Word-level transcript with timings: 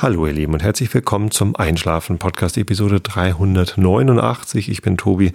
Hallo 0.00 0.28
ihr 0.28 0.32
Lieben 0.32 0.52
und 0.52 0.62
herzlich 0.62 0.94
willkommen 0.94 1.32
zum 1.32 1.56
Einschlafen 1.56 2.18
Podcast 2.18 2.56
Episode 2.56 3.00
389. 3.00 4.68
Ich 4.68 4.80
bin 4.80 4.96
Tobi. 4.96 5.32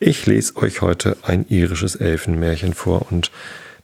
Ich 0.00 0.26
lese 0.26 0.54
euch 0.58 0.82
heute 0.82 1.16
ein 1.22 1.46
irisches 1.48 1.96
Elfenmärchen 1.96 2.74
vor 2.74 3.06
und 3.10 3.30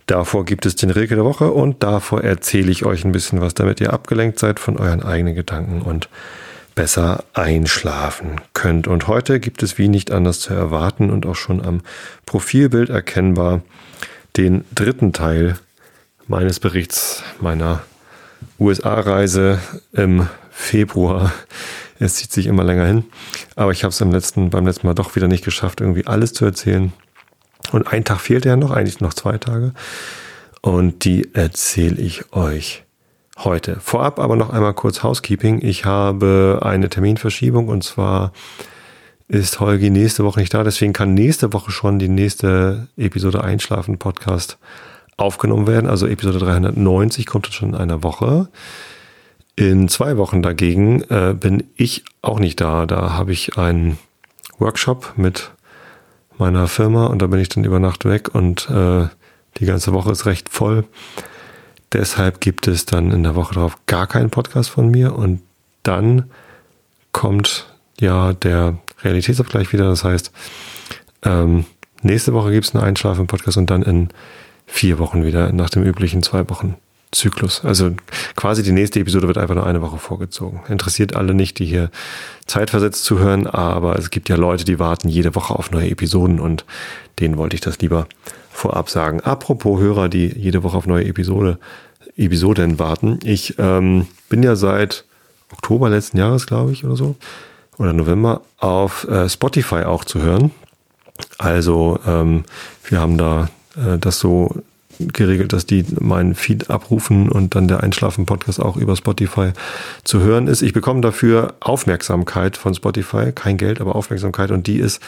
davor 0.05 0.45
gibt 0.45 0.66
es 0.66 0.77
den 0.77 0.91
Regel 0.91 1.16
der 1.16 1.25
Woche 1.25 1.51
und 1.51 1.83
davor 1.83 2.23
erzähle 2.23 2.70
ich 2.70 2.84
euch 2.84 3.06
ein 3.06 3.12
bisschen 3.12 3.41
was, 3.41 3.55
damit 3.55 3.80
ihr 3.80 3.95
abgelenkt 3.95 4.38
seid 4.38 4.61
von 4.61 4.77
euren 4.77 5.02
eigenen 5.02 5.34
Gedanken 5.34 5.80
und 5.80 6.11
besser 6.74 7.24
einschlafen 7.33 8.38
könnt. 8.52 8.87
Und 8.87 9.09
heute 9.09 9.41
gibt 9.41 9.62
es 9.62 9.79
wie 9.79 9.88
nicht 9.88 10.10
anders 10.10 10.41
zu 10.41 10.52
erwarten 10.52 11.09
und 11.09 11.24
auch 11.24 11.37
schon 11.37 11.65
am 11.65 11.80
Profilbild 12.27 12.91
erkennbar 12.91 13.62
den 14.37 14.66
dritten 14.74 15.15
Teil 15.15 15.56
meines 16.27 16.60
Berichts 16.60 17.23
meiner 17.41 17.80
USA-Reise 18.59 19.60
im 19.92 20.28
Februar. 20.51 21.33
Es 21.98 22.15
zieht 22.15 22.33
sich 22.33 22.47
immer 22.47 22.64
länger 22.64 22.87
hin. 22.87 23.05
Aber 23.56 23.73
ich 23.73 23.84
habe 23.84 23.91
es 23.91 24.01
letzten, 24.01 24.51
beim 24.51 24.66
letzten 24.66 24.87
Mal 24.87 24.95
doch 24.95 25.16
wieder 25.16 25.28
nicht 25.28 25.45
geschafft, 25.45 25.80
irgendwie 25.80 26.06
alles 26.06 26.33
zu 26.33 26.45
erzählen. 26.45 26.92
Und 27.73 27.92
ein 27.92 28.05
Tag 28.05 28.20
fehlt 28.20 28.45
ja 28.45 28.56
noch, 28.56 28.70
eigentlich 28.70 29.01
noch 29.01 29.14
zwei 29.14 29.38
Tage. 29.38 29.73
Und 30.61 31.05
die 31.05 31.34
erzähle 31.34 32.01
ich 32.01 32.33
euch 32.33 32.84
heute. 33.38 33.78
Vorab 33.80 34.19
aber 34.19 34.37
noch 34.37 34.50
einmal 34.50 34.75
kurz 34.75 35.02
Housekeeping. 35.02 35.61
Ich 35.62 35.84
habe 35.84 36.61
eine 36.62 36.89
Terminverschiebung 36.89 37.69
und 37.69 37.84
zwar 37.84 38.33
ist 39.28 39.61
Holgi 39.61 39.91
nächste 39.91 40.25
Woche 40.25 40.41
nicht 40.41 40.55
da. 40.55 40.64
Deswegen 40.64 40.92
kann 40.92 41.14
nächste 41.14 41.52
Woche 41.52 41.70
schon 41.70 41.98
die 41.98 42.09
nächste 42.09 42.89
Episode 42.97 43.45
Einschlafen 43.45 43.98
Podcast 43.98 44.59
aufgenommen 45.18 45.66
werden. 45.66 45.90
Also 45.90 46.06
Episode 46.06 46.38
390 46.38 47.27
kommt 47.27 47.47
jetzt 47.47 47.56
schon 47.56 47.70
in 47.70 47.74
einer 47.74 48.02
Woche. 48.02 48.48
In 49.56 49.88
zwei 49.88 50.16
Wochen 50.16 50.41
dagegen 50.41 51.02
äh, 51.10 51.34
bin 51.38 51.64
ich 51.77 52.05
auch 52.22 52.38
nicht 52.38 52.60
da. 52.60 52.86
Da 52.86 53.12
habe 53.12 53.33
ich 53.33 53.58
einen 53.58 53.98
Workshop 54.58 55.14
mit 55.16 55.50
meiner 56.38 56.69
Firma 56.69 57.06
und 57.06 57.20
da 57.20 57.27
bin 57.27 57.41
ich 57.41 57.48
dann 57.48 57.64
über 57.64 57.80
Nacht 57.80 58.05
weg 58.05 58.34
und 58.34 58.70
äh, 58.70 59.08
die 59.56 59.66
ganze 59.66 59.92
Woche 59.92 60.12
ist 60.12 60.25
recht 60.25 60.48
voll. 60.48 60.84
Deshalb 61.92 62.41
gibt 62.41 62.69
es 62.69 62.86
dann 62.86 63.10
in 63.10 63.25
der 63.25 63.34
Woche 63.34 63.55
darauf 63.55 63.77
gar 63.86 64.06
keinen 64.06 64.30
Podcast 64.30 64.70
von 64.70 64.91
mir 64.91 65.16
und 65.16 65.41
dann 65.82 66.30
kommt 67.10 67.66
ja 67.98 68.32
der 68.32 68.78
Realitätsabgleich 69.03 69.72
wieder. 69.72 69.88
Das 69.88 70.05
heißt, 70.05 70.30
ähm, 71.22 71.64
nächste 72.03 72.34
Woche 72.34 72.53
gibt 72.53 72.66
es 72.66 72.75
einen 72.75 72.84
Einschlafen-Podcast 72.84 73.56
und 73.56 73.70
dann 73.70 73.82
in 73.82 74.08
vier 74.69 74.98
Wochen 74.98 75.24
wieder 75.24 75.50
nach 75.52 75.70
dem 75.70 75.83
üblichen 75.83 76.22
zwei 76.22 76.48
Wochen 76.48 76.77
Zyklus. 77.11 77.64
Also 77.64 77.92
quasi 78.36 78.62
die 78.62 78.72
nächste 78.72 79.00
Episode 79.00 79.27
wird 79.27 79.38
einfach 79.38 79.55
nur 79.55 79.66
eine 79.66 79.80
Woche 79.80 79.98
vorgezogen. 79.98 80.60
Interessiert 80.69 81.16
alle 81.16 81.34
nicht, 81.34 81.58
die 81.58 81.64
hier 81.64 81.91
zeitversetzt 82.47 83.02
zuhören, 83.02 83.47
aber 83.47 83.98
es 83.98 84.10
gibt 84.10 84.28
ja 84.28 84.36
Leute, 84.36 84.64
die 84.64 84.78
warten 84.78 85.08
jede 85.08 85.34
Woche 85.34 85.55
auf 85.55 85.70
neue 85.70 85.91
Episoden 85.91 86.38
und 86.38 86.66
denen 87.19 87.38
wollte 87.38 87.55
ich 87.55 87.62
das 87.62 87.78
lieber 87.78 88.06
vorab 88.50 88.91
sagen. 88.91 89.20
Apropos 89.22 89.80
Hörer, 89.80 90.08
die 90.08 90.27
jede 90.27 90.62
Woche 90.62 90.77
auf 90.77 90.86
neue 90.86 91.06
Episode, 91.06 91.58
Episoden 92.16 92.78
warten. 92.78 93.20
Ich 93.25 93.55
ähm, 93.58 94.06
bin 94.28 94.42
ja 94.42 94.56
seit 94.56 95.05
Oktober 95.50 95.88
letzten 95.88 96.19
Jahres, 96.19 96.47
glaube 96.47 96.72
ich, 96.72 96.84
oder 96.84 96.97
so, 96.97 97.16
oder 97.78 97.92
November, 97.92 98.42
auf 98.58 99.08
äh, 99.08 99.28
Spotify 99.28 99.84
auch 99.84 100.05
zu 100.05 100.20
hören. 100.20 100.50
Also 101.38 101.98
ähm, 102.06 102.44
wir 102.84 103.00
haben 103.00 103.16
da 103.16 103.48
äh, 103.79 103.98
das 103.98 104.19
so 104.19 104.62
geregelt, 104.98 105.53
dass 105.53 105.67
die 105.67 105.84
meinen 106.01 106.34
Feed 106.34 106.71
abrufen 106.71 107.29
und 107.29 107.55
dann 107.55 107.69
der 107.69 107.83
Einschlafen-Podcast 107.83 108.61
auch 108.61 108.77
über 108.77 108.97
Spotify 108.97 109.53
zu 110.03 110.21
hören 110.21 110.49
ist. 110.49 110.62
Ich 110.62 110.72
bekomme 110.72 111.00
dafür 111.00 111.55
Aufmerksamkeit 111.61 112.56
von 112.56 112.75
Spotify, 112.75 113.33
kein 113.33 113.56
Geld, 113.59 113.81
aber 113.81 113.94
Aufmerksamkeit 113.94 114.50
und 114.50 114.67
die 114.67 114.78
ist 114.78 115.00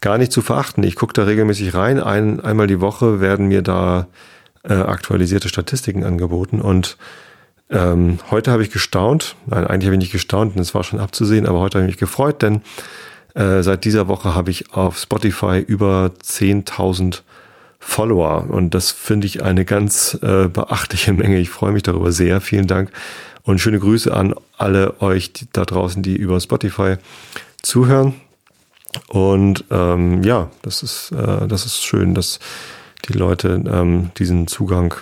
gar 0.00 0.18
nicht 0.18 0.32
zu 0.32 0.40
verachten. 0.40 0.82
Ich 0.82 0.96
gucke 0.96 1.12
da 1.12 1.24
regelmäßig 1.24 1.74
rein. 1.74 2.00
Ein, 2.00 2.40
einmal 2.40 2.66
die 2.66 2.80
Woche 2.80 3.20
werden 3.20 3.48
mir 3.48 3.62
da 3.62 4.06
äh, 4.62 4.72
aktualisierte 4.72 5.48
Statistiken 5.48 6.04
angeboten 6.04 6.60
und 6.60 6.96
ähm, 7.70 8.18
heute 8.30 8.50
habe 8.50 8.62
ich 8.62 8.70
gestaunt. 8.70 9.36
Nein, 9.46 9.66
eigentlich 9.66 9.86
habe 9.86 9.96
ich 9.96 10.00
nicht 10.00 10.12
gestaunt, 10.12 10.54
denn 10.54 10.62
es 10.62 10.74
war 10.74 10.84
schon 10.84 11.00
abzusehen, 11.00 11.46
aber 11.46 11.60
heute 11.60 11.78
habe 11.78 11.86
ich 11.86 11.94
mich 11.94 12.00
gefreut, 12.00 12.40
denn 12.40 12.62
äh, 13.34 13.62
seit 13.62 13.84
dieser 13.84 14.08
Woche 14.08 14.34
habe 14.34 14.50
ich 14.50 14.72
auf 14.72 14.98
Spotify 14.98 15.58
über 15.58 16.12
10.000 16.22 17.22
Follower. 17.86 18.46
Und 18.48 18.74
das 18.74 18.90
finde 18.90 19.26
ich 19.26 19.42
eine 19.42 19.64
ganz 19.64 20.18
äh, 20.22 20.48
beachtliche 20.48 21.12
Menge. 21.12 21.38
Ich 21.38 21.50
freue 21.50 21.72
mich 21.72 21.82
darüber 21.82 22.12
sehr. 22.12 22.40
Vielen 22.40 22.66
Dank 22.66 22.90
und 23.44 23.60
schöne 23.60 23.78
Grüße 23.78 24.12
an 24.12 24.34
alle 24.56 25.00
euch 25.00 25.32
da 25.52 25.64
draußen, 25.64 26.02
die 26.02 26.16
über 26.16 26.40
Spotify 26.40 26.96
zuhören. 27.62 28.14
Und 29.08 29.64
ähm, 29.70 30.22
ja, 30.22 30.50
das 30.62 30.82
ist, 30.82 31.12
äh, 31.12 31.46
das 31.46 31.66
ist 31.66 31.84
schön, 31.84 32.14
dass 32.14 32.40
die 33.08 33.12
Leute 33.12 33.62
ähm, 33.66 34.10
diesen 34.18 34.46
Zugang 34.46 34.94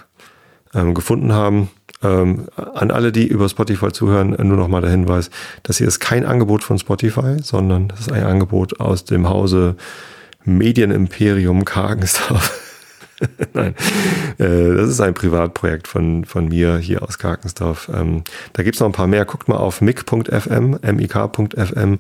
ähm, 0.75 0.95
gefunden 0.95 1.33
haben. 1.33 1.71
Ähm, 2.03 2.49
an 2.57 2.91
alle, 2.91 3.13
die 3.13 3.29
über 3.29 3.49
Spotify 3.49 3.93
zuhören, 3.93 4.31
nur 4.31 4.57
noch 4.57 4.67
mal 4.67 4.81
der 4.81 4.91
Hinweis, 4.91 5.31
das 5.63 5.79
hier 5.79 5.87
ist 5.87 6.01
kein 6.01 6.27
Angebot 6.27 6.65
von 6.65 6.79
Spotify, 6.79 7.37
sondern 7.41 7.89
das 7.89 8.01
ist 8.01 8.13
ein 8.13 8.25
Angebot 8.25 8.81
aus 8.81 9.05
dem 9.05 9.29
Hause 9.29 9.77
Medienimperium 10.45 11.65
Kargensdorf. 11.65 12.62
Nein, 13.53 13.75
äh, 14.39 14.75
das 14.75 14.89
ist 14.89 15.01
ein 15.01 15.15
Privatprojekt 15.15 15.89
von, 15.89 16.25
von 16.25 16.49
mir 16.49 16.79
hier 16.79 17.03
aus 17.03 17.19
Karkensdorf. 17.19 17.91
Ähm, 17.95 18.25
da 18.53 18.63
gibt's 18.63 18.81
noch 18.81 18.89
ein 18.89 18.93
paar 18.93 19.07
mehr. 19.07 19.25
Guckt 19.25 19.49
mal 19.49 19.57
auf 19.57 19.81
mic.fm, 19.81 20.79
mik.fm. 20.83 21.99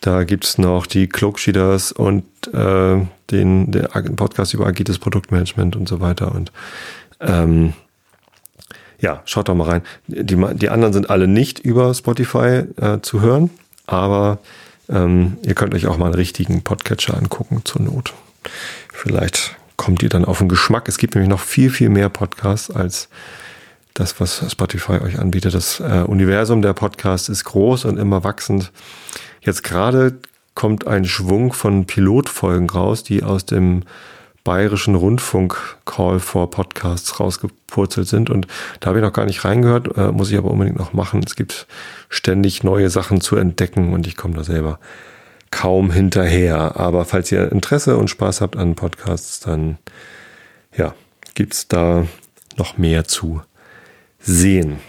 Da 0.00 0.24
gibt's 0.24 0.58
noch 0.58 0.86
die 0.86 1.08
Cloaksheeders 1.08 1.92
und 1.92 2.24
äh, 2.52 3.00
den, 3.30 3.72
den 3.72 4.16
Podcast 4.16 4.54
über 4.54 4.66
agiles 4.66 4.98
Produktmanagement 4.98 5.76
und 5.76 5.88
so 5.88 6.00
weiter. 6.00 6.34
Und 6.34 6.52
ähm, 7.20 7.72
ja, 9.00 9.22
schaut 9.24 9.48
doch 9.48 9.54
mal 9.54 9.68
rein. 9.68 9.82
Die, 10.06 10.36
die 10.54 10.68
anderen 10.68 10.92
sind 10.92 11.10
alle 11.10 11.28
nicht 11.28 11.58
über 11.60 11.92
Spotify 11.94 12.64
äh, 12.80 13.00
zu 13.02 13.20
hören, 13.20 13.50
aber 13.86 14.38
ähm, 14.88 15.38
ihr 15.42 15.54
könnt 15.54 15.74
euch 15.74 15.86
auch 15.86 15.96
mal 15.96 16.06
einen 16.06 16.14
richtigen 16.14 16.62
Podcatcher 16.62 17.16
angucken 17.16 17.62
zur 17.64 17.82
Not. 17.82 18.14
Vielleicht 18.92 19.56
kommt 19.76 20.02
ihr 20.02 20.08
dann 20.08 20.24
auf 20.24 20.38
den 20.38 20.48
Geschmack. 20.48 20.88
Es 20.88 20.98
gibt 20.98 21.14
nämlich 21.14 21.30
noch 21.30 21.40
viel, 21.40 21.70
viel 21.70 21.88
mehr 21.88 22.08
Podcasts 22.08 22.70
als 22.70 23.08
das, 23.94 24.20
was 24.20 24.50
Spotify 24.50 25.00
euch 25.00 25.18
anbietet. 25.18 25.54
Das 25.54 25.80
äh, 25.80 26.04
Universum 26.06 26.62
der 26.62 26.74
Podcasts 26.74 27.28
ist 27.28 27.44
groß 27.44 27.86
und 27.86 27.98
immer 27.98 28.24
wachsend. 28.24 28.72
Jetzt 29.40 29.62
gerade 29.64 30.18
kommt 30.54 30.86
ein 30.86 31.04
Schwung 31.04 31.52
von 31.52 31.86
Pilotfolgen 31.86 32.68
raus, 32.68 33.02
die 33.04 33.22
aus 33.22 33.46
dem 33.46 33.84
bayerischen 34.46 34.94
Rundfunk 34.94 35.56
Call 35.84 36.20
for 36.20 36.50
Podcasts 36.50 37.18
rausgepurzelt 37.18 38.06
sind. 38.06 38.30
Und 38.30 38.46
da 38.80 38.88
habe 38.88 38.98
ich 38.98 39.04
noch 39.04 39.12
gar 39.12 39.24
nicht 39.24 39.44
reingehört, 39.44 39.96
äh, 39.96 40.12
muss 40.12 40.30
ich 40.30 40.38
aber 40.38 40.50
unbedingt 40.50 40.78
noch 40.78 40.92
machen. 40.92 41.22
Es 41.26 41.34
gibt 41.34 41.66
ständig 42.08 42.62
neue 42.62 42.88
Sachen 42.88 43.20
zu 43.20 43.36
entdecken 43.36 43.92
und 43.92 44.06
ich 44.06 44.16
komme 44.16 44.34
da 44.34 44.44
selber 44.44 44.78
kaum 45.56 45.90
hinterher. 45.90 46.76
Aber 46.76 47.06
falls 47.06 47.32
ihr 47.32 47.50
Interesse 47.50 47.96
und 47.96 48.10
Spaß 48.10 48.42
habt 48.42 48.56
an 48.56 48.74
Podcasts, 48.74 49.40
dann 49.40 49.78
ja, 50.76 50.94
gibt's 51.34 51.66
da 51.66 52.06
noch 52.58 52.76
mehr 52.76 53.04
zu 53.04 53.40
sehen. 54.20 54.80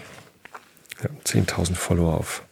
Ja, 1.02 1.10
10.000 1.26 1.76
Follower 1.76 2.16
auf 2.16 2.44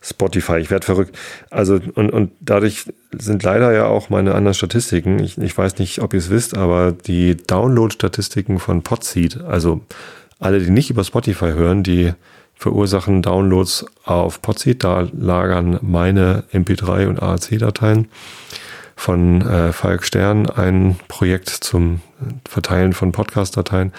Spotify. 0.00 0.58
Ich 0.58 0.70
werde 0.70 0.86
verrückt. 0.86 1.18
Also, 1.50 1.80
und, 1.94 2.10
und 2.10 2.30
dadurch 2.38 2.84
sind 3.12 3.42
leider 3.42 3.72
ja 3.72 3.86
auch 3.86 4.10
meine 4.10 4.36
anderen 4.36 4.54
Statistiken. 4.54 5.18
Ich, 5.18 5.36
ich 5.36 5.58
weiß 5.58 5.78
nicht, 5.78 6.00
ob 6.02 6.14
ihr 6.14 6.20
es 6.20 6.30
wisst, 6.30 6.56
aber 6.56 6.92
die 6.92 7.36
Download-Statistiken 7.36 8.60
von 8.60 8.82
Podseed, 8.82 9.40
also 9.40 9.80
alle, 10.38 10.60
die 10.60 10.70
nicht 10.70 10.90
über 10.90 11.02
Spotify 11.02 11.46
hören, 11.46 11.82
die 11.82 12.12
verursachen 12.56 13.22
Downloads 13.22 13.86
auf 14.04 14.42
Podseed. 14.42 14.82
Da 14.82 15.06
lagern 15.12 15.78
meine 15.82 16.44
MP3 16.52 17.06
und 17.06 17.22
AAC-Dateien 17.22 18.08
von 18.96 19.42
äh, 19.42 19.72
Falk 19.72 20.04
Stern, 20.04 20.48
ein 20.48 20.96
Projekt 21.06 21.50
zum 21.50 22.00
Verteilen 22.48 22.94
von 22.94 23.12
Podcast-Dateien. 23.12 23.92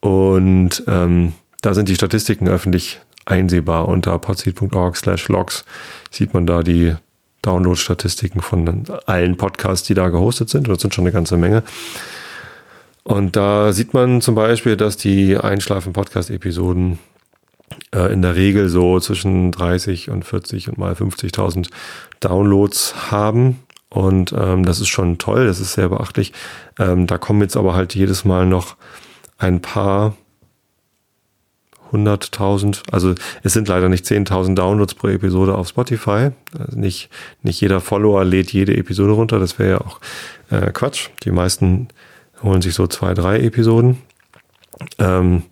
Und 0.00 0.84
ähm, 0.86 1.32
da 1.60 1.74
sind 1.74 1.88
die 1.88 1.94
Statistiken 1.94 2.48
öffentlich 2.48 3.00
einsehbar. 3.24 3.88
Unter 3.88 4.18
podseed.org 4.18 4.96
slash 4.96 5.28
logs 5.28 5.64
sieht 6.10 6.34
man 6.34 6.46
da 6.46 6.62
die 6.62 6.94
Download-Statistiken 7.42 8.40
von 8.40 8.84
allen 9.06 9.36
Podcasts, 9.36 9.86
die 9.86 9.94
da 9.94 10.08
gehostet 10.08 10.48
sind. 10.48 10.68
das 10.68 10.80
sind 10.80 10.94
schon 10.94 11.04
eine 11.04 11.12
ganze 11.12 11.36
Menge. 11.36 11.64
Und 13.04 13.34
da 13.34 13.72
sieht 13.72 13.94
man 13.94 14.20
zum 14.20 14.36
Beispiel, 14.36 14.76
dass 14.76 14.96
die 14.96 15.36
Einschlafen-Podcast-Episoden 15.36 17.00
äh, 17.94 18.12
in 18.12 18.22
der 18.22 18.36
Regel 18.36 18.68
so 18.68 19.00
zwischen 19.00 19.52
30 19.52 20.10
und 20.10 20.24
40 20.24 20.68
und 20.68 20.78
mal 20.78 20.92
50.000 20.92 21.68
Downloads 22.20 23.10
haben. 23.10 23.60
Und 23.88 24.32
ähm, 24.32 24.64
das 24.64 24.80
ist 24.80 24.88
schon 24.88 25.18
toll, 25.18 25.46
das 25.46 25.60
ist 25.60 25.74
sehr 25.74 25.88
beachtlich. 25.88 26.32
Ähm, 26.78 27.06
da 27.06 27.18
kommen 27.18 27.42
jetzt 27.42 27.56
aber 27.56 27.74
halt 27.74 27.94
jedes 27.94 28.24
Mal 28.24 28.46
noch 28.46 28.76
ein 29.36 29.60
paar 29.60 30.14
100.000. 31.92 32.82
Also 32.90 33.14
es 33.42 33.52
sind 33.52 33.68
leider 33.68 33.88
nicht 33.88 34.04
10.000 34.04 34.54
Downloads 34.54 34.94
pro 34.94 35.08
Episode 35.08 35.54
auf 35.54 35.68
Spotify. 35.68 36.30
Also 36.58 36.78
nicht, 36.78 37.10
nicht 37.42 37.60
jeder 37.60 37.80
Follower 37.80 38.24
lädt 38.24 38.52
jede 38.52 38.76
Episode 38.76 39.12
runter. 39.12 39.38
Das 39.38 39.58
wäre 39.58 39.70
ja 39.70 39.80
auch 39.80 40.00
äh, 40.50 40.70
Quatsch. 40.72 41.10
Die 41.24 41.30
meisten 41.30 41.88
holen 42.42 42.62
sich 42.62 42.74
so 42.74 42.86
zwei, 42.86 43.14
drei 43.14 43.40
Episoden. 43.40 43.98
Ähm, 44.98 45.42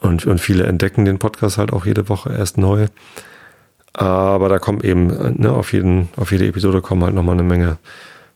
und, 0.00 0.26
und 0.26 0.40
viele 0.40 0.64
entdecken 0.64 1.04
den 1.04 1.18
Podcast 1.18 1.58
halt 1.58 1.72
auch 1.72 1.86
jede 1.86 2.08
Woche 2.08 2.32
erst 2.32 2.58
neu. 2.58 2.88
Aber 3.92 4.48
da 4.48 4.58
kommt 4.58 4.84
eben, 4.84 5.40
ne, 5.40 5.52
auf, 5.52 5.72
jeden, 5.72 6.08
auf 6.16 6.30
jede 6.30 6.46
Episode 6.46 6.82
kommen 6.82 7.02
halt 7.02 7.14
nochmal 7.14 7.34
eine 7.34 7.44
Menge 7.44 7.78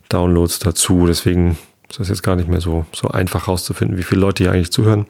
Downloads 0.09 0.59
dazu. 0.59 1.07
Deswegen 1.07 1.59
ist 1.89 2.01
das 2.01 2.09
jetzt 2.09 2.23
gar 2.23 2.37
nicht 2.37 2.49
mehr 2.49 2.61
so, 2.61 2.87
so 2.95 3.09
einfach 3.09 3.49
rauszufinden, 3.49 3.99
wie 3.99 4.03
viele 4.03 4.23
Leute 4.23 4.45
hier 4.45 4.53
eigentlich 4.53 4.73
zuhören. 4.73 5.07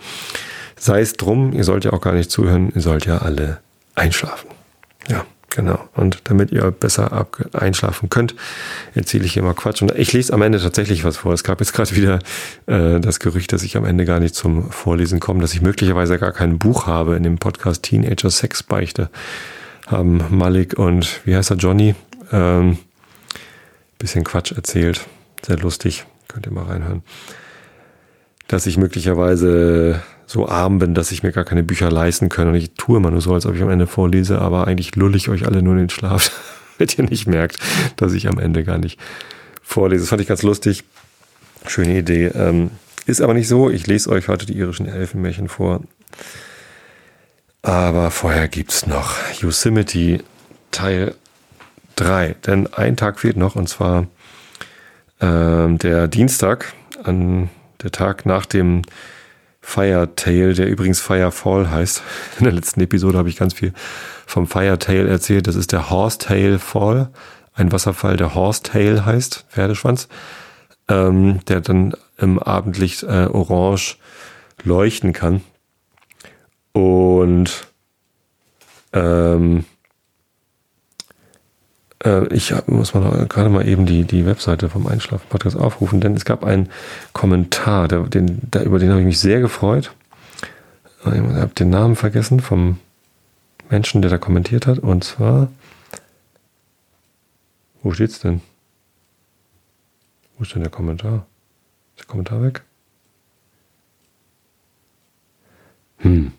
Sei 0.77 1.01
es 1.01 1.13
drum, 1.13 1.53
ihr 1.53 1.65
sollt 1.65 1.85
ja 1.85 1.93
auch 1.93 2.01
gar 2.01 2.15
nicht 2.15 2.31
zuhören, 2.31 2.73
ihr 2.75 2.81
sollt 2.81 3.07
ja 3.07 3.19
alle 3.19 3.61
einschlafen. 3.95 4.49
Ja, 5.09 5.25
genau. 5.51 5.89
Und 5.95 6.23
damit 6.25 6.53
ihr 6.53 6.71
besser 6.71 7.27
einschlafen 7.53 8.09
könnt, 8.09 8.35
erzähle 8.95 9.25
ich 9.25 9.35
hier 9.35 9.43
mal 9.43 9.55
Quatsch. 9.55 9.83
Und 9.83 9.93
ich 9.97 10.13
lese 10.13 10.33
am 10.33 10.43
Ende 10.43 10.61
tatsächlich 10.61 11.05
was 11.05 11.19
vor. 11.19 11.33
Es 11.33 11.45
gab 11.45 11.61
jetzt 11.61 11.73
gerade 11.75 11.95
wieder 11.95 12.19
äh, 12.67 13.01
das 13.01 13.21
Gerücht, 13.21 13.53
dass 13.53 13.63
ich 13.63 13.77
am 13.77 13.85
Ende 13.85 14.05
gar 14.05 14.21
nicht 14.21 14.35
zum 14.35 14.71
Vorlesen 14.71 15.21
komme, 15.21 15.41
dass 15.41 15.53
ich 15.53 15.61
möglicherweise 15.61 16.19
gar 16.19 16.33
kein 16.33 16.59
Buch 16.59 16.87
habe 16.87 17.17
in 17.17 17.23
dem 17.23 17.39
Podcast 17.39 17.83
Teenager 17.83 18.31
Sex 18.31 18.63
Beichte. 18.63 19.11
Haben 19.87 20.25
Malik 20.31 20.79
und 20.79 21.21
wie 21.27 21.35
heißt 21.35 21.51
er, 21.51 21.57
Johnny, 21.57 21.95
ähm, 22.33 22.79
bisschen 23.99 24.25
Quatsch 24.25 24.53
erzählt. 24.53 25.07
Sehr 25.45 25.59
lustig. 25.59 26.07
Könnt 26.29 26.47
ihr 26.47 26.53
mal 26.53 26.65
reinhören. 26.65 27.03
Dass 28.49 28.67
ich 28.67 28.77
möglicherweise 28.77 30.03
so 30.31 30.49
arm 30.49 30.79
bin, 30.79 30.95
dass 30.95 31.11
ich 31.11 31.25
mir 31.25 31.33
gar 31.33 31.45
keine 31.45 31.65
Bücher 31.65 31.91
leisten 31.91 32.29
kann. 32.29 32.47
Und 32.47 32.55
ich 32.55 32.75
tue 32.75 32.99
immer 32.99 33.11
nur 33.11 33.21
so, 33.21 33.35
als 33.35 33.47
ob 33.47 33.57
ich 33.57 33.63
am 33.63 33.71
Ende 33.71 33.89
vorlese, 33.89 34.41
aber 34.41 34.69
eigentlich 34.69 34.95
lulle 34.95 35.17
ich 35.17 35.29
euch 35.29 35.45
alle 35.45 35.61
nur 35.61 35.73
in 35.73 35.81
den 35.81 35.91
Schlaf, 35.91 36.31
damit 36.79 36.97
ihr 36.97 37.05
nicht 37.05 37.27
merkt, 37.27 37.59
dass 37.97 38.13
ich 38.13 38.29
am 38.29 38.39
Ende 38.39 38.63
gar 38.63 38.79
nicht 38.79 39.01
vorlese. 39.61 40.05
Das 40.05 40.11
fand 40.11 40.23
ich 40.23 40.29
ganz 40.29 40.43
lustig. 40.43 40.85
Schöne 41.67 41.99
Idee. 41.99 42.27
Ähm, 42.27 42.71
ist 43.07 43.21
aber 43.21 43.35
nicht 43.35 43.49
so. 43.49 43.71
Ich 43.71 43.89
lese 43.89 44.09
euch 44.09 44.29
heute 44.29 44.47
die 44.47 44.57
irischen 44.57 44.87
Elfenmärchen 44.87 45.49
vor. 45.49 45.81
Aber 47.63 48.13
vorher 48.13 48.47
gibt's 48.47 48.87
noch 48.87 49.17
Yosemite 49.41 50.23
Teil 50.71 51.17
3. 51.97 52.37
Denn 52.47 52.73
ein 52.73 52.97
Tag 52.97 53.19
fehlt 53.19 53.37
noch, 53.37 53.57
und 53.57 53.69
zwar 53.69 54.07
ähm, 55.21 55.79
der 55.79 56.07
Dienstag, 56.07 56.73
an 57.03 57.51
der 57.83 57.91
Tag 57.91 58.27
nach 58.27 58.47
dem 58.47 58.83
Firetail, 59.61 60.55
der 60.55 60.69
übrigens 60.69 61.01
Firefall 61.01 61.71
heißt. 61.71 62.03
In 62.39 62.45
der 62.45 62.53
letzten 62.53 62.81
Episode 62.81 63.19
habe 63.19 63.29
ich 63.29 63.37
ganz 63.37 63.55
viel 63.55 63.73
vom 64.27 64.47
Firetail 64.47 65.07
erzählt. 65.07 65.47
Das 65.47 65.57
ist 65.57 65.73
der 65.73 65.91
Horsetail 65.91 66.59
Fall, 66.59 67.11
ein 67.55 67.73
Wasserfall, 67.73 68.17
der 68.17 68.35
Horsetail 68.35 69.05
heißt, 69.05 69.47
Pferdeschwanz, 69.51 70.09
ähm, 70.89 71.41
der 71.47 71.61
dann 71.61 71.95
im 72.17 72.39
Abendlicht 72.39 73.03
äh, 73.03 73.29
orange 73.31 73.97
leuchten 74.63 75.13
kann. 75.13 75.43
Und 76.73 77.67
ähm, 78.93 79.59
äh, 79.59 79.65
ich 82.31 82.55
muss 82.67 82.95
mal 82.95 83.27
gerade 83.27 83.51
mal 83.51 83.69
eben 83.69 83.85
die, 83.85 84.05
die 84.05 84.25
Webseite 84.25 84.71
vom 84.71 84.87
Einschlafen-Podcast 84.87 85.57
aufrufen, 85.57 86.01
denn 86.01 86.15
es 86.15 86.25
gab 86.25 86.45
einen 86.45 86.71
Kommentar, 87.13 87.89
der, 87.89 88.05
den, 88.05 88.41
der, 88.51 88.65
über 88.65 88.79
den 88.79 88.91
habe 88.91 89.01
ich 89.01 89.07
mich 89.07 89.19
sehr 89.19 89.41
gefreut. 89.41 89.93
Ich 91.05 91.07
habe 91.07 91.49
den 91.49 91.71
Namen 91.71 91.97
vergessen 91.97 92.41
vom 92.41 92.79
Menschen, 93.69 94.01
der 94.03 94.11
da 94.11 94.19
kommentiert 94.19 94.67
hat. 94.67 94.79
Und 94.79 95.05
zwar, 95.05 95.49
wo 97.83 97.93
steht's 97.93 98.21
denn? 98.21 98.41
Wo 100.37 100.45
ist 100.45 100.55
denn 100.55 100.63
der 100.63 100.71
Kommentar? 100.71 101.27
Ist 101.97 102.01
der 102.01 102.07
Kommentar 102.07 102.43
weg? 102.43 102.63
Hm. 105.99 106.33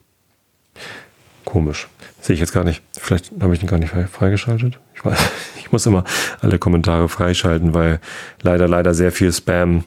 Komisch. 1.51 1.89
Sehe 2.21 2.33
ich 2.35 2.39
jetzt 2.39 2.53
gar 2.53 2.63
nicht. 2.63 2.81
Vielleicht 2.97 3.29
habe 3.41 3.53
ich 3.53 3.61
ihn 3.61 3.67
gar 3.67 3.77
nicht 3.77 3.93
freigeschaltet. 4.09 4.79
Ich, 4.95 5.03
weiß, 5.03 5.19
ich 5.57 5.69
muss 5.73 5.85
immer 5.85 6.05
alle 6.39 6.59
Kommentare 6.59 7.09
freischalten, 7.09 7.73
weil 7.73 7.99
leider, 8.41 8.69
leider 8.69 8.93
sehr 8.93 9.11
viel 9.11 9.33
Spam 9.33 9.83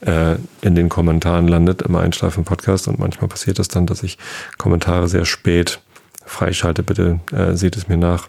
äh, 0.00 0.36
in 0.62 0.76
den 0.76 0.88
Kommentaren 0.88 1.48
landet 1.48 1.82
im 1.82 1.96
Einschlafen-Podcast 1.96 2.86
und 2.86 3.00
manchmal 3.00 3.26
passiert 3.26 3.58
das 3.58 3.66
dann, 3.66 3.84
dass 3.84 4.04
ich 4.04 4.16
Kommentare 4.58 5.08
sehr 5.08 5.24
spät 5.24 5.80
freischalte. 6.24 6.84
Bitte 6.84 7.18
äh, 7.32 7.54
seht 7.54 7.76
es 7.76 7.88
mir 7.88 7.96
nach. 7.96 8.28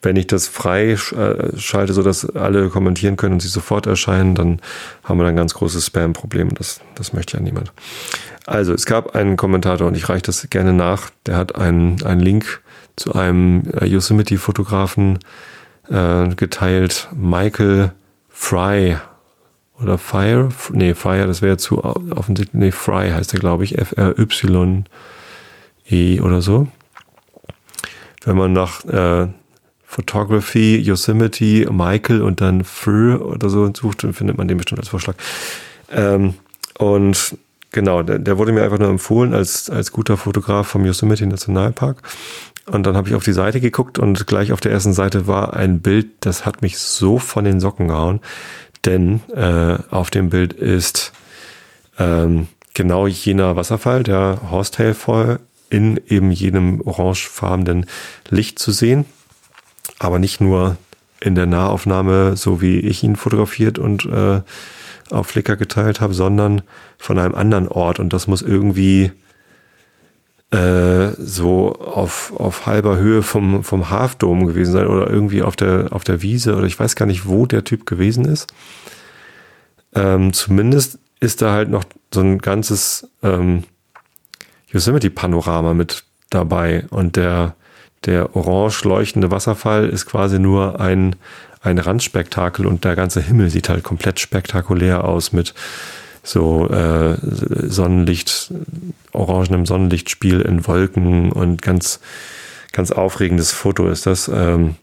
Wenn 0.00 0.16
ich 0.16 0.26
das 0.26 0.48
freischalte, 0.48 1.92
sodass 1.92 2.30
alle 2.30 2.70
kommentieren 2.70 3.16
können 3.16 3.34
und 3.34 3.40
sie 3.40 3.48
sofort 3.48 3.86
erscheinen, 3.86 4.34
dann 4.34 4.60
haben 5.04 5.18
wir 5.20 5.26
ein 5.26 5.36
ganz 5.36 5.52
großes 5.52 5.84
Spam-Problem. 5.84 6.54
Das, 6.54 6.80
das 6.94 7.12
möchte 7.12 7.36
ja 7.36 7.42
niemand. 7.42 7.72
Also, 8.46 8.72
es 8.72 8.86
gab 8.86 9.14
einen 9.16 9.36
Kommentator 9.36 9.86
und 9.88 9.96
ich 9.96 10.08
reiche 10.08 10.22
das 10.22 10.48
gerne 10.48 10.72
nach. 10.72 11.10
Der 11.26 11.36
hat 11.36 11.56
einen, 11.56 12.02
einen 12.04 12.20
Link 12.20 12.62
zu 12.94 13.12
einem 13.14 13.64
äh, 13.78 13.84
Yosemite-Fotografen 13.86 15.18
äh, 15.90 16.28
geteilt, 16.28 17.08
Michael 17.14 17.92
Fry 18.28 18.96
oder 19.80 19.98
Fire, 19.98 20.48
nee, 20.72 20.94
Fire, 20.94 21.26
das 21.26 21.42
wäre 21.42 21.58
zu 21.58 21.84
offensichtlich, 21.84 22.54
nee, 22.54 22.72
Fry 22.72 23.10
heißt 23.10 23.34
er, 23.34 23.40
glaube 23.40 23.64
ich, 23.64 23.76
F-R-Y-E 23.78 24.84
oder 26.20 26.40
so. 26.40 26.68
Wenn 28.24 28.36
man 28.36 28.54
nach 28.54 28.84
äh, 28.86 29.28
Photography, 29.84 30.76
Yosemite, 30.78 31.70
Michael 31.70 32.22
und 32.22 32.40
dann 32.40 32.64
Fur 32.64 33.24
oder 33.24 33.50
so 33.50 33.70
sucht, 33.74 34.04
dann 34.04 34.14
findet 34.14 34.38
man 34.38 34.48
den 34.48 34.56
bestimmt 34.56 34.80
als 34.80 34.88
Vorschlag. 34.88 35.16
Ähm, 35.90 36.34
und 36.78 37.36
genau, 37.76 38.02
der, 38.02 38.18
der, 38.18 38.38
wurde 38.38 38.52
mir 38.52 38.64
einfach 38.64 38.78
nur 38.78 38.88
empfohlen 38.88 39.34
als, 39.34 39.68
als 39.68 39.92
guter 39.92 40.16
Fotograf 40.16 40.66
vom 40.66 40.86
Yosemite 40.86 41.26
Nationalpark. 41.26 42.02
Und 42.64 42.86
dann 42.86 42.96
habe 42.96 43.08
ich 43.10 43.14
auf 43.14 43.22
die 43.22 43.34
Seite 43.34 43.60
geguckt 43.60 43.98
und 43.98 44.26
gleich 44.26 44.50
auf 44.50 44.60
der 44.62 44.72
ersten 44.72 44.94
Seite 44.94 45.26
war 45.26 45.54
ein 45.54 45.80
Bild, 45.80 46.06
das 46.20 46.46
hat 46.46 46.62
mich 46.62 46.78
so 46.78 47.18
von 47.18 47.44
den 47.44 47.60
Socken 47.60 47.88
gehauen. 47.88 48.20
Denn 48.86 49.20
äh, 49.34 49.76
auf 49.90 50.08
dem 50.10 50.30
Bild 50.30 50.54
ist 50.54 51.12
ähm, 51.98 52.48
genau 52.72 53.06
jener 53.06 53.56
Wasserfall, 53.56 54.02
der 54.02 54.40
Horsetail 54.50 54.94
Fall, 54.94 55.40
in 55.68 56.00
eben 56.08 56.30
jenem 56.30 56.80
orangefarbenen 56.80 57.84
Licht 58.30 58.58
zu 58.58 58.72
sehen. 58.72 59.04
Aber 59.98 60.18
nicht 60.18 60.40
nur 60.40 60.78
in 61.20 61.34
der 61.34 61.46
Nahaufnahme, 61.46 62.36
so 62.36 62.62
wie 62.62 62.78
ich 62.80 63.02
ihn 63.02 63.16
fotografiert 63.16 63.78
und 63.78 64.06
äh, 64.06 64.40
auf 65.10 65.28
Flickr 65.28 65.56
geteilt 65.56 66.00
habe, 66.00 66.14
sondern 66.14 66.62
von 66.98 67.18
einem 67.18 67.34
anderen 67.34 67.68
Ort. 67.68 67.98
Und 67.98 68.12
das 68.12 68.26
muss 68.26 68.42
irgendwie 68.42 69.12
äh, 70.50 71.12
so 71.18 71.72
auf, 71.72 72.32
auf 72.36 72.66
halber 72.66 72.96
Höhe 72.96 73.22
vom, 73.22 73.64
vom 73.64 73.90
Halfdom 73.90 74.46
gewesen 74.46 74.72
sein 74.72 74.86
oder 74.86 75.10
irgendwie 75.10 75.42
auf 75.42 75.56
der, 75.56 75.88
auf 75.90 76.04
der 76.04 76.22
Wiese 76.22 76.54
oder 76.54 76.66
ich 76.66 76.78
weiß 76.78 76.96
gar 76.96 77.06
nicht, 77.06 77.26
wo 77.26 77.46
der 77.46 77.64
Typ 77.64 77.86
gewesen 77.86 78.24
ist. 78.24 78.52
Ähm, 79.94 80.32
zumindest 80.32 80.98
ist 81.20 81.42
da 81.42 81.52
halt 81.52 81.68
noch 81.68 81.84
so 82.12 82.20
ein 82.20 82.38
ganzes 82.38 83.08
ähm, 83.22 83.64
Yosemite-Panorama 84.68 85.74
mit 85.74 86.04
dabei 86.30 86.84
und 86.90 87.16
der, 87.16 87.56
der 88.04 88.36
orange 88.36 88.84
leuchtende 88.84 89.30
Wasserfall 89.30 89.88
ist 89.88 90.06
quasi 90.06 90.38
nur 90.38 90.80
ein, 90.80 91.16
ein 91.66 91.78
Randspektakel 91.78 92.66
und 92.66 92.84
der 92.84 92.96
ganze 92.96 93.20
Himmel 93.20 93.50
sieht 93.50 93.68
halt 93.68 93.82
komplett 93.82 94.20
spektakulär 94.20 95.04
aus 95.04 95.32
mit 95.32 95.54
so 96.22 96.68
äh, 96.68 97.16
Sonnenlicht, 97.22 98.52
orangenem 99.12 99.66
Sonnenlichtspiel 99.66 100.40
in 100.40 100.66
Wolken 100.66 101.30
und 101.30 101.62
ganz, 101.62 102.00
ganz 102.72 102.90
aufregendes 102.90 103.52
Foto 103.52 103.88
ist 103.88 104.06
das. 104.06 104.28
Ähm, 104.28 104.76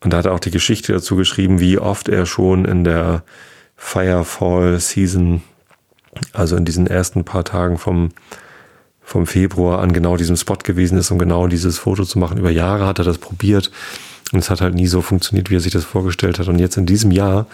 und 0.00 0.12
da 0.12 0.18
hat 0.18 0.26
er 0.26 0.32
auch 0.32 0.40
die 0.40 0.50
Geschichte 0.50 0.92
dazu 0.92 1.16
geschrieben, 1.16 1.60
wie 1.60 1.78
oft 1.78 2.08
er 2.08 2.26
schon 2.26 2.64
in 2.64 2.84
der 2.84 3.22
Firefall 3.76 4.80
Season, 4.80 5.42
also 6.32 6.56
in 6.56 6.64
diesen 6.64 6.86
ersten 6.86 7.24
paar 7.24 7.44
Tagen 7.44 7.78
vom, 7.78 8.10
vom 9.02 9.26
Februar 9.26 9.80
an 9.80 9.92
genau 9.92 10.16
diesem 10.16 10.36
Spot 10.36 10.58
gewesen 10.62 10.98
ist, 10.98 11.10
um 11.10 11.18
genau 11.18 11.46
dieses 11.46 11.78
Foto 11.78 12.04
zu 12.04 12.18
machen. 12.18 12.38
Über 12.38 12.50
Jahre 12.50 12.86
hat 12.86 12.98
er 12.98 13.04
das 13.04 13.18
probiert 13.18 13.70
und 14.32 14.38
es 14.38 14.50
hat 14.50 14.60
halt 14.60 14.74
nie 14.74 14.86
so 14.86 15.02
funktioniert, 15.02 15.50
wie 15.50 15.56
er 15.56 15.60
sich 15.60 15.72
das 15.72 15.84
vorgestellt 15.84 16.38
hat. 16.38 16.48
Und 16.48 16.58
jetzt 16.58 16.76
in 16.76 16.86
diesem 16.86 17.10
Jahr, 17.10 17.46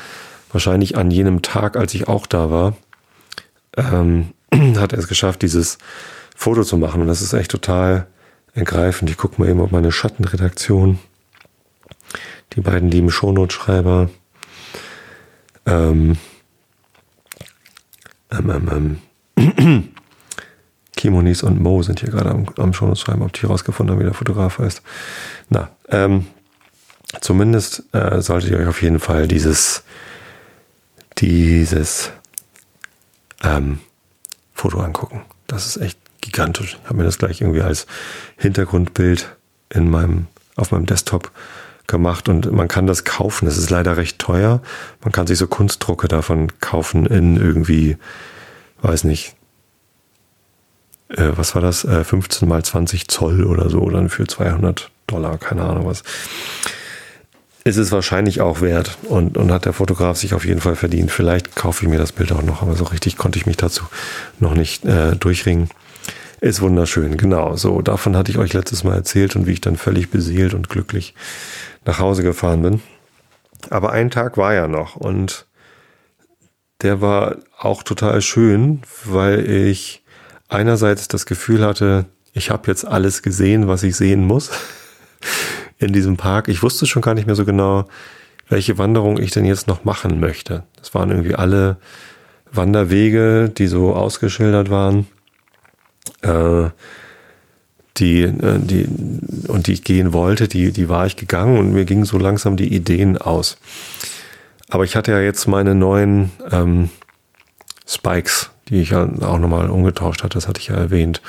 wahrscheinlich 0.52 0.96
an 0.96 1.10
jenem 1.10 1.42
Tag, 1.42 1.76
als 1.76 1.94
ich 1.94 2.08
auch 2.08 2.26
da 2.26 2.50
war, 2.50 2.76
ähm, 3.76 4.30
hat 4.76 4.92
er 4.92 4.98
es 4.98 5.08
geschafft, 5.08 5.42
dieses 5.42 5.78
Foto 6.36 6.64
zu 6.64 6.76
machen. 6.76 7.00
Und 7.02 7.06
das 7.06 7.22
ist 7.22 7.32
echt 7.32 7.50
total 7.50 8.06
ergreifend. 8.54 9.10
Ich 9.10 9.16
gucke 9.16 9.40
mal 9.40 9.48
eben 9.48 9.60
auf 9.60 9.70
meine 9.70 9.92
Schattenredaktion. 9.92 10.98
Die 12.54 12.60
beiden 12.60 12.90
lieben 12.90 13.10
Shownote-Schreiber. 13.10 14.10
Ähm, 15.66 16.16
ähm, 18.32 18.50
ähm, 18.50 19.00
ähm. 19.36 19.88
Kimonis 20.96 21.42
und 21.42 21.60
Mo 21.62 21.82
sind 21.82 22.00
hier 22.00 22.10
gerade 22.10 22.30
am, 22.30 22.46
am 22.58 22.74
Schon 22.74 22.94
schreiben, 22.94 23.22
ob 23.22 23.32
die 23.32 23.46
rausgefunden 23.46 23.94
haben, 23.94 24.00
wie 24.00 24.04
der 24.04 24.14
Fotograf 24.14 24.58
heißt. 24.58 24.82
Na, 25.48 25.70
ähm, 25.88 26.26
zumindest 27.20 27.84
äh, 27.92 28.20
solltet 28.20 28.50
ihr 28.50 28.58
euch 28.58 28.66
auf 28.66 28.82
jeden 28.82 29.00
Fall 29.00 29.26
dieses, 29.26 29.82
dieses 31.18 32.10
ähm, 33.42 33.80
Foto 34.54 34.80
angucken. 34.80 35.22
Das 35.46 35.66
ist 35.66 35.78
echt 35.78 35.98
gigantisch. 36.20 36.78
Ich 36.82 36.88
habe 36.88 36.98
mir 36.98 37.04
das 37.04 37.18
gleich 37.18 37.40
irgendwie 37.40 37.62
als 37.62 37.86
Hintergrundbild 38.36 39.36
in 39.70 39.90
meinem, 39.90 40.26
auf 40.56 40.70
meinem 40.70 40.86
Desktop 40.86 41.30
gemacht 41.86 42.28
und 42.28 42.52
man 42.52 42.68
kann 42.68 42.86
das 42.86 43.04
kaufen. 43.04 43.46
Das 43.46 43.56
ist 43.56 43.70
leider 43.70 43.96
recht 43.96 44.18
teuer. 44.18 44.62
Man 45.02 45.12
kann 45.12 45.26
sich 45.26 45.38
so 45.38 45.46
Kunstdrucke 45.46 46.08
davon 46.08 46.48
kaufen 46.60 47.06
in 47.06 47.36
irgendwie, 47.36 47.96
weiß 48.82 49.04
nicht, 49.04 49.34
äh, 51.08 51.32
was 51.34 51.54
war 51.54 51.62
das? 51.62 51.84
Äh, 51.84 52.04
15 52.04 52.48
mal 52.48 52.64
20 52.64 53.08
Zoll 53.08 53.44
oder 53.44 53.68
so, 53.68 53.88
dann 53.90 54.08
für 54.08 54.26
200 54.26 54.90
Dollar, 55.06 55.38
keine 55.38 55.64
Ahnung 55.64 55.86
was. 55.86 56.04
Ist 57.62 57.76
es 57.76 57.92
wahrscheinlich 57.92 58.40
auch 58.40 58.62
wert 58.62 58.96
und, 59.02 59.36
und 59.36 59.52
hat 59.52 59.66
der 59.66 59.74
Fotograf 59.74 60.16
sich 60.16 60.32
auf 60.32 60.46
jeden 60.46 60.60
Fall 60.60 60.76
verdient. 60.76 61.10
Vielleicht 61.10 61.56
kaufe 61.56 61.84
ich 61.84 61.90
mir 61.90 61.98
das 61.98 62.12
Bild 62.12 62.32
auch 62.32 62.42
noch, 62.42 62.62
aber 62.62 62.74
so 62.74 62.84
richtig 62.84 63.18
konnte 63.18 63.38
ich 63.38 63.44
mich 63.44 63.58
dazu 63.58 63.84
noch 64.38 64.54
nicht 64.54 64.84
äh, 64.86 65.14
durchringen. 65.14 65.68
Ist 66.40 66.62
wunderschön, 66.62 67.18
genau. 67.18 67.56
So, 67.56 67.82
davon 67.82 68.16
hatte 68.16 68.30
ich 68.30 68.38
euch 68.38 68.54
letztes 68.54 68.82
Mal 68.82 68.94
erzählt 68.94 69.36
und 69.36 69.46
wie 69.46 69.52
ich 69.52 69.60
dann 69.60 69.76
völlig 69.76 70.10
beseelt 70.10 70.54
und 70.54 70.70
glücklich 70.70 71.14
nach 71.84 71.98
Hause 71.98 72.22
gefahren 72.22 72.62
bin. 72.62 72.80
Aber 73.68 73.92
ein 73.92 74.10
Tag 74.10 74.38
war 74.38 74.54
ja 74.54 74.66
noch 74.66 74.96
und 74.96 75.46
der 76.80 77.02
war 77.02 77.36
auch 77.58 77.82
total 77.82 78.22
schön, 78.22 78.80
weil 79.04 79.50
ich 79.50 80.02
einerseits 80.48 81.08
das 81.08 81.26
Gefühl 81.26 81.62
hatte, 81.62 82.06
ich 82.32 82.48
habe 82.48 82.68
jetzt 82.68 82.86
alles 82.86 83.20
gesehen, 83.20 83.68
was 83.68 83.82
ich 83.82 83.96
sehen 83.96 84.24
muss 84.24 84.50
in 85.80 85.92
diesem 85.92 86.16
Park. 86.16 86.48
Ich 86.48 86.62
wusste 86.62 86.86
schon 86.86 87.02
gar 87.02 87.14
nicht 87.14 87.26
mehr 87.26 87.34
so 87.34 87.44
genau, 87.44 87.86
welche 88.48 88.78
Wanderung 88.78 89.18
ich 89.18 89.30
denn 89.30 89.44
jetzt 89.44 89.66
noch 89.66 89.84
machen 89.84 90.20
möchte. 90.20 90.62
Das 90.76 90.94
waren 90.94 91.10
irgendwie 91.10 91.34
alle 91.34 91.78
Wanderwege, 92.52 93.48
die 93.48 93.66
so 93.66 93.94
ausgeschildert 93.94 94.70
waren, 94.70 95.06
äh, 96.22 96.68
die, 97.96 98.22
äh, 98.22 98.58
die, 98.58 98.88
und 99.48 99.66
die 99.66 99.72
ich 99.72 99.84
gehen 99.84 100.12
wollte, 100.12 100.48
die, 100.48 100.72
die 100.72 100.88
war 100.88 101.06
ich 101.06 101.16
gegangen 101.16 101.58
und 101.58 101.72
mir 101.72 101.84
gingen 101.84 102.04
so 102.04 102.18
langsam 102.18 102.56
die 102.56 102.74
Ideen 102.74 103.18
aus. 103.18 103.56
Aber 104.68 104.84
ich 104.84 104.96
hatte 104.96 105.12
ja 105.12 105.20
jetzt 105.20 105.46
meine 105.46 105.74
neuen 105.74 106.30
ähm, 106.50 106.90
Spikes, 107.86 108.50
die 108.68 108.82
ich 108.82 108.90
ja 108.90 109.08
auch 109.22 109.38
nochmal 109.38 109.68
umgetauscht 109.70 110.22
hatte, 110.22 110.34
das 110.34 110.46
hatte 110.46 110.60
ich 110.60 110.68
ja 110.68 110.76
erwähnt. 110.76 111.22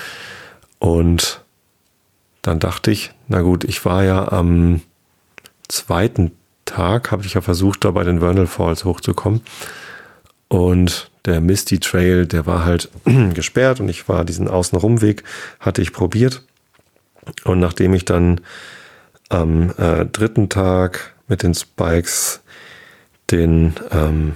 Und 0.79 1.40
dann 2.41 2.59
dachte 2.59 2.91
ich, 2.91 3.11
na 3.27 3.41
gut, 3.41 3.63
ich 3.63 3.83
war 3.85 4.03
ja 4.03 4.31
am 4.31 4.81
zweiten 5.67 6.31
Tag, 6.65 7.11
habe 7.11 7.25
ich 7.25 7.33
ja 7.33 7.41
versucht, 7.41 7.85
da 7.85 7.91
bei 7.91 8.03
den 8.03 8.19
Vernal 8.19 8.47
Falls 8.47 8.85
hochzukommen. 8.85 9.41
Und 10.47 11.11
der 11.25 11.39
Misty 11.39 11.79
Trail, 11.79 12.25
der 12.25 12.45
war 12.45 12.65
halt 12.65 12.89
gesperrt 13.33 13.79
und 13.79 13.89
ich 13.89 14.09
war 14.09 14.25
diesen 14.25 14.47
Außenrumweg, 14.47 15.23
hatte 15.59 15.81
ich 15.81 15.93
probiert. 15.93 16.43
Und 17.43 17.59
nachdem 17.59 17.93
ich 17.93 18.05
dann 18.05 18.41
am 19.29 19.71
äh, 19.77 20.05
dritten 20.05 20.49
Tag 20.49 21.13
mit 21.27 21.43
den 21.43 21.53
Spikes 21.53 22.41
den 23.29 23.73
ähm, 23.91 24.35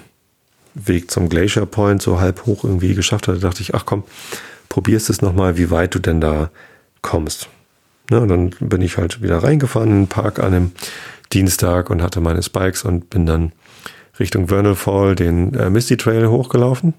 Weg 0.74 1.12
zum 1.12 1.30
Glacier 1.30 1.66
Point 1.66 2.02
so 2.02 2.20
halb 2.20 2.46
hoch 2.46 2.64
irgendwie 2.64 2.94
geschafft 2.94 3.28
hatte, 3.28 3.40
dachte 3.40 3.62
ich, 3.62 3.74
ach 3.74 3.86
komm, 3.86 4.04
probierst 4.70 5.10
es 5.10 5.22
nochmal, 5.22 5.58
wie 5.58 5.72
weit 5.72 5.96
du 5.96 6.00
denn 6.00 6.22
da 6.22 6.50
kommst. 7.02 7.50
Ne, 8.10 8.28
dann 8.28 8.52
bin 8.60 8.82
ich 8.82 8.98
halt 8.98 9.22
wieder 9.22 9.40
reingefahren 9.40 9.90
in 9.90 10.02
den 10.04 10.08
Park 10.08 10.40
an 10.40 10.54
einem 10.54 10.72
Dienstag 11.34 11.90
und 11.90 12.02
hatte 12.02 12.22
meine 12.22 12.44
Spikes 12.44 12.84
und 12.84 13.10
bin 13.10 13.26
dann 13.26 13.52
Richtung 14.20 14.48
Vernal 14.48 14.76
Fall 14.76 15.16
den 15.16 15.54
äh, 15.56 15.70
Misty 15.70 15.98
Trail 15.98 16.28
hochgelaufen. 16.28 16.94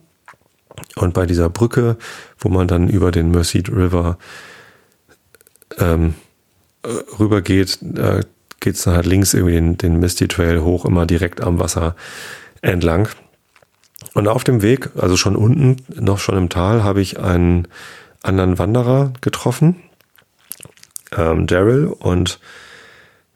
Und 0.97 1.15
bei 1.15 1.27
dieser 1.27 1.49
Brücke, 1.49 1.97
wo 2.39 2.49
man 2.49 2.69
dann 2.69 2.89
über 2.89 3.11
den 3.11 3.31
Merced 3.31 3.71
River 3.71 4.19
ähm, 5.79 6.15
äh, 6.83 6.89
rüber 7.19 7.41
geht, 7.41 7.79
äh, 7.83 8.21
geht 8.61 8.75
es 8.75 8.83
dann 8.83 8.95
halt 8.95 9.07
links 9.07 9.33
irgendwie 9.33 9.55
den, 9.55 9.79
den 9.79 9.99
Misty 10.01 10.29
Trail 10.29 10.63
hoch, 10.63 10.85
immer 10.85 11.07
direkt 11.07 11.41
am 11.41 11.59
Wasser 11.59 11.95
entlang. 12.63 13.09
Und 14.15 14.29
auf 14.29 14.45
dem 14.45 14.63
Weg, 14.63 14.91
also 14.97 15.17
schon 15.17 15.37
unten, 15.37 15.77
noch 15.95 16.19
schon 16.19 16.37
im 16.37 16.49
Tal, 16.49 16.83
habe 16.83 17.01
ich 17.01 17.19
einen 17.19 17.69
anderen 18.23 18.59
Wanderer 18.59 19.13
getroffen, 19.21 19.77
ähm, 21.17 21.47
Daryl, 21.47 21.87
und 21.87 22.41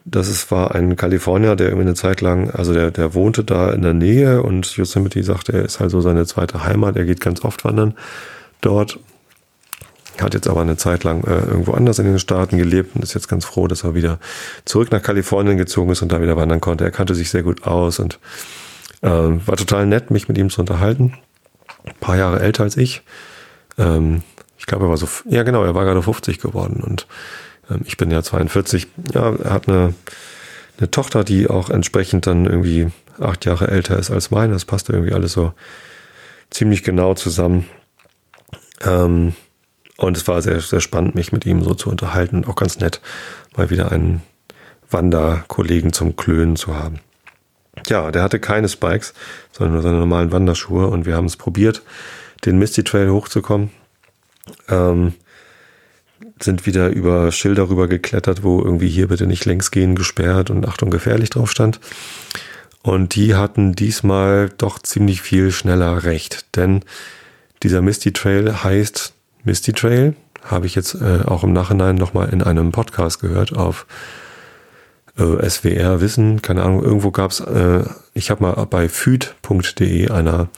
das 0.04 0.28
ist, 0.28 0.50
war 0.50 0.74
ein 0.74 0.96
Kalifornier, 0.96 1.56
der 1.56 1.68
irgendwie 1.68 1.86
eine 1.86 1.94
Zeit 1.94 2.20
lang, 2.20 2.50
also 2.50 2.72
der, 2.72 2.90
der 2.90 3.14
wohnte 3.14 3.44
da 3.44 3.70
in 3.70 3.82
der 3.82 3.94
Nähe 3.94 4.42
und 4.42 4.76
Yosemite 4.76 5.22
sagte, 5.22 5.52
er 5.52 5.64
ist 5.64 5.80
halt 5.80 5.90
so 5.90 6.00
seine 6.00 6.26
zweite 6.26 6.64
Heimat, 6.64 6.96
er 6.96 7.04
geht 7.04 7.20
ganz 7.20 7.44
oft 7.44 7.64
wandern 7.64 7.94
dort. 8.60 8.98
Hat 10.20 10.34
jetzt 10.34 10.48
aber 10.48 10.60
eine 10.60 10.76
Zeit 10.76 11.04
lang 11.04 11.24
äh, 11.24 11.46
irgendwo 11.46 11.72
anders 11.72 11.98
in 11.98 12.04
den 12.04 12.18
Staaten 12.18 12.58
gelebt 12.58 12.94
und 12.94 13.02
ist 13.02 13.14
jetzt 13.14 13.28
ganz 13.28 13.46
froh, 13.46 13.68
dass 13.68 13.84
er 13.84 13.94
wieder 13.94 14.18
zurück 14.66 14.90
nach 14.90 15.02
Kalifornien 15.02 15.56
gezogen 15.56 15.90
ist 15.92 16.02
und 16.02 16.12
da 16.12 16.20
wieder 16.20 16.36
wandern 16.36 16.60
konnte. 16.60 16.84
Er 16.84 16.90
kannte 16.90 17.14
sich 17.14 17.30
sehr 17.30 17.42
gut 17.42 17.66
aus 17.66 17.98
und 17.98 18.18
äh, 19.00 19.08
war 19.08 19.56
total 19.56 19.86
nett, 19.86 20.10
mich 20.10 20.28
mit 20.28 20.36
ihm 20.36 20.50
zu 20.50 20.60
unterhalten. 20.60 21.14
Ein 21.84 21.94
paar 22.00 22.18
Jahre 22.18 22.40
älter 22.40 22.64
als 22.64 22.76
ich. 22.76 23.02
Ähm, 23.78 24.22
ich 24.58 24.66
glaube, 24.66 24.84
er 24.84 24.90
war 24.90 24.98
so, 24.98 25.08
ja 25.26 25.42
genau, 25.42 25.64
er 25.64 25.74
war 25.74 25.84
gerade 25.84 26.02
50 26.02 26.38
geworden 26.38 26.82
und 26.86 27.06
ich 27.84 27.96
bin 27.96 28.10
ja 28.10 28.22
42. 28.22 28.88
Ja, 29.14 29.34
er 29.34 29.52
hat 29.52 29.68
eine, 29.68 29.94
eine 30.78 30.90
Tochter, 30.90 31.24
die 31.24 31.48
auch 31.48 31.70
entsprechend 31.70 32.26
dann 32.26 32.46
irgendwie 32.46 32.88
acht 33.18 33.44
Jahre 33.44 33.68
älter 33.68 33.98
ist 33.98 34.10
als 34.10 34.30
meine. 34.30 34.52
Das 34.52 34.64
passt 34.64 34.88
irgendwie 34.88 35.12
alles 35.12 35.32
so 35.32 35.52
ziemlich 36.50 36.82
genau 36.82 37.14
zusammen. 37.14 37.66
Ähm, 38.82 39.34
und 39.96 40.16
es 40.16 40.26
war 40.26 40.40
sehr, 40.40 40.60
sehr 40.60 40.80
spannend, 40.80 41.14
mich 41.14 41.32
mit 41.32 41.44
ihm 41.44 41.62
so 41.62 41.74
zu 41.74 41.90
unterhalten 41.90 42.36
und 42.36 42.48
auch 42.48 42.56
ganz 42.56 42.78
nett, 42.78 43.00
mal 43.56 43.68
wieder 43.68 43.92
einen 43.92 44.22
Wanderkollegen 44.90 45.92
zum 45.92 46.16
Klönen 46.16 46.56
zu 46.56 46.74
haben. 46.74 47.00
Ja, 47.86 48.10
der 48.10 48.22
hatte 48.22 48.40
keine 48.40 48.68
Spikes, 48.68 49.14
sondern 49.52 49.74
nur 49.74 49.82
seine 49.82 49.98
normalen 49.98 50.32
Wanderschuhe 50.32 50.86
und 50.86 51.06
wir 51.06 51.16
haben 51.16 51.26
es 51.26 51.36
probiert, 51.36 51.82
den 52.44 52.58
Misty 52.58 52.82
Trail 52.82 53.10
hochzukommen. 53.10 53.70
Ähm, 54.68 55.14
sind 56.42 56.66
wieder 56.66 56.88
über 56.90 57.32
Schilder 57.32 57.68
rüber 57.68 57.88
geklettert, 57.88 58.42
wo 58.42 58.60
irgendwie 58.60 58.88
hier 58.88 59.08
bitte 59.08 59.26
nicht 59.26 59.44
längs 59.44 59.70
gehen, 59.70 59.94
gesperrt 59.94 60.50
und 60.50 60.66
Achtung 60.66 60.90
gefährlich 60.90 61.30
drauf 61.30 61.50
stand. 61.50 61.80
Und 62.82 63.14
die 63.14 63.34
hatten 63.34 63.74
diesmal 63.74 64.50
doch 64.56 64.78
ziemlich 64.78 65.20
viel 65.20 65.52
schneller 65.52 66.04
recht, 66.04 66.56
denn 66.56 66.80
dieser 67.62 67.82
Misty 67.82 68.12
Trail 68.12 68.64
heißt 68.64 69.12
Misty 69.44 69.72
Trail, 69.72 70.14
habe 70.42 70.66
ich 70.66 70.74
jetzt 70.74 70.94
äh, 70.94 71.20
auch 71.26 71.44
im 71.44 71.52
Nachhinein 71.52 71.96
nochmal 71.96 72.30
in 72.30 72.42
einem 72.42 72.72
Podcast 72.72 73.20
gehört 73.20 73.54
auf 73.54 73.86
äh, 75.18 75.48
SWR 75.48 76.00
Wissen, 76.00 76.40
keine 76.40 76.62
Ahnung, 76.62 76.82
irgendwo 76.82 77.10
gab's. 77.10 77.40
äh, 77.40 77.84
ich 78.14 78.30
habe 78.30 78.42
mal 78.42 78.52
bei 78.66 78.88
füd.de 78.88 80.10
einer, 80.10 80.48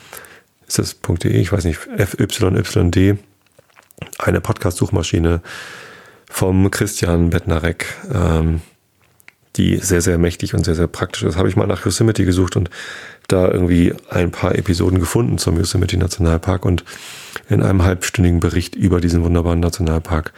ist 0.67 0.79
das 0.79 0.97
.de, 1.01 1.33
ich 1.33 1.53
weiß 1.53 1.65
nicht, 1.65 1.79
FYYD, 1.79 3.19
eine 4.19 4.41
Podcast-Suchmaschine 4.41 5.41
vom 6.31 6.71
Christian 6.71 7.31
Bettnarek, 7.31 7.87
ähm, 8.13 8.63
die 9.57 9.77
sehr, 9.77 10.01
sehr 10.01 10.19
mächtig 10.19 10.55
und 10.55 10.65
sehr, 10.65 10.75
sehr 10.75 10.87
praktisch 10.87 11.23
ist. 11.25 11.37
Habe 11.37 11.49
ich 11.49 11.57
mal 11.57 11.67
nach 11.67 11.85
Yosemite 11.85 12.25
gesucht 12.25 12.57
und 12.57 12.71
da 13.29 13.49
irgendwie 13.49 13.95
ein 14.11 14.31
paar 14.31 14.55
Episoden 14.55 14.99
gefunden 14.99 15.39
zum 15.39 15.59
Yosemite 15.59 15.97
Nationalpark 15.99 16.65
und 16.65 16.85
in 17.49 17.63
einem 17.63 17.83
halbstündigen 17.83 18.41
Bericht 18.41 18.75
über 18.75 19.01
diesen 19.01 19.25
wunderbaren 19.25 19.61
Nationalpark 19.61 20.33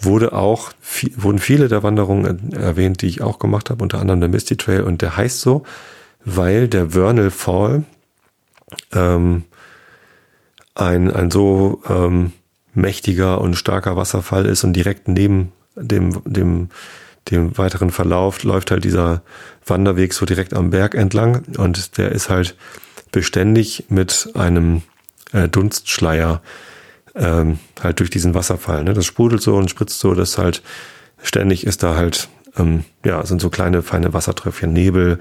wurde 0.00 0.32
auch, 0.32 0.72
wurden 1.16 1.38
viele 1.38 1.68
der 1.68 1.82
Wanderungen 1.82 2.52
erwähnt, 2.52 3.02
die 3.02 3.06
ich 3.06 3.22
auch 3.22 3.38
gemacht 3.38 3.70
habe, 3.70 3.82
unter 3.82 4.00
anderem 4.00 4.20
der 4.20 4.30
Misty 4.30 4.56
Trail 4.56 4.82
und 4.82 5.02
der 5.02 5.16
heißt 5.16 5.40
so, 5.40 5.62
weil 6.24 6.68
der 6.68 6.90
Vernal 6.90 7.30
Fall 7.30 7.84
ähm, 8.92 9.44
ein, 10.74 11.10
ein 11.10 11.30
so 11.30 11.82
ähm, 11.88 12.32
mächtiger 12.74 13.40
und 13.40 13.54
starker 13.54 13.96
Wasserfall 13.96 14.46
ist 14.46 14.64
und 14.64 14.72
direkt 14.74 15.08
neben 15.08 15.52
dem, 15.76 16.22
dem, 16.24 16.68
dem 17.30 17.56
weiteren 17.58 17.90
Verlauf 17.90 18.42
läuft 18.42 18.70
halt 18.70 18.84
dieser 18.84 19.22
Wanderweg 19.66 20.12
so 20.12 20.26
direkt 20.26 20.54
am 20.54 20.70
Berg 20.70 20.94
entlang 20.94 21.44
und 21.56 21.98
der 21.98 22.12
ist 22.12 22.30
halt 22.30 22.56
beständig 23.12 23.86
mit 23.88 24.30
einem 24.34 24.82
äh, 25.32 25.48
Dunstschleier 25.48 26.42
ähm, 27.14 27.58
halt 27.82 28.00
durch 28.00 28.10
diesen 28.10 28.34
Wasserfall. 28.34 28.84
Ne? 28.84 28.94
Das 28.94 29.06
sprudelt 29.06 29.42
so 29.42 29.56
und 29.56 29.70
spritzt 29.70 29.98
so, 29.98 30.14
dass 30.14 30.38
halt 30.38 30.62
ständig 31.22 31.66
ist 31.66 31.82
da 31.82 31.96
halt, 31.96 32.28
ähm, 32.56 32.84
ja, 33.04 33.24
sind 33.26 33.40
so 33.40 33.50
kleine, 33.50 33.82
feine 33.82 34.12
Wassertröpfchen, 34.12 34.72
Nebel, 34.72 35.18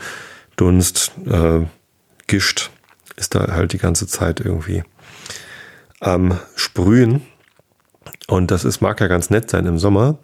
Dunst, 0.55 1.11
äh, 1.25 1.61
Gischt 2.27 2.69
ist 3.15 3.35
da 3.35 3.47
halt 3.51 3.73
die 3.73 3.77
ganze 3.77 4.07
Zeit 4.07 4.39
irgendwie 4.39 4.83
am 5.99 6.39
Sprühen. 6.55 7.21
Und 8.29 8.51
das 8.51 8.63
ist, 8.63 8.79
mag 8.79 9.01
ja 9.01 9.07
ganz 9.07 9.31
nett 9.31 9.49
sein 9.49 9.65
im 9.65 9.79
Sommer. 9.79 10.19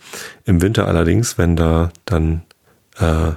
Im 0.45 0.61
Winter 0.61 0.87
allerdings, 0.87 1.39
wenn 1.39 1.55
da 1.55 1.89
dann 2.05 2.43
äh, 2.99 3.31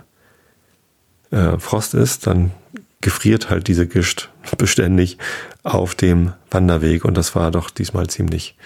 äh, 1.35 1.59
Frost 1.59 1.95
ist, 1.95 2.27
dann 2.27 2.51
gefriert 3.01 3.49
halt 3.49 3.67
diese 3.67 3.87
Gischt 3.87 4.29
beständig 4.59 5.17
auf 5.63 5.95
dem 5.95 6.35
Wanderweg. 6.51 7.07
Und 7.07 7.17
das 7.17 7.35
war 7.35 7.51
doch 7.51 7.71
diesmal 7.71 8.09
ziemlich, 8.09 8.57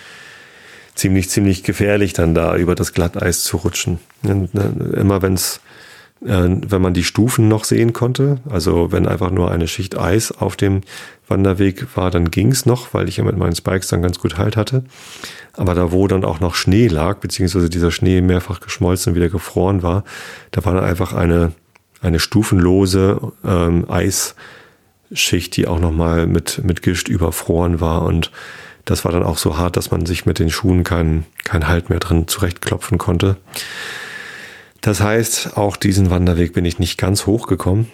ziemlich, 0.97 1.31
ziemlich 1.31 1.63
gefährlich, 1.63 2.15
dann 2.15 2.35
da 2.35 2.57
über 2.57 2.75
das 2.75 2.93
Glatteis 2.95 3.45
zu 3.45 3.59
rutschen. 3.59 4.01
Äh, 4.25 4.49
immer 4.99 5.23
wenn 5.23 5.35
es 5.35 5.61
wenn 6.25 6.83
man 6.83 6.95
die 6.95 7.05
Stufen 7.05 7.49
noch 7.49 7.65
sehen 7.65 7.93
konnte. 7.93 8.39
Also 8.49 8.93
wenn 8.93 9.07
einfach 9.09 9.31
nur 9.31 9.51
eine 9.51 9.67
Schicht 9.67 9.99
Eis 9.99 10.31
auf 10.31 10.57
dem 10.57 10.83
Wanderweg 11.27 11.97
war, 11.97 12.11
dann 12.11 12.31
ging's 12.31 12.65
noch, 12.65 12.95
weil 12.95 13.09
ich 13.09 13.17
ja 13.17 13.25
mit 13.25 13.37
meinen 13.37 13.57
Spikes 13.57 13.89
dann 13.89 14.03
ganz 14.03 14.21
gut 14.21 14.39
Halt 14.39 14.57
hatte. 14.57 14.85
Aber 15.55 15.75
da, 15.75 15.91
wo 15.91 16.07
dann 16.07 16.25
auch 16.25 16.41
noch 16.41 16.55
Schnee 16.55 16.87
lag, 16.87 17.19
beziehungsweise 17.19 17.69
dieser 17.69 17.91
Schnee 17.91 18.21
mehrfach 18.21 18.61
geschmolzen 18.61 19.13
und 19.13 19.17
wieder 19.17 19.31
gefroren 19.31 19.83
war, 19.83 20.05
da 20.53 20.65
war 20.65 20.75
dann 20.75 20.85
einfach 20.85 21.13
eine, 21.13 21.53
eine 22.01 22.21
stufenlose 22.21 23.33
ähm, 23.45 23.87
Eisschicht, 23.91 25.57
die 25.57 25.67
auch 25.67 25.81
nochmal 25.81 26.27
mit, 26.27 26.63
mit 26.65 26.83
Gischt 26.83 27.09
überfroren 27.09 27.81
war. 27.81 28.03
Und 28.03 28.31
das 28.85 29.05
war 29.05 29.13
dann 29.13 29.25
auch 29.25 29.39
so 29.39 29.59
hart, 29.59 29.77
dass 29.77 29.91
man 29.91 30.07
sich 30.07 30.25
mit 30.25 30.39
den 30.39 30.51
Schuhen 30.51 30.85
keinen 30.85 31.27
kein 31.45 31.67
Halt 31.67 31.91
mehr 31.91 31.99
drin 31.99 32.29
zurechtklopfen 32.29 32.99
konnte. 32.99 33.37
Das 34.83 35.01
heißt, 35.01 35.57
auch 35.57 35.77
diesen 35.77 36.11
Wanderweg 36.11 36.53
bin 36.53 36.65
ich 36.65 36.81
nicht 36.81 36.99
ganz 36.99 37.25
hochgekommen, 37.25 37.89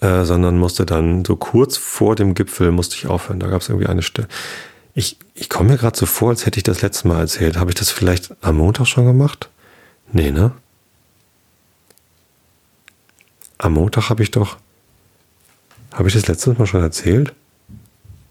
äh, 0.00 0.24
sondern 0.24 0.58
musste 0.58 0.84
dann 0.84 1.24
so 1.24 1.36
kurz 1.36 1.76
vor 1.76 2.16
dem 2.16 2.34
Gipfel 2.34 2.72
musste 2.72 2.96
ich 2.96 3.06
aufhören. 3.06 3.38
Da 3.38 3.46
gab 3.46 3.62
es 3.62 3.68
irgendwie 3.68 3.86
eine 3.86 4.02
Stelle. 4.02 4.28
Ich, 4.94 5.16
ich 5.34 5.48
komme 5.48 5.70
mir 5.70 5.78
gerade 5.78 5.96
so 5.96 6.04
vor, 6.06 6.30
als 6.30 6.46
hätte 6.46 6.58
ich 6.58 6.64
das 6.64 6.82
letzte 6.82 7.06
Mal 7.06 7.20
erzählt. 7.20 7.56
Habe 7.56 7.70
ich 7.70 7.76
das 7.76 7.90
vielleicht 7.90 8.34
am 8.42 8.56
Montag 8.56 8.86
schon 8.86 9.06
gemacht? 9.06 9.48
Nee, 10.12 10.32
ne? 10.32 10.50
Am 13.58 13.74
Montag 13.74 14.10
habe 14.10 14.24
ich 14.24 14.32
doch. 14.32 14.56
Habe 15.92 16.08
ich 16.08 16.14
das 16.14 16.26
letztes 16.26 16.58
Mal 16.58 16.66
schon 16.66 16.82
erzählt? 16.82 17.32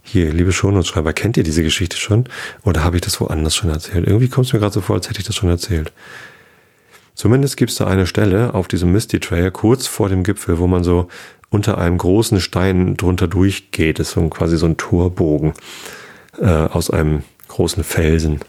Hier, 0.01 0.34
liebe 0.34 0.51
Shownotes-Schreiber, 0.51 1.13
kennt 1.13 1.38
ihr 1.38 1.43
diese 1.43 1.63
Geschichte 1.63 1.96
schon? 1.96 2.25
Oder 2.63 2.84
habe 2.84 2.98
ich 2.98 3.03
das 3.03 3.22
woanders 3.22 3.55
schon 3.55 3.70
erzählt? 3.70 4.05
Irgendwie 4.05 4.27
kommt 4.27 4.48
es 4.48 4.53
mir 4.53 4.60
gerade 4.60 4.74
so 4.74 4.82
vor, 4.82 4.98
als 4.98 5.10
hätte 5.10 5.22
ich 5.22 5.25
das 5.25 5.38
schon 5.38 5.48
erzählt. 5.48 5.93
Zumindest 7.15 7.58
gibt 7.58 7.72
es 7.72 7.77
da 7.77 7.86
eine 7.86 8.08
Stelle 8.08 8.53
auf 8.53 8.67
diesem 8.67 8.91
Misty 8.91 9.20
Trail 9.20 9.51
kurz 9.51 9.88
vor 9.88 10.10
dem 10.10 10.24
Gipfel, 10.24 10.58
wo 10.58 10.67
man 10.67 10.84
so 10.84 11.08
unter 11.50 11.77
einem 11.77 11.98
großen 11.98 12.39
Stein 12.39 12.98
drunter 12.98 13.27
durchgeht. 13.27 14.00
Das 14.00 14.08
ist 14.08 14.13
so 14.15 14.27
quasi 14.29 14.58
so 14.58 14.65
ein 14.65 14.77
Torbogen 14.77 15.53
äh, 16.39 16.48
aus 16.48 16.89
einem 16.89 17.24
großen 17.48 17.84
Felsen. 17.84 18.39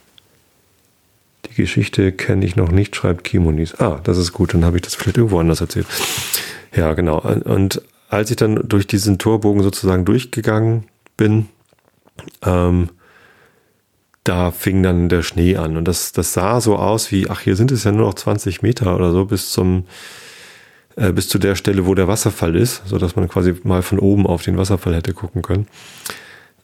Die 1.46 1.54
Geschichte 1.54 2.12
kenne 2.12 2.46
ich 2.46 2.56
noch 2.56 2.70
nicht, 2.70 2.96
schreibt 2.96 3.24
Kimonis. 3.24 3.74
Ah, 3.78 4.00
das 4.02 4.16
ist 4.16 4.32
gut, 4.32 4.54
dann 4.54 4.64
habe 4.64 4.78
ich 4.78 4.82
das 4.82 4.94
vielleicht 4.94 5.18
irgendwo 5.18 5.38
anders 5.38 5.60
erzählt. 5.60 5.86
Ja, 6.74 6.94
genau. 6.94 7.20
Und 7.20 7.82
als 8.08 8.30
ich 8.30 8.36
dann 8.36 8.66
durch 8.66 8.86
diesen 8.86 9.18
Torbogen 9.18 9.62
sozusagen 9.62 10.04
durchgegangen 10.04 10.84
bin, 11.16 11.48
ähm, 12.44 12.88
da 14.24 14.50
fing 14.50 14.82
dann 14.82 15.08
der 15.08 15.22
Schnee 15.22 15.56
an. 15.56 15.76
Und 15.76 15.86
das, 15.86 16.12
das 16.12 16.32
sah 16.32 16.60
so 16.60 16.76
aus 16.76 17.12
wie, 17.12 17.28
ach, 17.28 17.40
hier 17.40 17.56
sind 17.56 17.70
es 17.70 17.84
ja 17.84 17.92
nur 17.92 18.06
noch 18.06 18.14
20 18.14 18.62
Meter 18.62 18.96
oder 18.96 19.12
so 19.12 19.26
bis 19.26 19.50
zum, 19.50 19.84
äh, 20.96 21.12
bis 21.12 21.28
zu 21.28 21.38
der 21.38 21.54
Stelle, 21.54 21.86
wo 21.86 21.94
der 21.94 22.08
Wasserfall 22.08 22.56
ist, 22.56 22.82
so 22.86 22.98
dass 22.98 23.16
man 23.16 23.28
quasi 23.28 23.54
mal 23.62 23.82
von 23.82 23.98
oben 23.98 24.26
auf 24.26 24.42
den 24.42 24.56
Wasserfall 24.56 24.94
hätte 24.94 25.12
gucken 25.12 25.42
können. 25.42 25.66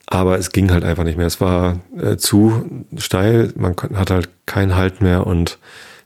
Aber 0.07 0.39
es 0.39 0.51
ging 0.51 0.73
halt 0.73 0.85
einfach 0.85 1.05
nicht 1.05 1.19
mehr. 1.19 1.27
Es 1.27 1.41
war 1.41 1.81
äh, 1.97 2.17
zu 2.17 2.65
steil, 2.97 3.53
man 3.57 3.77
hat 3.95 4.11
halt 4.11 4.31
keinen 4.47 4.75
Halt 4.75 5.03
mehr 5.03 5.27
und 5.27 5.59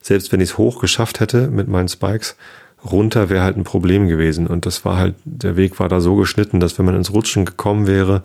selbst 0.02 0.32
wenn 0.32 0.40
ich 0.40 0.50
es 0.50 0.58
hoch 0.58 0.80
geschafft 0.80 1.20
hätte 1.20 1.48
mit 1.48 1.68
meinen 1.68 1.88
Spikes, 1.88 2.36
runter 2.84 3.30
wäre 3.30 3.42
halt 3.42 3.56
ein 3.56 3.64
Problem 3.64 4.08
gewesen. 4.08 4.46
Und 4.46 4.66
das 4.66 4.84
war 4.84 4.98
halt, 4.98 5.14
der 5.24 5.56
Weg 5.56 5.80
war 5.80 5.88
da 5.88 6.00
so 6.00 6.16
geschnitten, 6.16 6.60
dass 6.60 6.78
wenn 6.78 6.84
man 6.84 6.96
ins 6.96 7.12
Rutschen 7.12 7.46
gekommen 7.46 7.86
wäre, 7.86 8.22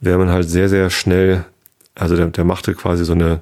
wäre 0.00 0.18
man 0.18 0.30
halt 0.30 0.48
sehr, 0.48 0.68
sehr 0.68 0.90
schnell 0.90 1.44
also 1.94 2.16
der, 2.16 2.26
der 2.28 2.44
machte 2.44 2.74
quasi 2.74 3.04
so 3.04 3.12
eine, 3.12 3.40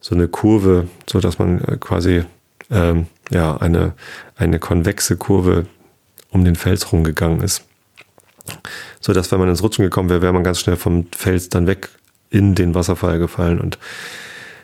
so 0.00 0.14
eine 0.14 0.28
Kurve, 0.28 0.88
so 1.08 1.20
dass 1.20 1.38
man 1.38 1.62
äh, 1.64 1.76
quasi 1.78 2.24
ähm, 2.70 3.06
ja 3.30 3.56
eine, 3.56 3.94
eine 4.36 4.58
konvexe 4.58 5.16
Kurve 5.16 5.66
um 6.30 6.44
den 6.44 6.56
Fels 6.56 6.92
rumgegangen 6.92 7.42
ist. 7.42 7.64
So 9.00 9.12
dass, 9.12 9.30
wenn 9.30 9.38
man 9.38 9.48
ins 9.48 9.62
Rutschen 9.62 9.84
gekommen 9.84 10.08
wäre, 10.08 10.22
wäre 10.22 10.32
man 10.32 10.44
ganz 10.44 10.60
schnell 10.60 10.76
vom 10.76 11.06
Fels 11.14 11.48
dann 11.48 11.66
weg 11.66 11.90
in 12.30 12.54
den 12.54 12.74
Wasserfall 12.74 13.18
gefallen 13.18 13.60
und 13.60 13.78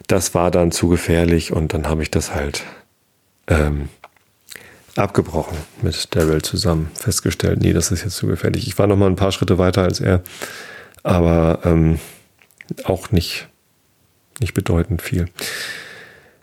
das 0.06 0.34
war 0.34 0.50
dann 0.50 0.72
zu 0.72 0.88
gefährlich 0.88 1.52
und 1.52 1.74
dann 1.74 1.86
habe 1.86 2.02
ich 2.02 2.10
das 2.10 2.34
halt 2.34 2.64
ähm, 3.46 3.90
abgebrochen 4.96 5.56
mit 5.82 6.14
Daryl 6.16 6.42
zusammen, 6.42 6.90
festgestellt, 6.94 7.60
nee, 7.60 7.72
das 7.72 7.92
ist 7.92 8.02
jetzt 8.02 8.16
zu 8.16 8.26
gefährlich. 8.26 8.66
Ich 8.66 8.78
war 8.78 8.86
noch 8.86 8.96
mal 8.96 9.06
ein 9.06 9.16
paar 9.16 9.32
Schritte 9.32 9.58
weiter 9.58 9.82
als 9.82 10.00
er, 10.00 10.22
aber 11.02 11.60
ähm, 11.64 11.98
auch 12.84 13.10
nicht, 13.10 13.48
nicht 14.40 14.54
bedeutend 14.54 15.02
viel. 15.02 15.26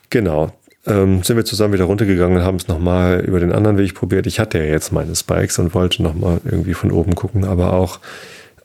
Genau. 0.10 0.54
Ähm, 0.88 1.24
sind 1.24 1.36
wir 1.36 1.46
zusammen 1.46 1.74
wieder 1.74 1.86
runtergegangen 1.86 2.38
und 2.38 2.44
haben 2.44 2.58
es 2.58 2.68
nochmal 2.68 3.22
über 3.22 3.40
den 3.40 3.52
anderen 3.52 3.78
Weg 3.78 3.96
probiert. 3.96 4.28
Ich 4.28 4.40
hatte 4.40 4.60
ja 4.60 4.66
jetzt 4.66 4.92
meine 4.92 5.16
Spikes 5.16 5.58
und 5.58 5.74
wollte 5.74 6.04
nochmal 6.04 6.42
irgendwie 6.46 6.76
von 6.76 6.92
oben 6.92 7.16
gucken, 7.16 7.44
aber 7.44 7.74
auch 7.74 8.00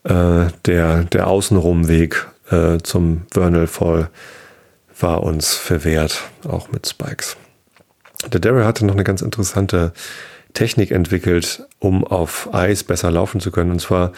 äh, 0.04 0.46
der, 0.66 1.04
der 1.04 1.26
Außenrumweg 1.26 2.26
äh, 2.50 2.78
zum 2.82 3.22
Vernal 3.30 3.66
Fall 3.66 4.10
war 4.98 5.22
uns 5.22 5.54
verwehrt, 5.54 6.22
auch 6.46 6.70
mit 6.70 6.86
Spikes. 6.86 7.36
Der 8.30 8.40
Daryl 8.40 8.66
hatte 8.66 8.84
noch 8.84 8.94
eine 8.94 9.04
ganz 9.04 9.22
interessante 9.22 9.92
Technik 10.52 10.90
entwickelt, 10.90 11.66
um 11.78 12.04
auf 12.06 12.52
Eis 12.52 12.84
besser 12.84 13.10
laufen 13.10 13.40
zu 13.40 13.50
können. 13.50 13.70
Und 13.70 13.80
zwar, 13.80 14.12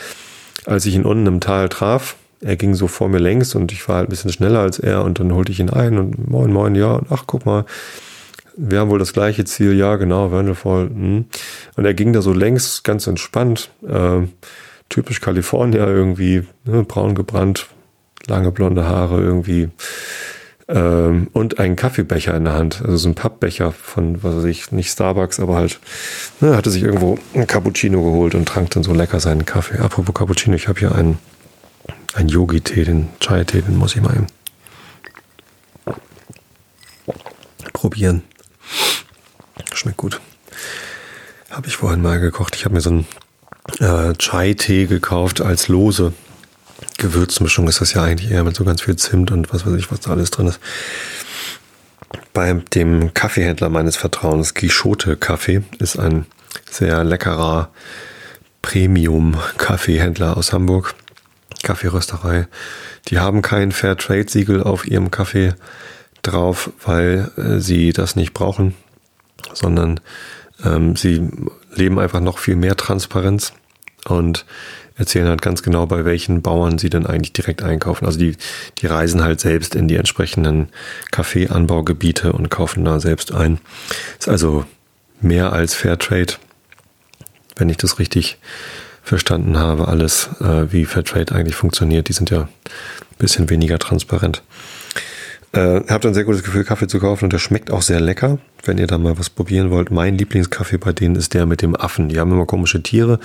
als 0.66 0.86
ich 0.86 0.94
ihn 0.94 1.04
unten 1.04 1.26
im 1.26 1.40
Tal 1.40 1.68
traf, 1.68 2.16
er 2.42 2.56
ging 2.56 2.74
so 2.74 2.88
vor 2.88 3.08
mir 3.08 3.18
längs 3.18 3.54
und 3.54 3.72
ich 3.72 3.88
war 3.88 3.96
halt 3.96 4.08
ein 4.08 4.10
bisschen 4.10 4.32
schneller 4.32 4.60
als 4.60 4.78
er 4.78 5.04
und 5.04 5.20
dann 5.20 5.32
holte 5.32 5.52
ich 5.52 5.60
ihn 5.60 5.70
ein 5.70 5.98
und 5.98 6.28
moin, 6.28 6.52
moin, 6.52 6.74
ja, 6.74 6.92
und 6.94 7.06
ach, 7.10 7.24
guck 7.26 7.46
mal, 7.46 7.64
wir 8.56 8.80
haben 8.80 8.90
wohl 8.90 8.98
das 8.98 9.12
gleiche 9.12 9.44
Ziel, 9.44 9.74
ja, 9.74 9.96
genau, 9.96 10.30
Wonderful. 10.30 10.88
Hm. 10.88 11.24
Und 11.76 11.84
er 11.84 11.94
ging 11.94 12.12
da 12.12 12.20
so 12.20 12.32
längs, 12.32 12.82
ganz 12.82 13.06
entspannt, 13.06 13.70
äh, 13.88 14.26
typisch 14.88 15.20
Kalifornier 15.20 15.86
irgendwie, 15.86 16.42
ne, 16.64 16.82
braun 16.82 17.14
gebrannt, 17.14 17.68
lange 18.26 18.50
blonde 18.50 18.86
Haare 18.86 19.20
irgendwie 19.20 19.70
ähm, 20.68 21.28
und 21.32 21.58
einen 21.58 21.76
Kaffeebecher 21.76 22.34
in 22.34 22.44
der 22.44 22.54
Hand, 22.54 22.82
also 22.82 22.96
so 22.96 23.08
ein 23.08 23.14
Pappbecher 23.14 23.72
von, 23.72 24.22
was 24.22 24.36
weiß 24.36 24.44
ich, 24.44 24.72
nicht 24.72 24.90
Starbucks, 24.90 25.40
aber 25.40 25.56
halt, 25.56 25.80
ne, 26.40 26.56
hatte 26.56 26.70
sich 26.70 26.82
irgendwo 26.82 27.18
ein 27.34 27.46
Cappuccino 27.46 28.02
geholt 28.02 28.34
und 28.34 28.46
trank 28.46 28.70
dann 28.70 28.82
so 28.82 28.92
lecker 28.92 29.20
seinen 29.20 29.44
Kaffee. 29.44 29.78
Apropos 29.78 30.14
Cappuccino, 30.14 30.56
ich 30.56 30.68
habe 30.68 30.80
hier 30.80 30.94
einen 30.94 31.18
ein 32.14 32.28
Yogi-Tee, 32.28 32.84
den 32.84 33.08
Chai-Tee, 33.20 33.62
den 33.62 33.76
muss 33.76 33.96
ich 33.96 34.02
mal 34.02 34.14
eben 34.14 34.26
probieren. 37.72 38.22
Schmeckt 39.74 39.96
gut. 39.96 40.20
Habe 41.50 41.66
ich 41.66 41.76
vorhin 41.76 42.00
mal 42.00 42.20
gekocht. 42.20 42.54
Ich 42.54 42.64
habe 42.64 42.74
mir 42.74 42.80
so 42.80 42.90
einen 42.90 43.06
äh, 43.80 44.14
Chai-Tee 44.14 44.86
gekauft 44.86 45.40
als 45.40 45.68
lose 45.68 46.12
Gewürzmischung. 46.98 47.66
Ist 47.66 47.80
das 47.80 47.94
ja 47.94 48.04
eigentlich 48.04 48.30
eher 48.30 48.44
mit 48.44 48.54
so 48.54 48.64
ganz 48.64 48.82
viel 48.82 48.96
Zimt 48.96 49.32
und 49.32 49.52
was 49.52 49.66
weiß 49.66 49.74
ich, 49.74 49.90
was 49.90 50.00
da 50.00 50.12
alles 50.12 50.30
drin 50.30 50.46
ist. 50.46 50.60
Bei 52.32 52.52
dem 52.52 53.12
Kaffeehändler 53.14 53.68
meines 53.68 53.96
Vertrauens, 53.96 54.54
Quixote 54.54 55.16
Kaffee, 55.16 55.62
ist 55.78 55.98
ein 55.98 56.26
sehr 56.70 57.02
leckerer 57.02 57.70
Premium-Kaffeehändler 58.62 60.36
aus 60.36 60.52
Hamburg. 60.52 60.94
Kaffeerösterei. 61.62 62.46
Die 63.08 63.18
haben 63.18 63.42
kein 63.42 63.72
Fairtrade-Siegel 63.72 64.62
auf 64.62 64.86
ihrem 64.86 65.10
Kaffee 65.10 65.54
drauf, 66.22 66.70
weil 66.84 67.30
äh, 67.36 67.58
sie 67.58 67.92
das 67.92 68.16
nicht 68.16 68.32
brauchen, 68.32 68.74
sondern 69.52 70.00
ähm, 70.64 70.96
sie 70.96 71.28
leben 71.74 71.98
einfach 71.98 72.20
noch 72.20 72.38
viel 72.38 72.56
mehr 72.56 72.76
Transparenz 72.76 73.52
und 74.04 74.44
erzählen 74.96 75.28
halt 75.28 75.42
ganz 75.42 75.62
genau, 75.62 75.86
bei 75.86 76.04
welchen 76.04 76.42
Bauern 76.42 76.78
sie 76.78 76.90
denn 76.90 77.06
eigentlich 77.06 77.32
direkt 77.32 77.62
einkaufen. 77.62 78.06
Also 78.06 78.18
die, 78.18 78.36
die 78.78 78.86
reisen 78.86 79.22
halt 79.22 79.40
selbst 79.40 79.74
in 79.74 79.88
die 79.88 79.96
entsprechenden 79.96 80.68
Kaffeeanbaugebiete 81.10 82.32
und 82.32 82.50
kaufen 82.50 82.84
da 82.84 83.00
selbst 83.00 83.32
ein. 83.32 83.58
Ist 84.18 84.28
also 84.28 84.64
mehr 85.20 85.52
als 85.52 85.74
Fairtrade, 85.74 86.34
wenn 87.56 87.68
ich 87.68 87.78
das 87.78 87.98
richtig 87.98 88.38
verstanden 89.02 89.58
habe, 89.58 89.88
alles, 89.88 90.30
äh, 90.40 90.72
wie 90.72 90.84
Fairtrade 90.84 91.34
eigentlich 91.34 91.56
funktioniert. 91.56 92.08
Die 92.08 92.12
sind 92.12 92.30
ja 92.30 92.42
ein 92.42 92.48
bisschen 93.18 93.50
weniger 93.50 93.78
transparent. 93.78 94.42
Äh, 95.52 95.82
habe 95.88 96.00
dann 96.00 96.14
sehr 96.14 96.24
gutes 96.24 96.42
Gefühl, 96.42 96.64
Kaffee 96.64 96.86
zu 96.86 96.98
kaufen 96.98 97.24
und 97.24 97.32
der 97.32 97.38
schmeckt 97.38 97.70
auch 97.70 97.82
sehr 97.82 98.00
lecker. 98.00 98.38
Wenn 98.64 98.78
ihr 98.78 98.86
da 98.86 98.96
mal 98.96 99.18
was 99.18 99.28
probieren 99.28 99.70
wollt, 99.70 99.90
mein 99.90 100.16
Lieblingskaffee 100.16 100.78
bei 100.78 100.92
denen 100.92 101.16
ist 101.16 101.34
der 101.34 101.44
mit 101.44 101.60
dem 101.60 101.76
Affen. 101.76 102.08
Die 102.08 102.18
haben 102.18 102.32
immer 102.32 102.46
komische 102.46 102.82
Tiere 102.82 103.20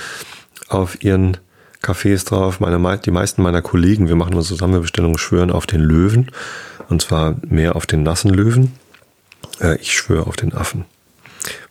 auf 0.67 1.01
ihren 1.03 1.37
Cafés 1.81 2.25
drauf. 2.25 2.59
Meine, 2.59 2.97
die 2.97 3.11
meisten 3.11 3.41
meiner 3.41 3.61
Kollegen, 3.61 4.09
wir 4.09 4.15
machen 4.15 4.33
unsere 4.33 4.55
Zusammenbestellungen, 4.55 5.17
schwören 5.17 5.51
auf 5.51 5.67
den 5.67 5.81
Löwen. 5.81 6.31
Und 6.89 7.01
zwar 7.01 7.35
mehr 7.47 7.75
auf 7.75 7.85
den 7.85 8.03
nassen 8.03 8.29
Löwen. 8.33 8.73
Äh, 9.61 9.77
ich 9.77 9.93
schwöre 9.93 10.27
auf 10.27 10.35
den 10.35 10.53
Affen. 10.53 10.85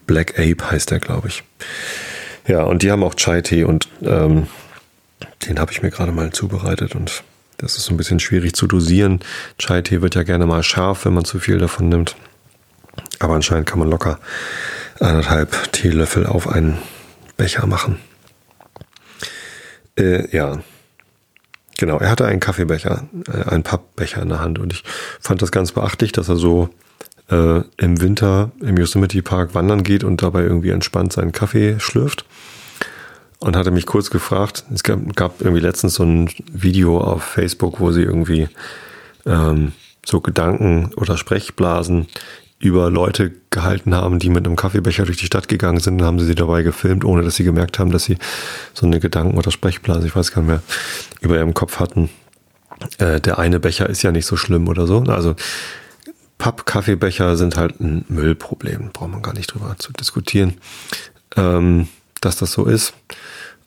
Black 0.07 0.39
Ape 0.39 0.71
heißt 0.71 0.91
der, 0.91 1.01
glaube 1.01 1.29
ich. 1.29 1.43
Ja, 2.47 2.63
und 2.63 2.83
die 2.83 2.91
haben 2.91 3.03
auch 3.03 3.15
Chai-Tee 3.15 3.65
und 3.65 3.89
ähm, 4.03 4.47
den 5.47 5.59
habe 5.59 5.73
ich 5.73 5.83
mir 5.83 5.91
gerade 5.91 6.13
mal 6.13 6.31
zubereitet 6.31 6.95
und 6.95 7.25
das 7.59 7.77
ist 7.77 7.87
so 7.87 7.95
ein 7.95 7.97
bisschen 7.97 8.21
schwierig 8.21 8.55
zu 8.55 8.67
dosieren. 8.67 9.21
Chai-Tee 9.59 10.03
wird 10.03 10.15
ja 10.15 10.23
gerne 10.23 10.47
mal 10.47 10.63
scharf, 10.63 11.05
wenn 11.05 11.15
man 11.15 11.25
zu 11.25 11.39
viel 11.39 11.59
davon 11.59 11.89
nimmt. 11.89 12.17
Aber 13.19 13.35
anscheinend 13.35 13.67
kann 13.67 13.79
man 13.79 13.91
locker 13.91 14.19
anderthalb 15.01 15.73
Teelöffel 15.73 16.27
auf 16.27 16.49
einen 16.49 16.79
Becher 17.37 17.67
machen. 17.67 17.99
Äh, 19.99 20.35
ja, 20.35 20.61
genau. 21.79 21.99
Er 21.99 22.11
hatte 22.11 22.27
einen 22.27 22.41
Kaffeebecher, 22.41 23.09
äh, 23.29 23.51
einen 23.51 23.63
Pappbecher 23.63 24.23
in 24.23 24.29
der 24.29 24.41
Hand 24.41 24.59
und 24.59 24.73
ich 24.73 24.85
fand 25.21 25.43
das 25.43 25.51
ganz 25.51 25.73
beachtlich, 25.73 26.13
dass 26.13 26.29
er 26.29 26.37
so 26.37 26.69
äh, 27.31 27.63
im 27.77 28.01
Winter 28.01 28.53
im 28.61 28.77
Yosemite 28.77 29.23
Park 29.23 29.55
wandern 29.55 29.83
geht 29.83 30.05
und 30.05 30.23
dabei 30.23 30.43
irgendwie 30.43 30.71
entspannt 30.71 31.13
seinen 31.13 31.33
Kaffee 31.33 31.79
schlürft. 31.79 32.25
Und 33.39 33.55
hatte 33.55 33.71
mich 33.71 33.85
kurz 33.85 34.11
gefragt, 34.11 34.65
es 34.73 34.83
gab, 34.83 35.15
gab 35.15 35.41
irgendwie 35.43 35.61
letztens 35.61 35.95
so 35.95 36.05
ein 36.05 36.31
Video 36.51 36.99
auf 36.99 37.23
Facebook, 37.23 37.81
wo 37.81 37.93
sie 37.93 38.03
irgendwie 38.03 38.49
ähm, 39.27 39.73
so 40.05 40.21
Gedanken 40.21 40.91
oder 40.97 41.19
Sprechblasen 41.19 42.07
über 42.59 42.91
Leute 42.91 43.33
gehalten 43.51 43.95
haben, 43.95 44.19
die 44.19 44.31
mit 44.31 44.47
einem 44.47 44.57
Kaffeebecher 44.57 45.05
durch 45.05 45.19
die 45.19 45.27
Stadt 45.27 45.49
gegangen 45.49 45.81
sind, 45.81 46.01
und 46.01 46.07
haben 46.07 46.19
sie 46.19 46.25
sie 46.25 46.35
dabei 46.35 46.63
gefilmt, 46.63 47.05
ohne 47.05 47.23
dass 47.23 47.37
sie 47.37 47.45
gemerkt 47.45 47.79
haben, 47.79 47.91
dass 47.91 48.05
sie 48.05 48.17
so 48.73 48.87
eine 48.87 49.01
Gedanken- 49.01 49.37
oder 49.37 49.51
Sprechblase, 49.51 50.07
ich 50.07 50.17
weiß 50.17 50.33
gar 50.33 50.41
nicht 50.41 50.49
mehr, 50.49 50.63
über 51.21 51.37
ihrem 51.37 51.53
Kopf 51.53 51.79
hatten. 51.79 52.09
Äh, 52.99 53.21
der 53.21 53.39
eine 53.39 53.61
Becher 53.61 53.89
ist 53.91 54.03
ja 54.03 54.13
nicht 54.13 54.27
so 54.27 54.37
schlimm 54.37 54.69
oder 54.69 54.87
so. 54.87 55.01
Also 55.01 55.37
Papp-Kaffeebecher 56.39 57.37
sind 57.37 57.57
halt 57.57 57.81
ein 57.81 58.05
Müllproblem, 58.09 58.91
braucht 58.93 59.11
man 59.11 59.23
gar 59.23 59.35
nicht 59.35 59.53
drüber 59.53 59.77
zu 59.79 59.93
diskutieren, 59.93 60.55
ähm, 61.37 61.89
dass 62.21 62.37
das 62.37 62.53
so 62.53 62.67
ist. 62.67 62.95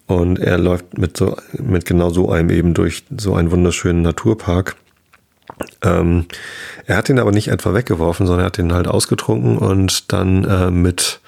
Und 0.08 0.40
er 0.40 0.58
läuft 0.58 0.98
mit 0.98 1.18
so, 1.18 1.38
mit 1.54 1.86
genau 1.86 2.10
so 2.10 2.32
einem 2.32 2.50
eben 2.50 2.74
durch 2.74 3.04
so 3.16 3.36
einen 3.36 3.52
wunderschönen 3.52 4.02
Naturpark. 4.02 4.76
Ähm, 5.84 6.26
er 6.86 6.98
hat 6.98 7.10
ihn 7.10 7.20
aber 7.20 7.32
nicht 7.32 7.50
etwa 7.50 7.74
weggeworfen, 7.74 8.26
sondern 8.26 8.44
er 8.44 8.48
hat 8.48 8.58
ihn 8.58 8.74
halt 8.74 8.88
ausgetrunken 8.88 9.58
und 9.58 10.12
dann 10.12 10.46
äh, 10.46 10.72
mit 10.72 11.20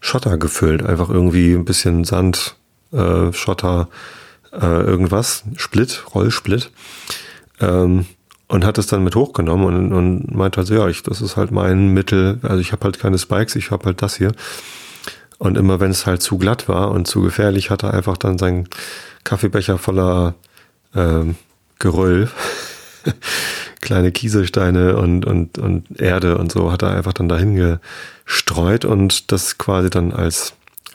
Schotter 0.00 0.38
gefüllt. 0.38 0.82
Einfach 0.82 1.10
irgendwie 1.10 1.52
ein 1.52 1.64
bisschen 1.64 2.04
Sand, 2.04 2.56
äh, 2.92 3.32
Schotter, 3.32 3.88
äh, 4.52 4.82
irgendwas, 4.84 5.44
Split, 5.56 6.04
Rollsplit. 6.14 6.70
Ähm, 7.60 8.06
und 8.50 8.64
hat 8.64 8.78
es 8.78 8.88
dann 8.88 9.04
mit 9.04 9.14
hochgenommen 9.14 9.64
und, 9.64 9.92
und 9.92 10.34
meinte 10.34 10.58
also, 10.58 10.74
ja, 10.74 10.88
ich, 10.88 11.04
das 11.04 11.20
ist 11.20 11.36
halt 11.36 11.52
mein 11.52 11.88
Mittel, 11.88 12.40
also 12.42 12.58
ich 12.58 12.72
habe 12.72 12.82
halt 12.82 12.98
keine 12.98 13.16
Spikes, 13.16 13.54
ich 13.54 13.70
habe 13.70 13.84
halt 13.84 14.02
das 14.02 14.16
hier. 14.16 14.32
Und 15.38 15.56
immer 15.56 15.78
wenn 15.78 15.92
es 15.92 16.04
halt 16.04 16.20
zu 16.20 16.36
glatt 16.36 16.68
war 16.68 16.90
und 16.90 17.06
zu 17.06 17.22
gefährlich, 17.22 17.70
hat 17.70 17.84
er 17.84 17.94
einfach 17.94 18.16
dann 18.16 18.38
seinen 18.38 18.68
Kaffeebecher 19.22 19.78
voller 19.78 20.34
ähm, 20.96 21.36
Geröll, 21.78 22.28
kleine 23.80 24.10
Kieselsteine 24.10 24.96
und, 24.96 25.24
und, 25.24 25.56
und 25.56 26.00
Erde 26.00 26.36
und 26.36 26.50
so, 26.50 26.72
hat 26.72 26.82
er 26.82 26.90
einfach 26.90 27.12
dann 27.12 27.28
dahin 27.28 27.78
gestreut 28.26 28.84
und 28.84 29.30
das 29.30 29.58
quasi 29.58 29.90
dann 29.90 30.12
als 30.12 30.54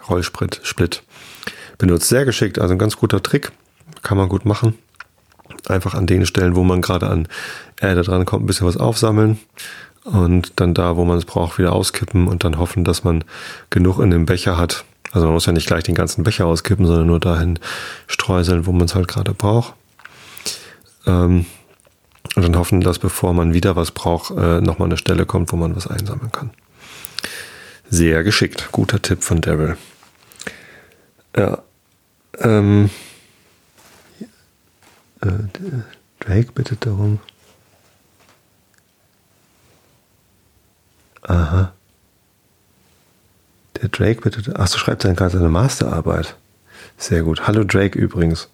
Rollsprit 0.10 0.60
Split 0.64 1.04
benutzt. 1.78 2.10
Sehr 2.10 2.26
geschickt, 2.26 2.60
also 2.60 2.74
ein 2.74 2.80
ganz 2.80 2.98
guter 2.98 3.24
Trick, 3.24 3.54
kann 4.04 4.18
man 4.18 4.28
gut 4.28 4.44
machen 4.44 4.78
einfach 5.68 5.94
an 5.94 6.08
den 6.08 6.26
Stellen, 6.26 6.56
wo 6.56 6.64
man 6.64 6.82
gerade 6.82 7.08
an 7.08 7.28
Erde 7.80 8.04
dran 8.04 8.26
kommt, 8.26 8.44
ein 8.44 8.48
bisschen 8.48 8.68
was 8.68 8.78
aufsammeln 8.78 9.40
und 10.04 10.54
dann 10.60 10.74
da, 10.74 10.96
wo 10.96 11.06
man 11.06 11.18
es 11.18 11.26
braucht, 11.26 11.58
wieder 11.58 11.74
auskippen 11.74 12.28
und 12.28 12.44
dann 12.44 12.58
hoffen, 12.58 12.84
dass 12.84 13.04
man 13.04 13.24
genug 13.70 14.00
in 14.00 14.12
dem 14.12 14.26
Becher 14.26 14.58
hat. 14.58 14.86
Also 15.12 15.28
man 15.28 15.34
muss 15.34 15.46
ja 15.46 15.54
nicht 15.54 15.68
gleich 15.68 15.84
den 15.84 15.96
ganzen 15.96 16.24
Becher 16.24 16.46
auskippen, 16.46 16.86
sondern 16.86 17.08
nur 17.08 17.20
dahin 17.20 17.60
streuseln, 18.08 18.66
wo 18.66 18.72
man 18.72 18.86
es 18.86 18.96
halt 18.96 19.08
gerade 19.08 19.34
braucht. 19.34 19.74
Ähm, 21.08 21.46
und 22.36 22.44
dann 22.44 22.58
hoffen, 22.58 22.82
dass 22.82 23.00
bevor 23.00 23.34
man 23.34 23.54
wieder 23.54 23.76
was 23.76 23.92
braucht, 23.92 24.32
äh, 24.32 24.62
nochmal 24.62 24.88
eine 24.88 24.98
Stelle 24.98 25.26
kommt, 25.26 25.52
wo 25.52 25.56
man 25.56 25.76
was 25.76 25.88
einsammeln 25.88 26.32
kann. 26.32 26.52
Sehr 27.90 28.24
geschickt. 28.24 28.70
Guter 28.72 29.02
Tipp 29.02 29.24
von 29.24 29.42
Daryl. 29.42 29.78
Ja. 31.36 31.60
Ähm, 32.40 32.86
äh, 32.86 33.15
Drake 36.20 36.52
bittet 36.54 36.86
darum. 36.86 37.20
Aha. 41.22 41.74
Der 43.82 43.90
Drake 43.90 44.22
bittet. 44.22 44.56
Ach, 44.56 44.68
so 44.68 44.78
schreibt 44.78 45.04
er 45.06 45.14
gerade 45.14 45.38
seine 45.38 45.50
Masterarbeit. 45.50 46.36
Sehr 46.98 47.24
gut. 47.24 47.48
Hallo 47.48 47.64
Drake 47.64 47.98
übrigens, 47.98 48.50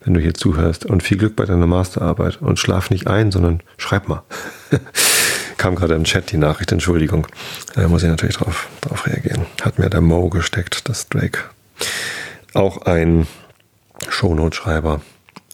wenn 0.00 0.14
du 0.14 0.20
hier 0.20 0.34
zuhörst. 0.34 0.86
Und 0.86 1.02
viel 1.02 1.18
Glück 1.18 1.36
bei 1.36 1.44
deiner 1.44 1.66
Masterarbeit. 1.66 2.40
Und 2.40 2.58
schlaf 2.58 2.90
nicht 2.90 3.06
ein, 3.06 3.32
sondern 3.32 3.62
schreib 3.76 4.08
mal. 4.08 4.22
Kam 5.58 5.74
gerade 5.74 5.94
im 5.94 6.04
Chat 6.04 6.32
die 6.32 6.38
Nachricht, 6.38 6.72
Entschuldigung. 6.72 7.26
Da 7.74 7.86
muss 7.88 8.02
ich 8.02 8.08
natürlich 8.08 8.36
drauf, 8.36 8.68
drauf 8.80 9.06
reagieren. 9.06 9.46
Hat 9.60 9.78
mir 9.78 9.90
der 9.90 10.00
Mo 10.00 10.28
gesteckt, 10.28 10.88
dass 10.88 11.08
Drake 11.08 11.40
auch 12.54 12.82
ein 12.82 13.26
Shownote-Schreiber 14.08 15.00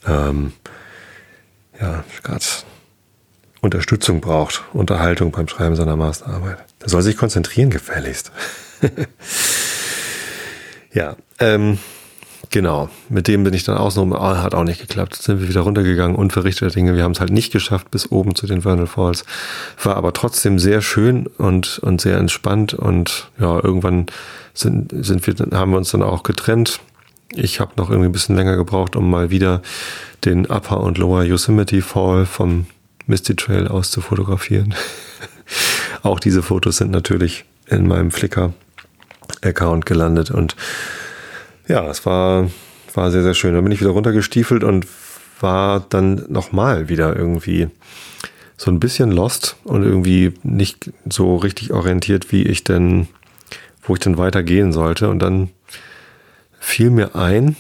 ähm, 0.07 0.53
ja, 1.81 2.05
gerade 2.23 2.45
Unterstützung 3.61 4.21
braucht, 4.21 4.65
Unterhaltung 4.73 5.33
beim 5.33 5.49
Schreiben 5.49 5.77
seiner 5.77 5.97
Masterarbeit. 5.97 6.59
Der 6.81 6.89
soll 6.89 7.03
sich 7.03 7.17
konzentrieren, 7.17 7.71
gefälligst. 7.71 8.31
ja, 10.93 11.17
ähm, 11.41 11.79
genau. 12.51 12.89
Mit 13.09 13.27
dem 13.27 13.43
bin 13.43 13.55
ich 13.55 13.65
dann 13.65 13.77
außen 13.77 14.13
ah, 14.13 14.43
hat 14.43 14.55
auch 14.55 14.63
nicht 14.63 14.81
geklappt. 14.81 15.15
Jetzt 15.15 15.25
sind 15.25 15.41
wir 15.41 15.49
wieder 15.49 15.63
runtergegangen, 15.63 16.17
unverrichtete 16.17 16.73
Dinge. 16.73 16.95
Wir 16.95 17.03
haben 17.03 17.13
es 17.13 17.21
halt 17.21 17.33
nicht 17.33 17.53
geschafft 17.53 17.91
bis 17.91 18.13
oben 18.13 18.37
zu 18.37 18.47
den 18.47 18.63
Vernal 18.63 18.87
Falls. 18.87 19.25
War 19.83 19.97
aber 19.97 20.13
trotzdem 20.13 20.61
sehr 20.61 20.81
schön 20.81 21.27
und, 21.27 21.81
und 21.81 22.01
sehr 22.01 22.19
entspannt 22.19 22.75
und 22.75 23.31
ja, 23.41 23.63
irgendwann 23.63 24.07
sind, 24.55 24.93
sind 25.05 25.27
wir, 25.27 25.59
haben 25.59 25.73
wir 25.73 25.79
uns 25.79 25.91
dann 25.91 26.03
auch 26.03 26.23
getrennt 26.23 26.81
ich 27.35 27.61
habe 27.61 27.73
noch 27.77 27.91
irgendwie 27.91 28.09
ein 28.09 28.13
bisschen 28.13 28.37
länger 28.37 28.57
gebraucht, 28.57 28.97
um 28.97 29.11
mal 29.11 29.31
wieder 29.31 29.63
den 30.25 30.47
Upper 30.47 30.81
und 30.81 30.99
Lower 30.99 31.25
Yosemite 31.25 31.83
Fall 31.83 32.27
vom 32.27 32.67
Misty 33.07 33.37
Trail 33.37 33.69
aus 33.69 33.91
zu 33.91 34.01
fotografieren. 34.01 34.75
Auch 36.03 36.21
diese 36.21 36.43
Fotos 36.43 36.77
sind 36.79 36.91
natürlich 36.91 37.45
in 37.67 37.87
meinem 37.87 38.11
Flickr-Account 38.11 39.87
gelandet 39.87 40.31
und 40.31 40.57
ja, 41.67 41.87
es 41.89 42.07
war, 42.07 42.51
war 42.95 43.11
sehr, 43.11 43.23
sehr 43.23 43.35
schön. 43.35 43.55
Da 43.55 43.61
bin 43.61 43.73
ich 43.73 43.81
wieder 43.81 43.91
runtergestiefelt 43.91 44.65
und 44.65 44.87
war 45.41 45.81
dann 45.81 46.25
nochmal 46.29 46.89
wieder 46.89 47.15
irgendwie 47.15 47.69
so 48.57 48.71
ein 48.71 48.81
bisschen 48.81 49.13
lost 49.13 49.57
und 49.65 49.85
irgendwie 49.85 50.35
nicht 50.43 50.91
so 51.09 51.37
richtig 51.37 51.73
orientiert, 51.73 52.33
wie 52.33 52.43
ich 52.43 52.65
denn, 52.65 53.07
wo 53.83 53.95
ich 53.95 54.01
denn 54.01 54.19
weitergehen 54.19 54.73
sollte. 54.73 55.09
Und 55.11 55.21
dann 55.21 55.51
fiel 56.69 56.91
mir 56.91 57.17
ein, 57.17 57.57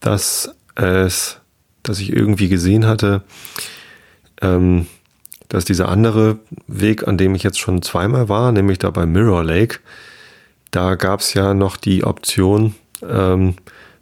dass 0.00 0.54
es, 0.76 1.40
dass 1.82 1.98
ich 1.98 2.12
irgendwie 2.12 2.48
gesehen 2.48 2.86
hatte, 2.86 3.22
ähm, 4.40 4.86
dass 5.48 5.64
dieser 5.64 5.88
andere 5.88 6.38
Weg, 6.66 7.06
an 7.06 7.18
dem 7.18 7.34
ich 7.34 7.42
jetzt 7.42 7.58
schon 7.58 7.82
zweimal 7.82 8.28
war, 8.28 8.52
nämlich 8.52 8.78
da 8.78 8.90
bei 8.90 9.04
Mirror 9.04 9.44
Lake, 9.44 9.80
da 10.70 10.94
gab 10.94 11.20
es 11.20 11.34
ja 11.34 11.54
noch 11.54 11.76
die 11.76 12.04
Option, 12.04 12.74
ähm, 13.06 13.54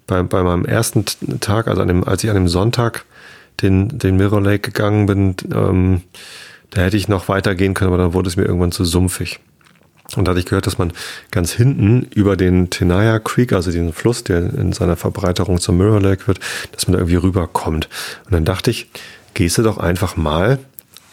bei, 0.06 0.22
bei 0.22 0.42
meinem 0.42 0.66
ersten 0.66 1.04
Tag, 1.40 1.66
also 1.66 1.80
an 1.80 1.88
dem, 1.88 2.04
als 2.04 2.22
ich 2.22 2.30
an 2.30 2.36
dem 2.36 2.48
Sonntag 2.48 3.06
den, 3.62 3.98
den 3.98 4.16
Mirror 4.16 4.42
Lake 4.42 4.70
gegangen 4.70 5.06
bin, 5.06 5.36
ähm, 5.54 6.02
da 6.70 6.82
hätte 6.82 6.96
ich 6.96 7.08
noch 7.08 7.28
weitergehen 7.28 7.72
können, 7.72 7.92
aber 7.92 8.02
dann 8.02 8.12
wurde 8.12 8.28
es 8.28 8.36
mir 8.36 8.44
irgendwann 8.44 8.72
zu 8.72 8.84
sumpfig. 8.84 9.40
Und 10.16 10.26
da 10.26 10.30
hatte 10.30 10.40
ich 10.40 10.46
gehört, 10.46 10.66
dass 10.66 10.78
man 10.78 10.92
ganz 11.30 11.52
hinten 11.52 12.06
über 12.14 12.36
den 12.36 12.70
Tenaya 12.70 13.18
Creek, 13.18 13.52
also 13.52 13.70
diesen 13.70 13.92
Fluss, 13.92 14.22
der 14.22 14.38
in 14.38 14.72
seiner 14.72 14.96
Verbreiterung 14.96 15.58
zum 15.60 15.78
Mirror 15.78 16.00
Lake 16.00 16.26
wird, 16.26 16.40
dass 16.72 16.86
man 16.86 16.92
da 16.92 16.98
irgendwie 16.98 17.16
rüberkommt. 17.16 17.88
Und 18.26 18.32
dann 18.32 18.44
dachte 18.44 18.70
ich, 18.70 18.90
gehst 19.34 19.58
du 19.58 19.62
doch 19.62 19.78
einfach 19.78 20.16
mal 20.16 20.58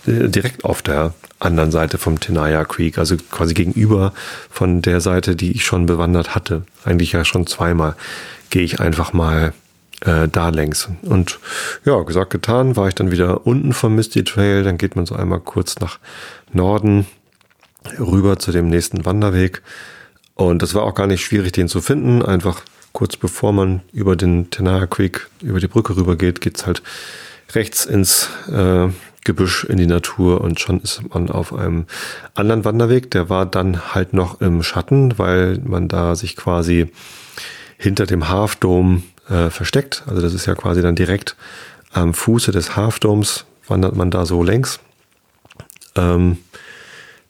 äh, 0.06 0.30
direkt 0.30 0.66
auf 0.66 0.82
der 0.82 1.14
anderen 1.40 1.72
Seite 1.72 1.98
vom 1.98 2.20
Tenaya 2.20 2.66
Creek, 2.66 2.98
also 2.98 3.16
quasi 3.18 3.54
gegenüber 3.54 4.14
von 4.50 4.82
der 4.82 5.02
Seite, 5.02 5.36
die 5.36 5.52
ich 5.52 5.66
schon 5.66 5.86
bewandert 5.86 6.36
hatte. 6.36 6.64
Eigentlich 6.84 7.14
ja 7.14 7.26
schon 7.26 7.48
zweimal. 7.48 7.96
Gehe 8.50 8.64
ich 8.64 8.80
einfach 8.80 9.14
mal 9.14 9.54
äh, 10.02 10.28
da 10.28 10.50
längs. 10.50 10.90
Und 11.02 11.40
ja, 11.86 12.00
gesagt, 12.04 12.32
getan, 12.32 12.76
war 12.76 12.88
ich 12.88 12.96
dann 12.96 13.12
wieder 13.12 13.48
unten 13.48 13.74
vom 13.74 13.96
Misty 13.96 14.24
Trail, 14.24 14.64
dann 14.64 14.78
geht 14.78 14.96
man 14.96 15.06
so 15.06 15.16
einmal 15.16 15.40
kurz 15.40 15.80
nach 15.80 16.00
Norden 16.54 17.08
rüber 18.00 18.40
zu 18.40 18.52
dem 18.52 18.70
nächsten 18.70 19.06
Wanderweg. 19.06 19.62
Und 20.36 20.62
das 20.62 20.74
war 20.74 20.84
auch 20.84 20.96
gar 20.96 21.08
nicht 21.08 21.24
schwierig, 21.24 21.52
den 21.54 21.68
zu 21.68 21.82
finden. 21.82 22.24
Einfach 22.24 22.62
kurz 22.94 23.18
bevor 23.18 23.54
man 23.54 23.82
über 23.94 24.16
den 24.16 24.50
Tenaya 24.50 24.88
Creek, 24.88 25.30
über 25.42 25.60
die 25.60 25.68
Brücke 25.68 25.96
rübergeht, 25.96 26.42
geht's 26.42 26.66
halt 26.66 26.82
rechts 27.54 27.86
ins 27.86 28.30
äh, 28.52 28.90
Gebüsch 29.24 29.66
in 29.66 29.78
die 29.78 29.88
Natur 29.88 30.42
und 30.42 30.60
schon 30.60 30.80
ist 30.82 31.02
man 31.14 31.30
auf 31.30 31.54
einem 31.54 31.86
anderen 32.34 32.66
Wanderweg. 32.66 33.12
Der 33.12 33.30
war 33.30 33.46
dann 33.46 33.94
halt 33.94 34.14
noch 34.14 34.42
im 34.42 34.64
Schatten, 34.64 35.18
weil 35.20 35.60
man 35.64 35.88
da 35.88 36.16
sich 36.16 36.36
quasi 36.36 36.92
hinter 37.78 38.06
dem 38.06 38.30
Half 38.30 38.56
Dome 38.56 39.04
äh, 39.30 39.50
versteckt. 39.50 40.04
Also 40.08 40.22
das 40.22 40.34
ist 40.34 40.48
ja 40.48 40.56
quasi 40.56 40.82
dann 40.82 40.96
direkt 40.96 41.36
am 41.92 42.14
Fuße 42.14 42.52
des 42.52 42.76
Half 42.76 43.00
Domes 43.00 43.46
wandert 43.68 43.96
man 43.96 44.12
da 44.12 44.26
so 44.26 44.44
längs. 44.44 44.80
Ähm, 45.96 46.38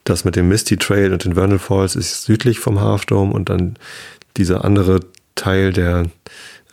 das 0.04 0.26
mit 0.26 0.36
dem 0.36 0.48
Misty 0.48 0.78
Trail 0.78 1.14
und 1.14 1.24
den 1.24 1.36
Vernal 1.36 1.60
Falls 1.60 1.96
ist 1.96 2.24
südlich 2.24 2.60
vom 2.60 2.80
Half 2.80 3.06
Dome 3.06 3.34
und 3.34 3.50
dann 3.50 3.76
dieser 4.38 4.66
andere 4.66 5.02
Teil 5.36 5.74
der 5.74 6.06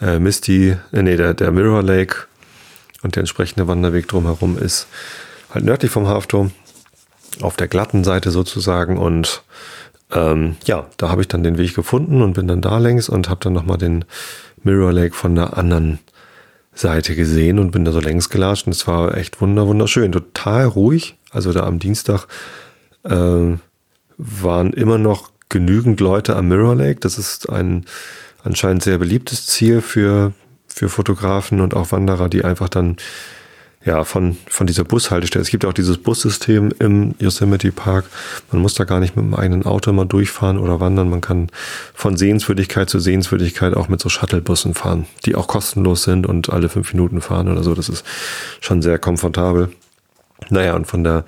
äh, 0.00 0.18
Misty, 0.18 0.76
äh, 0.92 1.02
nee, 1.02 1.16
der, 1.16 1.34
der 1.34 1.50
Mirror 1.50 1.82
Lake 1.82 2.26
und 3.02 3.16
der 3.16 3.20
entsprechende 3.20 3.68
Wanderweg 3.68 4.08
drumherum 4.08 4.58
ist 4.58 4.86
halt 5.50 5.64
nördlich 5.64 5.90
vom 5.90 6.06
Half 6.06 6.26
Dome, 6.26 6.50
auf 7.40 7.56
der 7.56 7.68
glatten 7.68 8.04
Seite 8.04 8.30
sozusagen 8.30 8.98
und 8.98 9.42
ähm, 10.10 10.56
ja, 10.64 10.86
da 10.96 11.10
habe 11.10 11.20
ich 11.20 11.28
dann 11.28 11.42
den 11.42 11.58
Weg 11.58 11.74
gefunden 11.74 12.22
und 12.22 12.32
bin 12.32 12.48
dann 12.48 12.62
da 12.62 12.78
längs 12.78 13.08
und 13.08 13.28
habe 13.28 13.40
dann 13.42 13.52
nochmal 13.52 13.78
den 13.78 14.04
Mirror 14.62 14.92
Lake 14.92 15.14
von 15.14 15.34
der 15.34 15.56
anderen 15.56 15.98
Seite 16.72 17.14
gesehen 17.14 17.58
und 17.58 17.72
bin 17.72 17.84
da 17.84 17.92
so 17.92 18.00
längs 18.00 18.30
gelatscht 18.30 18.66
und 18.66 18.72
es 18.72 18.86
war 18.86 19.16
echt 19.16 19.40
wunder 19.40 19.66
wunderschön, 19.66 20.12
total 20.12 20.64
ruhig. 20.64 21.16
Also 21.30 21.52
da 21.52 21.64
am 21.64 21.78
Dienstag 21.78 22.26
äh, 23.04 23.56
waren 24.16 24.72
immer 24.72 24.98
noch 24.98 25.30
genügend 25.48 26.00
Leute 26.00 26.36
am 26.36 26.48
Mirror 26.48 26.74
Lake. 26.74 27.00
Das 27.00 27.18
ist 27.18 27.48
ein 27.48 27.84
anscheinend 28.44 28.82
sehr 28.82 28.98
beliebtes 28.98 29.46
Ziel 29.46 29.80
für, 29.80 30.32
für 30.66 30.88
Fotografen 30.88 31.60
und 31.60 31.74
auch 31.74 31.92
Wanderer, 31.92 32.28
die 32.28 32.44
einfach 32.44 32.68
dann 32.68 32.96
ja, 33.84 34.04
von, 34.04 34.36
von 34.48 34.66
dieser 34.66 34.84
Bushaltestelle. 34.84 35.42
Es 35.42 35.50
gibt 35.50 35.64
auch 35.64 35.72
dieses 35.72 35.98
Bussystem 35.98 36.72
im 36.78 37.14
Yosemite 37.20 37.72
Park. 37.72 38.06
Man 38.50 38.60
muss 38.60 38.74
da 38.74 38.84
gar 38.84 39.00
nicht 39.00 39.16
mit 39.16 39.24
dem 39.24 39.34
eigenen 39.34 39.64
Auto 39.64 39.92
mal 39.92 40.04
durchfahren 40.04 40.58
oder 40.58 40.80
wandern. 40.80 41.08
Man 41.08 41.20
kann 41.20 41.48
von 41.94 42.16
Sehenswürdigkeit 42.16 42.90
zu 42.90 42.98
Sehenswürdigkeit 42.98 43.74
auch 43.74 43.88
mit 43.88 44.00
so 44.00 44.08
Shuttlebussen 44.08 44.74
fahren, 44.74 45.06
die 45.24 45.36
auch 45.36 45.46
kostenlos 45.46 46.02
sind 46.02 46.26
und 46.26 46.50
alle 46.50 46.68
fünf 46.68 46.92
Minuten 46.92 47.20
fahren 47.20 47.48
oder 47.48 47.62
so. 47.62 47.74
Das 47.74 47.88
ist 47.88 48.04
schon 48.60 48.82
sehr 48.82 48.98
komfortabel. 48.98 49.70
Naja, 50.50 50.74
und 50.74 50.86
von 50.86 51.04
der, 51.04 51.24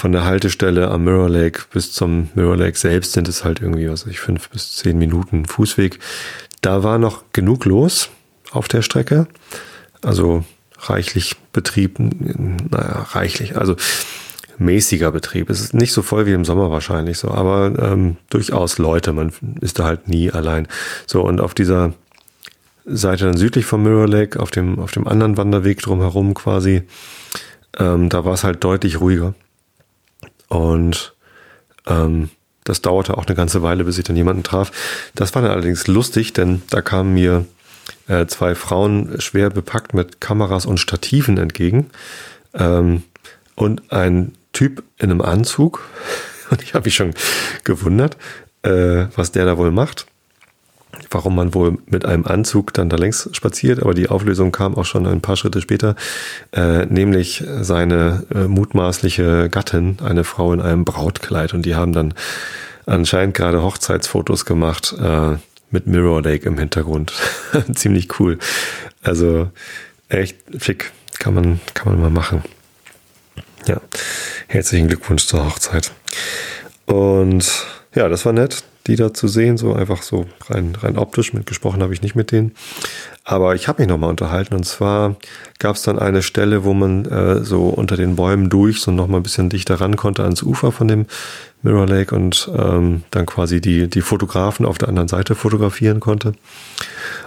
von 0.00 0.12
der 0.12 0.24
Haltestelle 0.24 0.88
am 0.88 1.04
Mirror 1.04 1.28
Lake 1.28 1.64
bis 1.70 1.92
zum 1.92 2.30
Mirror 2.34 2.56
Lake 2.56 2.78
selbst 2.78 3.12
sind 3.12 3.28
es 3.28 3.44
halt 3.44 3.60
irgendwie, 3.60 3.90
was 3.90 4.06
weiß 4.06 4.12
ich, 4.12 4.20
fünf 4.20 4.48
bis 4.48 4.74
zehn 4.76 4.98
Minuten 4.98 5.44
Fußweg. 5.44 5.98
Da 6.62 6.82
war 6.82 6.96
noch 6.96 7.24
genug 7.34 7.66
los 7.66 8.08
auf 8.50 8.66
der 8.66 8.80
Strecke. 8.80 9.26
Also 10.00 10.42
reichlich 10.78 11.36
Betrieb, 11.52 11.98
naja, 11.98 13.08
reichlich, 13.10 13.58
also 13.58 13.76
mäßiger 14.56 15.12
Betrieb. 15.12 15.50
Es 15.50 15.60
ist 15.60 15.74
nicht 15.74 15.92
so 15.92 16.00
voll 16.00 16.24
wie 16.24 16.32
im 16.32 16.46
Sommer 16.46 16.70
wahrscheinlich 16.70 17.18
so, 17.18 17.30
aber 17.30 17.70
ähm, 17.78 18.16
durchaus 18.30 18.78
Leute, 18.78 19.12
man 19.12 19.32
ist 19.60 19.78
da 19.78 19.84
halt 19.84 20.08
nie 20.08 20.30
allein. 20.30 20.66
So, 21.06 21.20
und 21.20 21.42
auf 21.42 21.52
dieser 21.52 21.92
Seite 22.86 23.26
dann 23.26 23.36
südlich 23.36 23.66
vom 23.66 23.82
Mirror 23.82 24.08
Lake, 24.08 24.40
auf 24.40 24.50
dem, 24.50 24.78
auf 24.78 24.92
dem 24.92 25.06
anderen 25.06 25.36
Wanderweg 25.36 25.82
drumherum 25.82 26.32
quasi, 26.32 26.84
ähm, 27.78 28.08
da 28.08 28.24
war 28.24 28.32
es 28.32 28.44
halt 28.44 28.64
deutlich 28.64 28.98
ruhiger. 28.98 29.34
Und 30.50 31.14
ähm, 31.86 32.28
das 32.64 32.82
dauerte 32.82 33.16
auch 33.16 33.26
eine 33.26 33.36
ganze 33.36 33.62
Weile, 33.62 33.84
bis 33.84 33.96
ich 33.96 34.04
dann 34.04 34.16
jemanden 34.16 34.42
traf. 34.42 34.70
Das 35.14 35.34
war 35.34 35.42
dann 35.42 35.52
allerdings 35.52 35.86
lustig, 35.86 36.34
denn 36.34 36.60
da 36.68 36.82
kamen 36.82 37.14
mir 37.14 37.46
äh, 38.08 38.26
zwei 38.26 38.54
Frauen 38.54 39.20
schwer 39.20 39.50
bepackt 39.50 39.94
mit 39.94 40.20
Kameras 40.20 40.66
und 40.66 40.78
Stativen 40.78 41.38
entgegen 41.38 41.90
ähm, 42.54 43.04
und 43.54 43.92
ein 43.92 44.32
Typ 44.52 44.82
in 44.98 45.10
einem 45.10 45.22
Anzug. 45.22 45.88
Und 46.50 46.64
ich 46.64 46.74
habe 46.74 46.86
mich 46.86 46.96
schon 46.96 47.14
gewundert, 47.62 48.16
äh, 48.62 49.06
was 49.14 49.30
der 49.30 49.44
da 49.44 49.56
wohl 49.56 49.70
macht. 49.70 50.06
Warum 51.10 51.36
man 51.36 51.54
wohl 51.54 51.78
mit 51.86 52.04
einem 52.04 52.26
Anzug 52.26 52.72
dann 52.74 52.88
da 52.88 52.96
längs 52.96 53.28
spaziert, 53.32 53.80
aber 53.80 53.94
die 53.94 54.08
Auflösung 54.08 54.52
kam 54.52 54.76
auch 54.76 54.84
schon 54.84 55.06
ein 55.06 55.20
paar 55.20 55.36
Schritte 55.36 55.60
später, 55.60 55.96
äh, 56.52 56.86
nämlich 56.86 57.44
seine 57.60 58.24
äh, 58.34 58.46
mutmaßliche 58.46 59.48
Gattin, 59.50 59.98
eine 60.04 60.24
Frau 60.24 60.52
in 60.52 60.60
einem 60.60 60.84
Brautkleid. 60.84 61.54
Und 61.54 61.66
die 61.66 61.74
haben 61.74 61.92
dann 61.92 62.14
anscheinend 62.86 63.34
gerade 63.34 63.62
Hochzeitsfotos 63.62 64.44
gemacht. 64.44 64.94
Äh, 65.00 65.36
mit 65.70 65.86
Mirror 65.86 66.22
Lake 66.22 66.46
im 66.46 66.58
Hintergrund. 66.58 67.12
Ziemlich 67.74 68.18
cool. 68.18 68.38
Also 69.02 69.50
echt 70.08 70.36
schick. 70.58 70.92
Kann 71.18 71.34
man, 71.34 71.60
kann 71.74 71.92
man 71.92 72.00
mal 72.00 72.10
machen. 72.10 72.42
Ja, 73.66 73.80
herzlichen 74.48 74.88
Glückwunsch 74.88 75.26
zur 75.26 75.44
Hochzeit. 75.44 75.92
Und 76.86 77.66
ja, 77.94 78.08
das 78.08 78.24
war 78.24 78.32
nett, 78.32 78.62
die 78.86 78.96
da 78.96 79.12
zu 79.12 79.28
sehen, 79.28 79.56
so 79.56 79.74
einfach 79.74 80.02
so 80.02 80.26
rein, 80.48 80.76
rein 80.80 80.96
optisch. 80.96 81.32
Mitgesprochen 81.32 81.82
habe 81.82 81.92
ich 81.92 82.02
nicht 82.02 82.14
mit 82.14 82.30
denen. 82.32 82.54
Aber 83.24 83.54
ich 83.54 83.68
habe 83.68 83.82
mich 83.82 83.88
nochmal 83.88 84.10
unterhalten 84.10 84.54
und 84.54 84.64
zwar 84.64 85.16
gab 85.58 85.76
es 85.76 85.82
dann 85.82 85.98
eine 85.98 86.22
Stelle, 86.22 86.64
wo 86.64 86.72
man 86.72 87.04
äh, 87.04 87.44
so 87.44 87.68
unter 87.68 87.96
den 87.96 88.16
Bäumen 88.16 88.48
durch 88.48 88.80
so 88.80 88.90
nochmal 88.90 89.20
ein 89.20 89.24
bisschen 89.24 89.50
dichter 89.50 89.80
ran 89.80 89.96
konnte 89.96 90.22
ans 90.22 90.42
Ufer 90.42 90.72
von 90.72 90.88
dem 90.88 91.06
Mirror 91.62 91.86
Lake 91.86 92.14
und 92.14 92.50
ähm, 92.56 93.02
dann 93.10 93.26
quasi 93.26 93.60
die, 93.60 93.88
die 93.88 94.00
Fotografen 94.00 94.64
auf 94.64 94.78
der 94.78 94.88
anderen 94.88 95.08
Seite 95.08 95.34
fotografieren 95.34 96.00
konnte. 96.00 96.32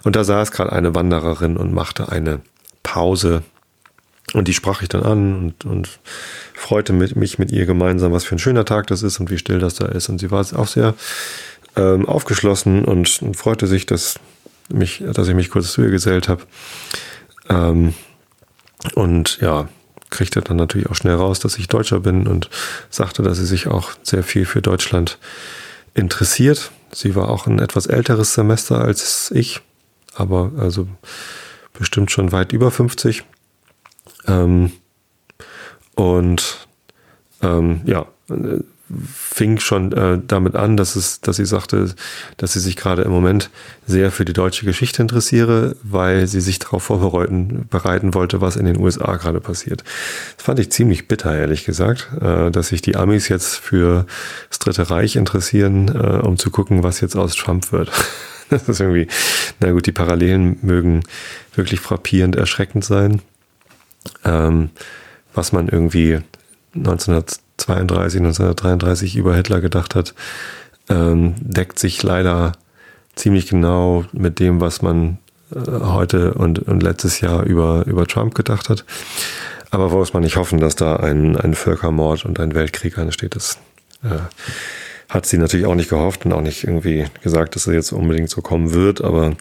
Und 0.04 0.16
da 0.16 0.24
saß 0.24 0.52
gerade 0.52 0.72
eine 0.72 0.96
Wandererin 0.96 1.58
und 1.58 1.74
machte 1.74 2.10
eine 2.10 2.40
Pause. 2.84 3.44
Und 4.34 4.48
die 4.48 4.54
sprach 4.54 4.82
ich 4.82 4.90
dann 4.90 5.04
an 5.04 5.36
und, 5.36 5.66
und 5.66 6.00
freute 6.54 6.92
mit, 6.92 7.16
mich 7.16 7.38
mit 7.38 7.52
ihr 7.52 7.66
gemeinsam, 7.66 8.12
was 8.12 8.24
für 8.24 8.36
ein 8.36 8.40
schöner 8.40 8.66
Tag 8.66 8.88
das 8.88 9.04
ist 9.04 9.20
und 9.20 9.30
wie 9.30 9.38
still 9.38 9.60
das 9.60 9.76
da 9.76 9.86
ist. 9.86 10.10
Und 10.10 10.20
sie 10.20 10.32
war 10.32 10.42
auch 10.56 10.68
sehr 10.68 10.96
ähm, 11.76 12.08
aufgeschlossen 12.08 12.84
und, 12.84 13.22
und 13.22 13.38
freute 13.38 13.68
sich, 13.68 13.86
dass, 13.86 14.20
mich, 14.70 15.04
dass 15.14 15.28
ich 15.28 15.36
mich 15.36 15.52
kurz 15.52 15.72
zu 15.72 15.84
ihr 15.84 15.92
gesellt 15.92 16.30
habe. 16.30 16.44
Ähm, 17.50 17.94
und 18.96 19.40
ja, 19.40 19.70
kriegte 20.10 20.42
dann 20.42 20.58
natürlich 20.58 20.90
auch 20.90 20.96
schnell 20.96 21.16
raus, 21.16 21.40
dass 21.40 21.58
ich 21.58 21.68
Deutscher 21.68 22.00
bin 22.00 22.28
und 22.28 22.50
sagte, 22.90 23.24
dass 23.24 23.38
sie 23.38 23.46
sich 23.46 23.68
auch 23.68 23.92
sehr 24.04 24.24
viel 24.24 24.46
für 24.46 24.62
Deutschland 24.62 25.18
interessiert. 25.94 26.72
Sie 26.92 27.16
war 27.16 27.30
auch 27.30 27.48
ein 27.48 27.60
etwas 27.60 27.86
älteres 27.86 28.34
Semester 28.34 28.80
als 28.80 29.32
ich, 29.34 29.62
aber 30.16 30.52
also 30.58 30.88
bestimmt 31.74 32.12
schon 32.12 32.32
weit 32.32 32.52
über 32.52 32.72
50. 32.72 33.24
Ähm, 34.28 34.72
und 35.96 36.68
ähm, 37.42 37.82
ja, 37.86 38.08
fing 39.12 39.60
schon 39.60 39.92
äh, 39.94 40.20
damit 40.26 40.56
an, 40.56 40.78
dass 40.78 40.96
es, 40.96 41.22
dass 41.22 41.38
sie 41.38 41.46
sagte, 41.46 41.94
dass 42.38 42.54
sie 42.54 42.60
sich 42.60 42.76
gerade 42.76 43.04
im 43.04 43.12
Moment 43.12 43.50
sehr 43.88 44.12
für 44.12 44.26
die 44.26 44.34
deutsche 44.34 44.66
Geschichte 44.66 45.02
interessiere, 45.02 45.76
weil 45.84 46.28
sie 46.28 46.42
sich 46.42 46.60
darauf 46.60 46.84
vorbereiten 46.84 47.68
bereiten 47.70 48.14
wollte, 48.14 48.42
was 48.42 48.56
in 48.56 48.66
den 48.66 48.78
USA 48.78 49.16
gerade 49.16 49.40
passiert. 49.40 49.84
Das 50.38 50.46
fand 50.46 50.60
ich 50.60 50.72
ziemlich 50.72 51.08
bitter, 51.08 51.36
ehrlich 51.36 51.66
gesagt, 51.66 52.10
äh, 52.22 52.52
dass 52.52 52.70
sich 52.70 52.82
die 52.82 52.96
Amis 52.96 53.30
jetzt 53.30 53.56
für 53.56 54.06
das 54.50 54.60
Dritte 54.60 54.90
Reich 54.90 55.16
interessieren, 55.16 55.90
äh, 55.90 56.26
um 56.26 56.38
zu 56.38 56.52
gucken, 56.52 56.84
was 56.84 57.02
jetzt 57.02 57.16
aus 57.16 57.36
Trump 57.36 57.72
wird. 57.72 57.92
Das 58.50 58.70
ist 58.70 58.82
irgendwie, 58.82 59.08
na 59.62 59.72
gut, 59.72 59.88
die 59.88 59.92
Parallelen 59.92 60.60
mögen 60.62 61.02
wirklich 61.56 61.80
frappierend 61.80 62.36
erschreckend 62.36 62.86
sein. 62.86 63.20
Ähm, 64.24 64.70
was 65.34 65.52
man 65.52 65.68
irgendwie 65.68 66.20
1900 66.76 67.44
1932, 67.68 68.20
1933 68.20 69.16
über 69.16 69.36
Hitler 69.36 69.62
gedacht 69.62 69.96
hat, 69.96 70.14
ähm, 70.90 71.36
deckt 71.40 71.80
sich 71.80 72.02
leider 72.04 72.54
ziemlich 73.16 73.48
genau 73.48 74.06
mit 74.12 74.40
dem, 74.40 74.60
was 74.60 74.82
man 74.82 75.18
äh, 75.54 75.60
heute 75.70 76.34
und, 76.34 76.60
und 76.60 76.84
letztes 76.84 77.22
Jahr 77.22 77.44
über, 77.44 77.86
über 77.86 78.08
Trump 78.08 78.36
gedacht 78.36 78.70
hat. 78.70 78.86
Aber 79.72 79.92
wo 79.92 79.98
muss 79.98 80.14
man 80.14 80.24
nicht 80.24 80.36
hoffen, 80.36 80.60
dass 80.60 80.76
da 80.76 80.98
ein, 80.98 81.36
ein 81.38 81.56
Völkermord 81.56 82.26
und 82.26 82.40
ein 82.40 82.54
Weltkrieg 82.54 82.98
ansteht. 82.98 83.36
Das 83.36 83.58
äh, 84.04 84.20
hat 85.10 85.26
sie 85.26 85.38
natürlich 85.38 85.66
auch 85.66 85.76
nicht 85.76 85.90
gehofft 85.90 86.26
und 86.26 86.34
auch 86.34 86.42
nicht 86.42 86.64
irgendwie 86.64 87.06
gesagt, 87.22 87.56
dass 87.56 87.68
es 87.68 87.74
jetzt 87.74 87.92
unbedingt 87.92 88.30
so 88.30 88.42
kommen 88.42 88.74
wird. 88.74 89.02
Aber 89.02 89.36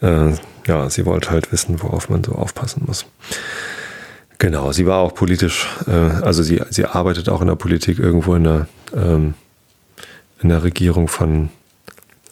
äh, 0.00 0.32
ja, 0.66 0.90
sie 0.90 1.06
wollte 1.06 1.30
halt 1.30 1.52
wissen, 1.52 1.82
worauf 1.82 2.08
man 2.08 2.24
so 2.24 2.32
aufpassen 2.32 2.84
muss. 2.86 3.06
Genau, 4.38 4.72
sie 4.72 4.86
war 4.86 4.98
auch 4.98 5.14
politisch, 5.14 5.68
äh, 5.86 5.90
also 5.90 6.42
sie, 6.42 6.60
sie 6.70 6.84
arbeitet 6.84 7.28
auch 7.28 7.40
in 7.40 7.48
der 7.48 7.54
Politik 7.54 7.98
irgendwo 7.98 8.34
in 8.34 8.44
der, 8.44 8.66
ähm, 8.94 9.34
in 10.42 10.48
der 10.48 10.64
Regierung 10.64 11.08
von, 11.08 11.50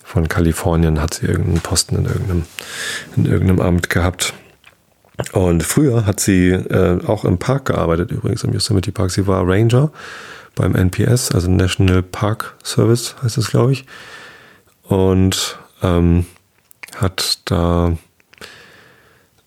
von 0.02 0.28
Kalifornien, 0.28 1.00
hat 1.00 1.14
sie 1.14 1.26
irgendeinen 1.26 1.60
Posten 1.60 1.96
in 1.96 2.06
irgendeinem, 2.06 2.44
in 3.16 3.26
irgendeinem 3.26 3.60
Amt 3.60 3.90
gehabt. 3.90 4.34
Und 5.32 5.62
früher 5.62 6.06
hat 6.06 6.18
sie 6.18 6.48
äh, 6.48 7.04
auch 7.06 7.24
im 7.24 7.38
Park 7.38 7.66
gearbeitet, 7.66 8.10
übrigens 8.10 8.42
im 8.42 8.52
Yosemite 8.52 8.90
Park. 8.90 9.10
Sie 9.10 9.26
war 9.26 9.46
Ranger 9.46 9.92
beim 10.54 10.74
NPS, 10.74 11.32
also 11.32 11.50
National 11.50 12.02
Park 12.02 12.56
Service 12.64 13.14
heißt 13.22 13.38
es, 13.38 13.50
glaube 13.50 13.72
ich. 13.72 13.86
Und 14.82 15.58
ähm, 15.82 16.26
hat 16.96 17.38
da 17.44 17.96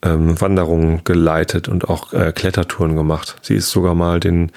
ähm, 0.03 0.39
Wanderungen 0.39 1.03
geleitet 1.03 1.67
und 1.67 1.89
auch 1.89 2.13
äh, 2.13 2.31
Klettertouren 2.31 2.95
gemacht. 2.95 3.37
Sie 3.41 3.55
ist 3.55 3.71
sogar 3.71 3.95
mal 3.95 4.19
den, 4.19 4.51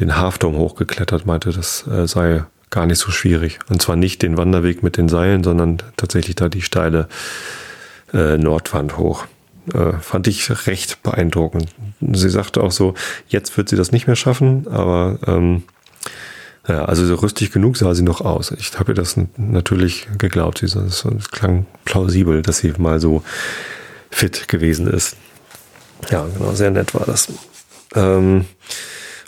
den 0.00 0.16
Halfdom 0.16 0.56
hochgeklettert, 0.56 1.24
meinte, 1.24 1.52
das 1.52 1.86
äh, 1.86 2.06
sei 2.06 2.44
gar 2.70 2.86
nicht 2.86 2.98
so 2.98 3.10
schwierig. 3.10 3.58
Und 3.70 3.80
zwar 3.80 3.96
nicht 3.96 4.22
den 4.22 4.36
Wanderweg 4.36 4.82
mit 4.82 4.96
den 4.96 5.08
Seilen, 5.08 5.42
sondern 5.42 5.78
tatsächlich 5.96 6.36
da 6.36 6.48
die 6.48 6.62
steile 6.62 7.08
äh, 8.12 8.36
Nordwand 8.36 8.98
hoch. 8.98 9.24
Äh, 9.72 9.92
fand 10.00 10.26
ich 10.26 10.66
recht 10.66 11.02
beeindruckend. 11.02 11.68
Sie 12.00 12.30
sagte 12.30 12.62
auch 12.62 12.72
so, 12.72 12.94
jetzt 13.28 13.56
wird 13.56 13.68
sie 13.68 13.76
das 13.76 13.92
nicht 13.92 14.06
mehr 14.06 14.16
schaffen, 14.16 14.66
aber 14.68 15.18
ähm, 15.26 15.62
ja, 16.66 16.84
also 16.84 17.06
so 17.06 17.14
rüstig 17.14 17.50
genug 17.50 17.76
sah 17.76 17.94
sie 17.94 18.02
noch 18.02 18.20
aus. 18.20 18.50
Ich 18.52 18.78
habe 18.78 18.92
ihr 18.92 18.94
das 18.94 19.18
natürlich 19.36 20.06
geglaubt. 20.18 20.62
Es 20.62 21.04
klang 21.30 21.66
plausibel, 21.86 22.42
dass 22.42 22.58
sie 22.58 22.72
mal 22.76 23.00
so 23.00 23.22
fit 24.10 24.48
gewesen 24.48 24.86
ist. 24.86 25.16
Ja, 26.10 26.26
genau, 26.26 26.52
sehr 26.52 26.70
nett 26.70 26.94
war 26.94 27.06
das. 27.06 27.28
Ähm, 27.94 28.46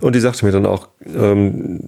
und 0.00 0.14
die 0.14 0.20
sagte 0.20 0.46
mir 0.46 0.52
dann 0.52 0.66
auch, 0.66 0.88
ähm, 1.04 1.80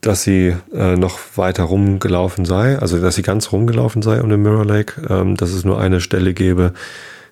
dass 0.00 0.22
sie 0.22 0.56
äh, 0.72 0.96
noch 0.96 1.18
weiter 1.36 1.64
rumgelaufen 1.64 2.44
sei, 2.46 2.78
also 2.78 3.00
dass 3.00 3.16
sie 3.16 3.22
ganz 3.22 3.52
rumgelaufen 3.52 4.02
sei 4.02 4.22
um 4.22 4.30
den 4.30 4.42
Mirror 4.42 4.64
Lake, 4.64 5.02
ähm, 5.08 5.36
dass 5.36 5.50
es 5.50 5.64
nur 5.64 5.78
eine 5.78 6.00
Stelle 6.00 6.32
gäbe, 6.32 6.72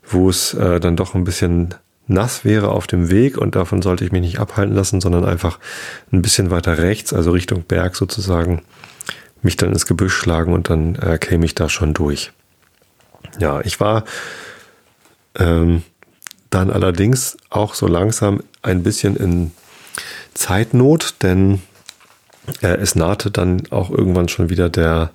wo 0.07 0.29
es 0.29 0.53
äh, 0.55 0.81
dann 0.81 0.97
doch 0.97 1.15
ein 1.15 1.25
bisschen 1.25 1.75
nass 2.09 2.45
wäre 2.45 2.71
auf 2.71 2.87
dem 2.87 3.11
Weg 3.11 3.39
und 3.39 3.55
davon 3.55 3.83
sollte 3.83 4.05
ich 4.05 4.13
mich 4.13 4.23
nicht 4.23 4.39
abhalten 4.39 4.75
lassen, 4.75 5.01
sondern 5.01 5.25
einfach 5.25 5.59
ein 6.13 6.23
bisschen 6.23 6.51
weiter 6.51 6.79
rechts, 6.79 7.13
also 7.13 7.31
Richtung 7.31 7.63
Berg 7.63 7.97
sozusagen, 7.97 8.63
mich 9.43 9.57
dann 9.57 9.71
ins 9.71 9.87
Gebüsch 9.87 10.15
schlagen 10.15 10.53
und 10.53 10.69
dann 10.69 10.97
äh, 10.97 11.19
käme 11.19 11.45
ich 11.45 11.55
da 11.55 11.69
schon 11.69 11.95
durch. 11.95 12.33
Ja, 13.39 13.61
ich 13.61 13.79
war 13.81 14.05
ähm, 15.39 15.83
dann 16.51 16.71
allerdings 16.71 17.37
auch 17.51 17.75
so 17.75 17.87
langsam 17.87 18.43
ein 18.63 18.83
bisschen 18.83 19.17
in 19.17 19.53
Zeitnot, 20.35 21.15
denn 21.23 21.63
äh, 22.63 22.77
es 22.77 22.95
nahte 22.95 23.31
dann 23.31 23.63
auch 23.71 23.91
irgendwann 23.91 24.29
schon 24.29 24.51
wieder 24.51 24.69
der, 24.69 25.11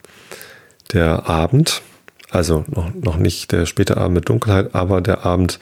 der 0.92 1.28
Abend. 1.30 1.82
Also 2.30 2.66
noch, 2.68 2.94
noch 2.94 3.18
nicht 3.18 3.52
der 3.52 3.66
späte 3.66 3.98
Abend 3.98 4.16
mit 4.16 4.30
Dunkelheit, 4.30 4.74
aber 4.74 5.02
der 5.02 5.26
Abend 5.26 5.60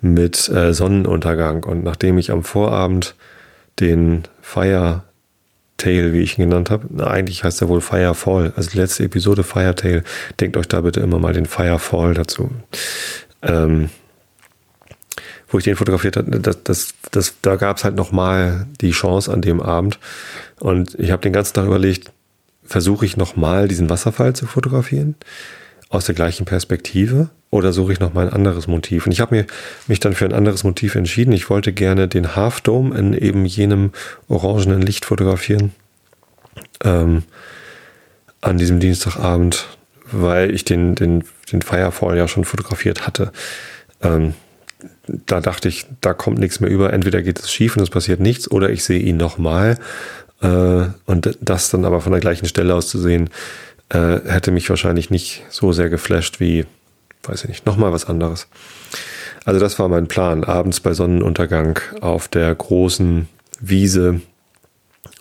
mit 0.00 0.48
äh, 0.48 0.74
Sonnenuntergang. 0.74 1.64
Und 1.64 1.84
nachdem 1.84 2.18
ich 2.18 2.30
am 2.30 2.42
Vorabend 2.42 3.14
den 3.80 4.24
Fire 4.40 5.02
Tale, 5.78 6.12
wie 6.12 6.20
ich 6.20 6.38
ihn 6.38 6.48
genannt 6.48 6.70
habe, 6.70 7.04
eigentlich 7.04 7.42
heißt 7.42 7.60
er 7.60 7.68
wohl 7.68 7.80
Firefall, 7.80 8.52
also 8.54 8.70
die 8.70 8.76
letzte 8.76 9.02
Episode 9.04 9.42
Firetail, 9.42 10.04
denkt 10.38 10.56
euch 10.56 10.68
da 10.68 10.80
bitte 10.80 11.00
immer 11.00 11.18
mal 11.18 11.32
den 11.32 11.46
Firefall 11.46 12.14
dazu. 12.14 12.50
Ähm, 13.42 13.90
wo 15.48 15.58
ich 15.58 15.64
den 15.64 15.76
fotografiert 15.76 16.16
habe, 16.16 16.40
das, 16.40 16.62
das, 16.62 16.94
das, 17.10 17.34
da 17.42 17.56
gab 17.56 17.76
es 17.76 17.84
halt 17.84 17.94
nochmal 17.94 18.66
die 18.80 18.92
Chance 18.92 19.30
an 19.30 19.42
dem 19.42 19.60
Abend. 19.60 19.98
Und 20.58 20.98
ich 20.98 21.10
habe 21.10 21.22
den 21.22 21.32
ganzen 21.32 21.54
Tag 21.54 21.66
überlegt, 21.66 22.10
versuche 22.64 23.04
ich 23.04 23.16
nochmal 23.16 23.68
diesen 23.68 23.90
Wasserfall 23.90 24.34
zu 24.34 24.46
fotografieren 24.46 25.14
aus 25.90 26.06
der 26.06 26.14
gleichen 26.14 26.46
Perspektive 26.46 27.28
oder 27.50 27.74
suche 27.74 27.92
ich 27.92 28.00
nochmal 28.00 28.28
ein 28.28 28.32
anderes 28.32 28.66
Motiv? 28.66 29.04
Und 29.04 29.12
ich 29.12 29.20
habe 29.20 29.46
mich 29.86 30.00
dann 30.00 30.14
für 30.14 30.24
ein 30.24 30.32
anderes 30.32 30.64
Motiv 30.64 30.94
entschieden. 30.94 31.32
Ich 31.32 31.50
wollte 31.50 31.74
gerne 31.74 32.08
den 32.08 32.34
Half 32.34 32.62
Dome 32.62 32.96
in 32.96 33.12
eben 33.12 33.44
jenem 33.44 33.90
orangenen 34.26 34.80
Licht 34.80 35.04
fotografieren 35.04 35.72
ähm, 36.82 37.24
an 38.40 38.56
diesem 38.56 38.80
Dienstagabend, 38.80 39.66
weil 40.10 40.54
ich 40.54 40.64
den, 40.64 40.94
den, 40.94 41.24
den 41.52 41.62
Firefall 41.62 42.16
ja 42.16 42.28
schon 42.28 42.44
fotografiert 42.44 43.06
hatte. 43.06 43.32
Ähm, 44.02 44.34
da 45.06 45.40
dachte 45.40 45.68
ich, 45.68 45.86
da 46.00 46.14
kommt 46.14 46.38
nichts 46.38 46.60
mehr 46.60 46.70
über. 46.70 46.92
Entweder 46.92 47.22
geht 47.22 47.38
es 47.38 47.52
schief 47.52 47.76
und 47.76 47.82
es 47.82 47.90
passiert 47.90 48.20
nichts, 48.20 48.50
oder 48.50 48.70
ich 48.70 48.84
sehe 48.84 49.00
ihn 49.00 49.16
nochmal. 49.16 49.78
Äh, 50.40 50.86
und 51.06 51.38
das 51.40 51.70
dann 51.70 51.84
aber 51.84 52.00
von 52.00 52.12
der 52.12 52.20
gleichen 52.20 52.46
Stelle 52.46 52.74
aus 52.74 52.88
zu 52.88 52.98
sehen, 52.98 53.30
äh, 53.90 54.20
hätte 54.26 54.50
mich 54.50 54.68
wahrscheinlich 54.70 55.10
nicht 55.10 55.44
so 55.50 55.72
sehr 55.72 55.90
geflasht 55.90 56.40
wie, 56.40 56.66
weiß 57.24 57.44
ich 57.44 57.48
nicht, 57.48 57.66
nochmal 57.66 57.92
was 57.92 58.06
anderes. 58.06 58.48
Also 59.44 59.60
das 59.60 59.78
war 59.78 59.88
mein 59.88 60.08
Plan, 60.08 60.44
abends 60.44 60.80
bei 60.80 60.94
Sonnenuntergang 60.94 61.80
auf 62.00 62.28
der 62.28 62.54
großen 62.54 63.28
Wiese 63.60 64.20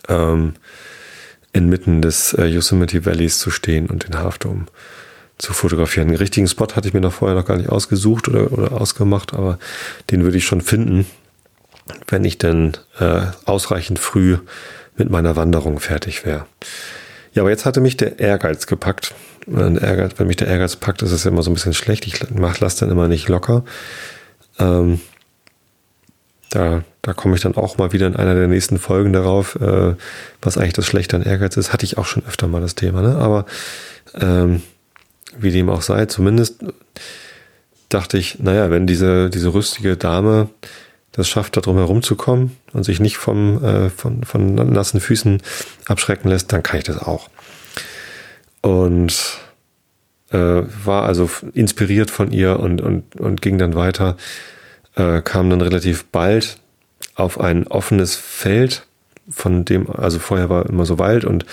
ähm, 0.07 0.53
inmitten 1.53 2.01
des 2.01 2.33
äh, 2.33 2.45
Yosemite 2.45 3.05
Valleys 3.05 3.39
zu 3.39 3.51
stehen 3.51 3.87
und 3.87 4.07
den 4.07 4.17
Halfdome 4.17 4.65
zu 5.41 5.53
fotografieren. 5.53 6.07
Den 6.07 6.17
richtigen 6.17 6.47
Spot 6.47 6.67
hatte 6.75 6.87
ich 6.87 6.93
mir 6.93 7.01
noch 7.01 7.13
vorher 7.13 7.35
noch 7.35 7.45
gar 7.45 7.57
nicht 7.57 7.69
ausgesucht 7.69 8.27
oder, 8.27 8.51
oder 8.51 8.79
ausgemacht, 8.79 9.33
aber 9.33 9.57
den 10.11 10.23
würde 10.23 10.37
ich 10.37 10.45
schon 10.45 10.61
finden, 10.61 11.05
wenn 12.07 12.23
ich 12.23 12.37
denn 12.37 12.73
äh, 12.99 13.23
ausreichend 13.45 13.97
früh 13.97 14.37
mit 14.97 15.09
meiner 15.09 15.35
Wanderung 15.35 15.79
fertig 15.79 16.25
wäre. 16.25 16.45
Ja, 17.33 17.41
aber 17.41 17.49
jetzt 17.49 17.65
hatte 17.65 17.81
mich 17.81 17.97
der 17.97 18.19
Ehrgeiz 18.19 18.67
gepackt. 18.67 19.15
Ehrgeiz, 19.47 20.11
wenn 20.17 20.27
mich 20.27 20.35
der 20.35 20.47
Ehrgeiz 20.47 20.75
packt, 20.75 21.01
ist 21.01 21.11
es 21.11 21.25
immer 21.25 21.41
so 21.41 21.49
ein 21.49 21.55
bisschen 21.55 21.73
schlecht. 21.73 22.05
Ich 22.05 22.29
mach, 22.29 22.59
lass 22.59 22.75
dann 22.75 22.91
immer 22.91 23.07
nicht 23.07 23.27
locker. 23.27 23.63
Ähm, 24.59 25.01
da, 26.51 26.83
da 27.01 27.13
komme 27.13 27.35
ich 27.35 27.41
dann 27.41 27.55
auch 27.55 27.77
mal 27.77 27.93
wieder 27.93 28.05
in 28.05 28.15
einer 28.15 28.35
der 28.35 28.47
nächsten 28.47 28.77
Folgen 28.77 29.13
darauf, 29.13 29.55
äh, 29.55 29.95
was 30.41 30.57
eigentlich 30.57 30.73
das 30.73 30.85
Schlechte 30.85 31.15
an 31.15 31.23
Ehrgeiz 31.23 31.57
ist. 31.57 31.73
Hatte 31.73 31.85
ich 31.85 31.97
auch 31.97 32.05
schon 32.05 32.23
öfter 32.27 32.47
mal 32.47 32.61
das 32.61 32.75
Thema, 32.75 33.01
ne? 33.01 33.15
Aber 33.15 33.45
ähm, 34.19 34.61
wie 35.37 35.51
dem 35.51 35.69
auch 35.69 35.81
sei, 35.81 36.05
zumindest 36.05 36.63
dachte 37.89 38.17
ich, 38.17 38.39
naja, 38.39 38.69
wenn 38.69 38.87
diese, 38.87 39.29
diese 39.29 39.53
rüstige 39.53 39.97
Dame 39.97 40.49
das 41.11 41.27
schafft, 41.27 41.57
da 41.57 41.61
drum 41.61 41.77
herum 41.77 42.03
zu 42.03 42.15
kommen 42.15 42.55
und 42.71 42.83
sich 42.83 42.99
nicht 42.99 43.17
vom, 43.17 43.63
äh, 43.63 43.89
von, 43.89 44.23
von 44.23 44.55
nassen 44.55 45.01
Füßen 45.01 45.41
abschrecken 45.85 46.29
lässt, 46.29 46.53
dann 46.53 46.63
kann 46.63 46.77
ich 46.77 46.85
das 46.85 46.99
auch. 46.99 47.29
Und 48.61 49.39
äh, 50.31 50.37
war 50.37 51.03
also 51.03 51.29
inspiriert 51.53 52.11
von 52.11 52.31
ihr 52.31 52.59
und, 52.59 52.81
und, 52.81 53.15
und 53.19 53.41
ging 53.41 53.57
dann 53.57 53.75
weiter, 53.75 54.15
äh, 54.95 55.21
kam 55.21 55.49
dann 55.49 55.61
relativ 55.61 56.05
bald 56.05 56.57
auf 57.15 57.39
ein 57.39 57.67
offenes 57.67 58.15
Feld, 58.15 58.85
von 59.29 59.65
dem, 59.65 59.89
also 59.89 60.19
vorher 60.19 60.49
war 60.49 60.65
immer 60.67 60.85
so 60.85 60.99
Wald 60.99 61.25
und 61.25 61.45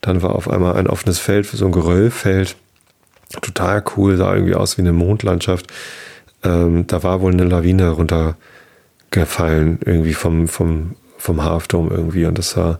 dann 0.00 0.22
war 0.22 0.34
auf 0.34 0.48
einmal 0.48 0.76
ein 0.76 0.86
offenes 0.86 1.18
Feld, 1.18 1.46
so 1.46 1.66
ein 1.66 1.72
Geröllfeld. 1.72 2.56
Total 3.42 3.82
cool, 3.96 4.16
sah 4.16 4.34
irgendwie 4.34 4.54
aus 4.54 4.78
wie 4.78 4.82
eine 4.82 4.92
Mondlandschaft. 4.92 5.66
Ähm, 6.44 6.86
da 6.86 7.02
war 7.02 7.20
wohl 7.20 7.32
eine 7.32 7.44
Lawine 7.44 7.90
runter 7.90 8.36
gefallen, 9.10 9.78
irgendwie 9.84 10.14
vom, 10.14 10.48
vom, 10.48 10.96
vom 11.18 11.42
Halfdome 11.42 11.90
irgendwie. 11.90 12.26
Und 12.26 12.38
das 12.38 12.50
sah 12.50 12.78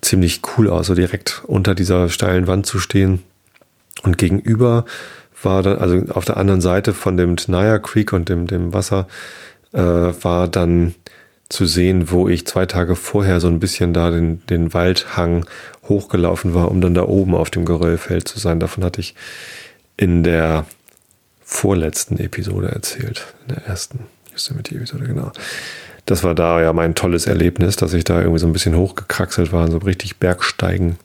ziemlich 0.00 0.42
cool 0.56 0.68
aus, 0.68 0.86
so 0.86 0.94
direkt 0.94 1.42
unter 1.46 1.74
dieser 1.74 2.08
steilen 2.08 2.46
Wand 2.46 2.66
zu 2.66 2.78
stehen. 2.78 3.22
Und 4.02 4.18
gegenüber 4.18 4.84
war 5.42 5.62
dann, 5.62 5.78
also 5.78 6.12
auf 6.12 6.24
der 6.24 6.36
anderen 6.36 6.60
Seite 6.60 6.94
von 6.94 7.16
dem 7.16 7.36
Tenaya 7.36 7.78
Creek 7.78 8.12
und 8.12 8.28
dem, 8.28 8.46
dem 8.46 8.72
Wasser, 8.72 9.08
äh, 9.72 9.80
war 9.80 10.48
dann 10.48 10.94
zu 11.48 11.66
sehen, 11.66 12.10
wo 12.10 12.28
ich 12.28 12.46
zwei 12.46 12.66
Tage 12.66 12.96
vorher 12.96 13.40
so 13.40 13.48
ein 13.48 13.60
bisschen 13.60 13.92
da 13.92 14.10
den, 14.10 14.44
den 14.46 14.72
Waldhang 14.72 15.46
hochgelaufen 15.88 16.54
war, 16.54 16.70
um 16.70 16.80
dann 16.80 16.94
da 16.94 17.04
oben 17.04 17.34
auf 17.34 17.50
dem 17.50 17.64
Geröllfeld 17.64 18.26
zu 18.26 18.38
sein. 18.38 18.60
Davon 18.60 18.82
hatte 18.82 19.00
ich 19.00 19.14
in 19.96 20.22
der 20.22 20.66
vorletzten 21.42 22.18
Episode 22.18 22.68
erzählt, 22.68 23.34
in 23.46 23.54
der 23.54 23.66
ersten. 23.66 24.06
Yosemite-Episode, 24.32 25.04
genau. 25.04 25.32
Das 26.06 26.22
war 26.22 26.34
da 26.34 26.60
ja 26.60 26.72
mein 26.72 26.94
tolles 26.94 27.26
Erlebnis, 27.26 27.76
dass 27.76 27.94
ich 27.94 28.04
da 28.04 28.20
irgendwie 28.20 28.40
so 28.40 28.46
ein 28.46 28.52
bisschen 28.52 28.76
hochgekraxelt 28.76 29.52
war 29.52 29.64
und 29.64 29.70
so 29.70 29.78
richtig 29.78 30.16
Bergsteigen 30.18 30.98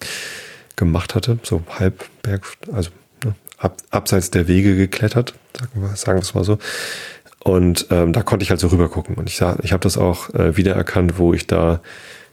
gemacht 0.75 1.15
hatte. 1.15 1.39
So 1.43 1.63
halb 1.69 2.05
Berg, 2.21 2.45
also 2.73 2.89
ne, 3.23 3.35
ab, 3.57 3.77
abseits 3.91 4.31
der 4.31 4.47
Wege 4.47 4.75
geklettert, 4.75 5.35
sagen 5.57 5.81
wir, 5.81 5.95
sagen 5.95 6.17
wir 6.17 6.23
es 6.23 6.33
mal 6.33 6.43
so. 6.43 6.57
Und 7.41 7.87
ähm, 7.91 8.11
da 8.11 8.23
konnte 8.23 8.43
ich 8.43 8.49
halt 8.49 8.59
so 8.59 8.67
rüber 8.67 8.89
gucken. 8.89 9.15
Und 9.15 9.29
ich, 9.29 9.41
ich 9.63 9.71
habe 9.71 9.81
das 9.81 9.97
auch 9.97 10.33
äh, 10.33 10.57
wiedererkannt, 10.57 11.17
wo 11.17 11.33
ich 11.33 11.47
da 11.47 11.79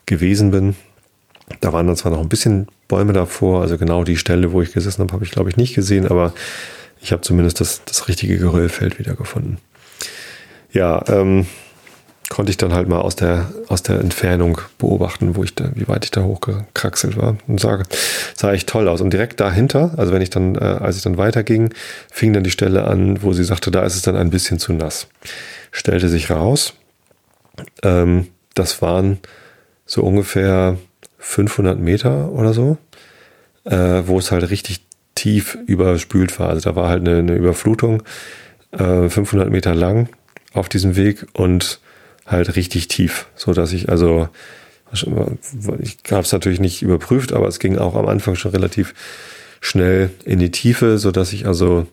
gewesen 0.07 0.51
bin. 0.51 0.75
Da 1.61 1.73
waren 1.73 1.87
dann 1.87 1.97
zwar 1.97 2.13
noch 2.13 2.21
ein 2.21 2.29
bisschen 2.29 2.67
Bäume 2.89 3.13
davor, 3.13 3.63
also 3.63 3.79
genau 3.79 4.05
die 4.05 4.17
Stelle, 4.17 4.53
wo 4.53 4.63
ich 4.63 4.73
gesessen 4.73 5.03
habe, 5.03 5.13
habe 5.13 5.25
ich 5.25 5.31
glaube 5.31 5.51
ich 5.51 5.57
nicht 5.57 5.75
gesehen, 5.75 6.07
aber 6.07 6.33
ich 7.01 7.13
habe 7.13 7.23
zumindest 7.23 7.61
das, 7.61 7.83
das 7.85 8.09
richtige 8.09 8.39
Geröllfeld 8.39 8.99
wiedergefunden 8.99 9.59
ja, 10.77 11.03
ähm, 11.09 11.47
konnte 12.29 12.51
ich 12.51 12.57
dann 12.57 12.75
halt 12.75 12.89
mal 12.89 13.01
aus 13.01 13.17
der, 13.17 13.51
aus 13.69 13.83
der 13.83 14.01
Entfernung 14.01 14.61
beobachten, 14.79 15.37
wo 15.37 15.45
ich 15.45 15.55
da, 15.55 15.71
wie 15.75 15.89
weit 15.89 16.05
ich 16.05 16.11
da 16.11 16.23
hochgekraxelt 16.23 17.17
war. 17.17 17.37
Und 17.47 17.61
sah, 17.61 17.83
sah 18.35 18.53
echt 18.53 18.69
toll 18.69 18.89
aus. 18.89 19.01
Und 19.01 19.13
direkt 19.13 19.41
dahinter, 19.41 19.95
also 19.97 20.13
wenn 20.13 20.23
ich 20.23 20.31
dann, 20.31 20.57
äh, 20.57 20.59
als 20.59 20.97
ich 20.97 21.03
dann 21.03 21.17
weiterging, 21.19 21.73
fing 22.11 22.33
dann 22.33 22.45
die 22.45 22.51
Stelle 22.51 22.85
an, 22.85 23.23
wo 23.23 23.33
sie 23.33 23.45
sagte, 23.45 23.71
da 23.71 23.85
ist 23.85 23.97
es 23.97 24.03
dann 24.03 24.17
ein 24.17 24.31
bisschen 24.31 24.59
zu 24.59 24.73
nass. 24.73 25.07
Stellte 25.71 26.09
sich 26.09 26.31
raus, 26.31 26.75
ähm, 27.83 28.29
das 28.55 28.83
waren 28.83 29.19
so 29.85 30.03
ungefähr 30.03 30.79
500 31.29 31.79
Meter 31.79 32.31
oder 32.31 32.55
so, 32.55 32.79
äh, 33.65 34.03
wo 34.07 34.19
es 34.19 34.31
halt 34.31 34.49
richtig 34.49 34.81
tief 35.17 35.59
überspült 35.67 36.39
war. 36.39 36.51
Also 36.51 36.71
da 36.71 36.77
war 36.77 36.89
halt 36.89 37.01
eine, 37.01 37.19
eine 37.19 37.35
Überflutung, 37.35 38.05
äh, 38.71 39.09
500 39.09 39.51
Meter 39.51 39.75
lang 39.75 40.09
auf 40.55 40.69
diesem 40.69 40.95
Weg 40.97 41.27
und 41.33 41.81
halt 42.25 42.57
richtig 42.57 42.89
tief, 42.89 43.27
so 43.35 43.53
dass 43.53 43.73
ich 43.73 43.89
also 43.89 44.29
ich 44.93 45.99
habe 46.13 46.23
es 46.23 46.33
natürlich 46.33 46.61
nicht 46.61 46.81
überprüft, 46.81 47.33
aber 47.33 47.49
es 47.49 47.59
ging 47.59 47.77
auch 47.77 47.97
am 47.97 48.07
Anfang 48.07 48.37
schon 48.37 48.53
relativ 48.53 48.95
schnell 49.61 50.11
in 50.25 50.39
die 50.39 50.53
Tiefe, 50.53 50.97
so 50.97 51.11
dass 51.11 51.33
ich 51.33 51.45
also 51.47 51.89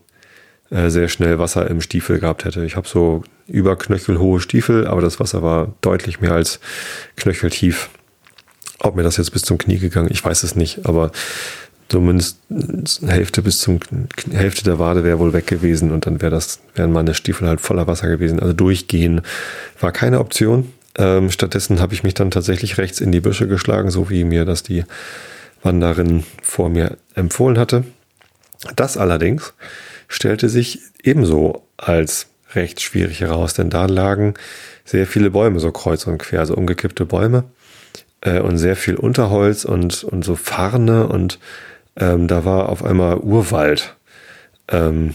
äh, 0.70 0.90
sehr 0.90 1.10
schnell 1.10 1.40
Wasser 1.40 1.70
im 1.70 1.82
Stiefel 1.82 2.20
gehabt 2.20 2.46
hätte. 2.46 2.64
Ich 2.64 2.76
habe 2.76 2.88
so 2.88 3.24
über 3.48 3.76
knöchelhohe 3.78 4.40
Stiefel, 4.40 4.86
aber 4.86 5.02
das 5.02 5.20
Wasser 5.20 5.42
war 5.42 5.74
deutlich 5.82 6.22
mehr 6.22 6.34
als 6.34 6.60
knöcheltief. 7.16 7.90
Ob 8.84 8.96
mir 8.96 9.04
das 9.04 9.18
jetzt 9.18 9.32
bis 9.32 9.42
zum 9.42 9.58
Knie 9.58 9.80
gegangen, 9.80 10.10
ich 10.12 10.24
weiß 10.24 10.44
es 10.44 10.56
nicht, 10.56 10.86
aber 10.86 11.12
zumindest 11.88 12.40
Hälfte 13.06 13.42
bis 13.42 13.60
zum 13.60 13.80
Hälfte 14.32 14.64
der 14.64 14.78
Wade 14.78 15.04
wäre 15.04 15.20
wohl 15.20 15.34
weg 15.34 15.48
gewesen 15.48 15.92
und 15.92 16.06
dann 16.06 16.22
wäre 16.22 16.32
das 16.32 16.60
wären 16.76 16.92
meine 16.92 17.14
Stiefel 17.14 17.48
halt 17.48 17.62
voller 17.62 17.88
Wasser 17.88 18.08
gewesen. 18.10 18.40
Also 18.40 18.54
durchgehen 18.54 19.22
war 19.80 19.92
keine 19.92 20.20
Option. 20.20 20.72
Ähm, 20.98 21.32
stattdessen 21.32 21.80
habe 21.80 21.94
ich 21.94 22.04
mich 22.04 22.14
dann 22.14 22.30
tatsächlich 22.30 22.78
rechts 22.78 23.00
in 23.00 23.12
die 23.12 23.22
Büsche 23.22 23.48
geschlagen, 23.48 23.90
so 23.90 24.10
wie 24.10 24.26
mir 24.26 24.44
das 24.44 24.64
die 24.64 24.84
Wanderin 25.62 26.24
vor 26.42 26.70
mir 26.70 26.98
empfohlen 27.16 27.58
hatte. 27.58 27.86
Das 28.76 28.98
allerdings 28.98 29.54
stellte 30.08 30.50
sich 30.50 30.80
ebenso 31.02 31.64
als 31.78 32.28
recht 32.54 32.82
schwierig 32.82 33.22
heraus, 33.22 33.54
denn 33.54 33.70
da 33.70 33.86
lagen 33.86 34.34
sehr 34.86 35.08
viele 35.08 35.32
Bäume 35.32 35.60
so 35.60 35.72
kreuz 35.72 36.06
und 36.06 36.18
quer, 36.18 36.46
so 36.46 36.56
umgekippte 36.56 37.06
Bäume 37.06 37.46
äh, 38.24 38.40
und 38.40 38.58
sehr 38.58 38.76
viel 38.76 38.96
Unterholz 38.96 39.66
und, 39.66 40.04
und 40.04 40.24
so 40.26 40.36
Farne 40.36 41.08
und 41.08 41.40
ähm, 41.96 42.28
da 42.28 42.46
war 42.46 42.70
auf 42.70 42.84
einmal 42.84 43.18
Urwald. 43.18 43.96
Ähm, 44.70 45.14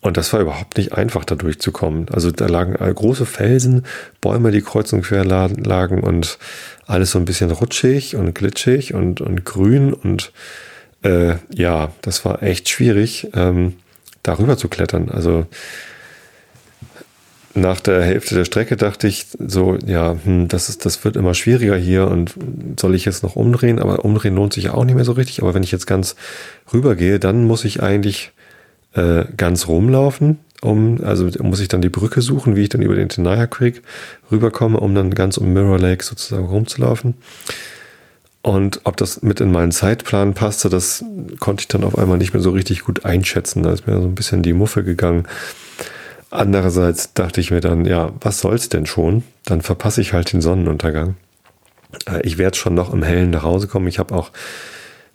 und 0.00 0.18
das 0.18 0.32
war 0.34 0.40
überhaupt 0.40 0.76
nicht 0.76 0.92
einfach, 0.92 1.24
da 1.24 1.34
durchzukommen. 1.34 2.10
Also 2.10 2.30
da 2.30 2.46
lagen 2.46 2.74
große 2.74 3.24
Felsen, 3.24 3.86
Bäume, 4.20 4.50
die 4.50 4.60
kreuz 4.60 4.92
und 4.92 5.00
quer 5.00 5.24
lagen 5.24 6.02
und 6.02 6.38
alles 6.86 7.12
so 7.12 7.18
ein 7.18 7.24
bisschen 7.24 7.50
rutschig 7.50 8.14
und 8.14 8.34
glitschig 8.34 8.92
und, 8.92 9.22
und 9.22 9.46
grün. 9.46 9.94
Und 9.94 10.30
äh, 11.02 11.36
ja, 11.54 11.90
das 12.02 12.26
war 12.26 12.42
echt 12.42 12.68
schwierig, 12.68 13.28
ähm, 13.32 13.76
darüber 14.22 14.58
zu 14.58 14.68
klettern. 14.68 15.08
Also 15.08 15.46
nach 17.54 17.80
der 17.80 18.02
Hälfte 18.02 18.34
der 18.34 18.44
Strecke 18.44 18.76
dachte 18.76 19.06
ich 19.06 19.26
so, 19.38 19.78
ja, 19.86 20.16
hm, 20.24 20.48
das, 20.48 20.68
ist, 20.68 20.84
das 20.84 21.04
wird 21.04 21.16
immer 21.16 21.34
schwieriger 21.34 21.76
hier 21.76 22.08
und 22.08 22.34
soll 22.78 22.94
ich 22.94 23.04
jetzt 23.04 23.22
noch 23.22 23.36
umdrehen? 23.36 23.78
Aber 23.78 24.04
umdrehen 24.04 24.34
lohnt 24.34 24.52
sich 24.52 24.64
ja 24.64 24.74
auch 24.74 24.84
nicht 24.84 24.94
mehr 24.96 25.04
so 25.04 25.12
richtig. 25.12 25.40
Aber 25.42 25.54
wenn 25.54 25.62
ich 25.62 25.72
jetzt 25.72 25.86
ganz 25.86 26.16
rübergehe, 26.72 27.18
dann 27.18 27.44
muss 27.46 27.64
ich 27.64 27.82
eigentlich 27.82 28.32
äh, 28.94 29.24
ganz 29.36 29.68
rumlaufen, 29.68 30.38
um, 30.62 31.02
also 31.04 31.28
muss 31.42 31.60
ich 31.60 31.68
dann 31.68 31.82
die 31.82 31.88
Brücke 31.88 32.22
suchen, 32.22 32.56
wie 32.56 32.62
ich 32.62 32.68
dann 32.70 32.82
über 32.82 32.94
den 32.94 33.08
Tenaya 33.08 33.46
Creek 33.46 33.82
rüberkomme, 34.30 34.78
um 34.78 34.94
dann 34.94 35.12
ganz 35.14 35.36
um 35.36 35.52
Mirror 35.52 35.78
Lake 35.78 36.04
sozusagen 36.04 36.46
rumzulaufen. 36.46 37.14
Und 38.42 38.82
ob 38.84 38.96
das 38.96 39.22
mit 39.22 39.40
in 39.40 39.52
meinen 39.52 39.72
Zeitplan 39.72 40.34
passte, 40.34 40.68
das 40.68 41.04
konnte 41.40 41.62
ich 41.62 41.68
dann 41.68 41.82
auf 41.82 41.96
einmal 41.96 42.18
nicht 42.18 42.34
mehr 42.34 42.42
so 42.42 42.50
richtig 42.50 42.84
gut 42.84 43.04
einschätzen. 43.04 43.62
Da 43.62 43.72
ist 43.72 43.86
mir 43.86 43.94
so 43.94 44.06
ein 44.06 44.14
bisschen 44.14 44.42
die 44.42 44.52
Muffe 44.52 44.84
gegangen. 44.84 45.26
Andererseits 46.34 47.14
dachte 47.14 47.40
ich 47.40 47.52
mir 47.52 47.60
dann, 47.60 47.84
ja, 47.84 48.10
was 48.20 48.40
soll's 48.40 48.68
denn 48.68 48.86
schon? 48.86 49.22
Dann 49.44 49.60
verpasse 49.60 50.00
ich 50.00 50.12
halt 50.12 50.32
den 50.32 50.40
Sonnenuntergang. 50.40 51.14
Äh, 52.08 52.22
ich 52.22 52.38
werde 52.38 52.56
schon 52.56 52.74
noch 52.74 52.92
im 52.92 53.04
Hellen 53.04 53.30
nach 53.30 53.44
Hause 53.44 53.68
kommen. 53.68 53.86
Ich 53.86 54.00
habe 54.00 54.12
auch 54.12 54.32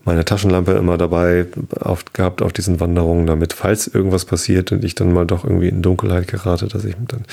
meine 0.05 0.23
Taschenlampe 0.23 0.71
immer 0.71 0.97
dabei 0.97 1.45
auf, 1.77 2.05
gehabt 2.13 2.41
auf 2.41 2.53
diesen 2.53 2.79
Wanderungen, 2.79 3.27
damit, 3.27 3.51
falls 3.51 3.87
irgendwas 3.87 4.23
passiert 4.23 4.71
und 4.71 4.85
ich 4.85 4.95
dann 4.95 5.11
mal 5.11 5.25
doch 5.25 5.43
irgendwie 5.43 5.67
in 5.67 5.81
Dunkelheit 5.81 6.29
gerate, 6.29 6.67
dass 6.67 6.85
ich 6.85 6.95
dann 7.09 7.25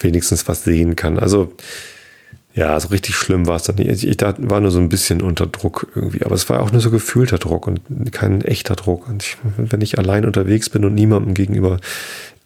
wenigstens 0.00 0.48
was 0.48 0.64
sehen 0.64 0.96
kann. 0.96 1.20
Also, 1.20 1.52
ja, 2.56 2.80
so 2.80 2.88
richtig 2.88 3.14
schlimm 3.14 3.46
war 3.46 3.54
es 3.54 3.62
dann 3.62 3.76
nicht. 3.76 4.02
Ich, 4.02 4.08
ich 4.08 4.16
war 4.20 4.58
nur 4.58 4.72
so 4.72 4.80
ein 4.80 4.88
bisschen 4.88 5.22
unter 5.22 5.46
Druck 5.46 5.86
irgendwie, 5.94 6.24
aber 6.24 6.34
es 6.34 6.50
war 6.50 6.60
auch 6.60 6.72
nur 6.72 6.80
so 6.80 6.90
gefühlter 6.90 7.38
Druck 7.38 7.68
und 7.68 7.82
kein 8.10 8.40
echter 8.40 8.74
Druck. 8.74 9.08
Und 9.08 9.22
ich, 9.22 9.36
wenn 9.56 9.80
ich 9.80 9.96
allein 9.96 10.24
unterwegs 10.24 10.68
bin 10.70 10.84
und 10.84 10.94
niemandem 10.94 11.34
gegenüber 11.34 11.78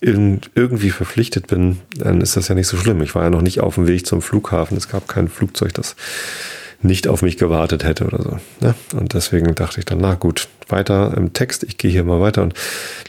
irgendwie 0.02 0.90
verpflichtet 0.90 1.46
bin, 1.46 1.78
dann 1.96 2.20
ist 2.20 2.36
das 2.36 2.48
ja 2.48 2.54
nicht 2.54 2.66
so 2.66 2.76
schlimm. 2.76 3.00
Ich 3.02 3.14
war 3.14 3.24
ja 3.24 3.30
noch 3.30 3.42
nicht 3.42 3.60
auf 3.60 3.76
dem 3.76 3.86
Weg 3.86 4.06
zum 4.06 4.20
Flughafen. 4.20 4.76
Es 4.76 4.88
gab 4.88 5.06
kein 5.06 5.28
Flugzeug, 5.28 5.72
das 5.74 5.94
nicht 6.82 7.06
auf 7.06 7.22
mich 7.22 7.36
gewartet 7.36 7.84
hätte 7.84 8.06
oder 8.06 8.22
so. 8.22 8.38
Ne? 8.60 8.74
Und 8.94 9.14
deswegen 9.14 9.54
dachte 9.54 9.78
ich 9.78 9.84
dann, 9.84 9.98
na 9.98 10.14
gut, 10.14 10.48
weiter 10.68 11.14
im 11.16 11.32
Text, 11.32 11.62
ich 11.62 11.78
gehe 11.78 11.90
hier 11.90 12.02
mal 12.02 12.20
weiter. 12.20 12.42
Und 12.42 12.54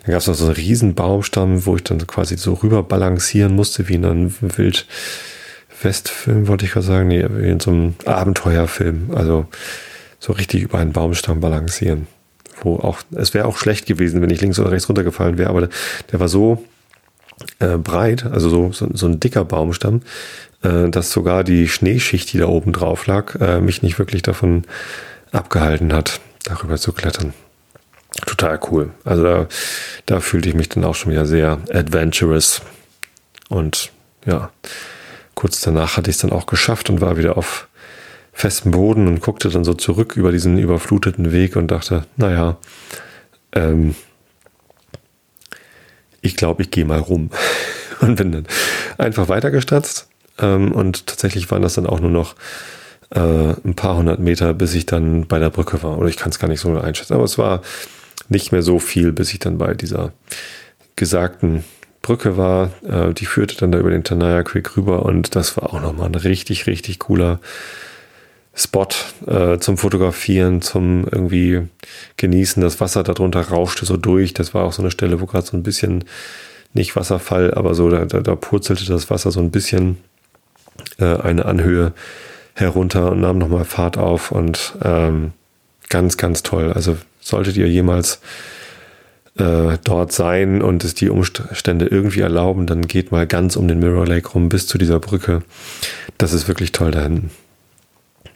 dann 0.03 0.11
gab 0.11 0.21
es 0.21 0.27
noch 0.27 0.35
so 0.35 0.45
einen 0.45 0.53
riesen 0.53 0.93
Baumstamm, 0.93 1.65
wo 1.65 1.75
ich 1.75 1.83
dann 1.83 2.05
quasi 2.05 2.37
so 2.37 2.53
rüber 2.53 2.83
balancieren 2.83 3.55
musste, 3.55 3.89
wie 3.89 3.95
in 3.95 4.05
einem 4.05 4.31
Wildwestfilm, 4.41 6.47
wollte 6.47 6.65
ich 6.65 6.73
gerade 6.73 6.85
sagen, 6.85 7.07
nee, 7.07 7.25
wie 7.27 7.49
in 7.49 7.59
so 7.59 7.71
einem 7.71 7.95
Abenteuerfilm. 8.05 9.09
Also 9.15 9.47
so 10.19 10.33
richtig 10.33 10.61
über 10.61 10.77
einen 10.77 10.93
Baumstamm 10.93 11.39
balancieren. 11.39 12.05
Wo 12.61 12.75
auch, 12.75 12.99
es 13.15 13.33
wäre 13.33 13.45
auch 13.45 13.57
schlecht 13.57 13.87
gewesen, 13.87 14.21
wenn 14.21 14.29
ich 14.29 14.41
links 14.41 14.59
oder 14.59 14.71
rechts 14.71 14.87
runtergefallen 14.87 15.39
wäre, 15.39 15.49
aber 15.49 15.61
der, 15.61 15.69
der 16.11 16.19
war 16.19 16.27
so 16.27 16.63
äh, 17.59 17.77
breit, 17.77 18.25
also 18.25 18.49
so, 18.49 18.71
so, 18.71 18.89
so 18.93 19.07
ein 19.07 19.19
dicker 19.19 19.45
Baumstamm, 19.45 20.01
äh, 20.63 20.89
dass 20.89 21.11
sogar 21.11 21.43
die 21.43 21.67
Schneeschicht, 21.67 22.33
die 22.33 22.37
da 22.37 22.47
oben 22.47 22.73
drauf 22.73 23.07
lag, 23.07 23.35
äh, 23.39 23.61
mich 23.61 23.81
nicht 23.81 23.99
wirklich 23.99 24.21
davon 24.21 24.63
abgehalten 25.31 25.93
hat, 25.93 26.19
darüber 26.43 26.77
zu 26.77 26.93
klettern. 26.93 27.33
Total 28.25 28.59
cool. 28.69 28.91
Also 29.03 29.23
da, 29.23 29.47
da 30.05 30.19
fühlte 30.19 30.49
ich 30.49 30.55
mich 30.55 30.69
dann 30.69 30.83
auch 30.83 30.95
schon 30.95 31.11
wieder 31.11 31.25
sehr 31.25 31.59
adventurous. 31.73 32.61
Und 33.49 33.91
ja, 34.25 34.51
kurz 35.33 35.61
danach 35.61 35.97
hatte 35.97 36.09
ich 36.09 36.17
es 36.17 36.21
dann 36.21 36.31
auch 36.31 36.45
geschafft 36.45 36.89
und 36.89 37.01
war 37.01 37.17
wieder 37.17 37.37
auf 37.37 37.67
festem 38.31 38.71
Boden 38.71 39.07
und 39.07 39.21
guckte 39.21 39.49
dann 39.49 39.63
so 39.63 39.73
zurück 39.73 40.15
über 40.15 40.31
diesen 40.31 40.57
überfluteten 40.57 41.31
Weg 41.31 41.55
und 41.55 41.69
dachte, 41.69 42.05
naja, 42.17 42.57
ähm, 43.53 43.95
ich 46.23 46.35
glaube, 46.35 46.63
ich 46.63 46.71
gehe 46.71 46.85
mal 46.85 46.99
rum. 46.99 47.29
Und 48.01 48.15
bin 48.15 48.31
dann 48.31 48.47
einfach 48.97 49.29
weitergestatzt. 49.29 50.07
Ähm, 50.39 50.71
und 50.71 51.05
tatsächlich 51.05 51.51
waren 51.51 51.61
das 51.61 51.75
dann 51.75 51.85
auch 51.85 51.99
nur 51.99 52.09
noch 52.09 52.35
äh, 53.11 53.19
ein 53.19 53.75
paar 53.75 53.97
hundert 53.97 54.19
Meter, 54.19 54.53
bis 54.53 54.73
ich 54.73 54.85
dann 54.85 55.27
bei 55.27 55.37
der 55.37 55.51
Brücke 55.51 55.83
war. 55.83 55.97
Oder 55.99 56.09
ich 56.09 56.17
kann 56.17 56.31
es 56.31 56.39
gar 56.39 56.47
nicht 56.47 56.59
so 56.59 56.75
einschätzen. 56.77 57.13
Aber 57.13 57.23
es 57.23 57.37
war 57.37 57.61
nicht 58.29 58.51
mehr 58.51 58.63
so 58.63 58.79
viel, 58.79 59.11
bis 59.11 59.31
ich 59.31 59.39
dann 59.39 59.57
bei 59.57 59.73
dieser 59.73 60.11
gesagten 60.95 61.63
Brücke 62.01 62.35
war. 62.37 62.71
Äh, 62.87 63.13
die 63.13 63.25
führte 63.25 63.55
dann 63.57 63.71
da 63.71 63.79
über 63.79 63.91
den 63.91 64.03
Tanaya 64.03 64.43
Creek 64.43 64.75
rüber. 64.75 65.03
Und 65.05 65.35
das 65.35 65.55
war 65.57 65.73
auch 65.73 65.81
nochmal 65.81 66.07
ein 66.07 66.15
richtig, 66.15 66.67
richtig 66.67 66.99
cooler 66.99 67.39
Spot 68.55 68.87
äh, 69.25 69.57
zum 69.57 69.77
Fotografieren, 69.77 70.61
zum 70.61 71.05
irgendwie 71.11 71.67
genießen. 72.17 72.61
Das 72.61 72.79
Wasser 72.79 73.03
darunter 73.03 73.41
rauschte 73.41 73.85
so 73.85 73.97
durch. 73.97 74.33
Das 74.33 74.53
war 74.53 74.65
auch 74.65 74.73
so 74.73 74.81
eine 74.81 74.91
Stelle, 74.91 75.19
wo 75.21 75.25
gerade 75.25 75.45
so 75.45 75.57
ein 75.57 75.63
bisschen, 75.63 76.05
nicht 76.73 76.95
Wasserfall, 76.95 77.53
aber 77.53 77.73
so, 77.73 77.89
da, 77.89 78.05
da, 78.05 78.21
da 78.21 78.35
purzelte 78.35 78.85
das 78.85 79.09
Wasser 79.09 79.31
so 79.31 79.39
ein 79.39 79.51
bisschen 79.51 79.97
äh, 80.99 81.17
eine 81.17 81.45
Anhöhe 81.45 81.93
herunter 82.53 83.11
und 83.11 83.21
nahm 83.21 83.39
nochmal 83.39 83.65
Fahrt 83.65 83.97
auf 83.97 84.31
und 84.31 84.73
ähm, 84.83 85.33
ganz, 85.89 86.17
ganz 86.17 86.43
toll. 86.43 86.71
Also 86.73 86.97
solltet 87.19 87.57
ihr 87.57 87.67
jemals 87.67 88.19
äh, 89.37 89.77
dort 89.83 90.11
sein 90.11 90.61
und 90.61 90.83
es 90.83 90.93
die 90.93 91.09
Umstände 91.09 91.87
irgendwie 91.87 92.21
erlauben, 92.21 92.67
dann 92.67 92.87
geht 92.87 93.11
mal 93.11 93.25
ganz 93.25 93.55
um 93.55 93.67
den 93.67 93.79
Mirror 93.79 94.05
Lake 94.05 94.29
rum 94.29 94.49
bis 94.49 94.67
zu 94.67 94.77
dieser 94.77 94.99
Brücke. 94.99 95.41
Das 96.19 96.33
ist 96.33 96.47
wirklich 96.47 96.71
toll 96.71 96.91
da 96.91 97.01
hinten. 97.01 97.31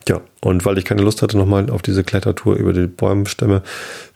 Ja, 0.07 0.21
und 0.41 0.63
weil 0.65 0.77
ich 0.77 0.85
keine 0.85 1.01
Lust 1.01 1.21
hatte 1.21 1.37
nochmal 1.37 1.69
auf 1.69 1.81
diese 1.81 2.03
Klettertour 2.03 2.55
über 2.55 2.71
die 2.71 2.87
Bäumstämme, 2.87 3.61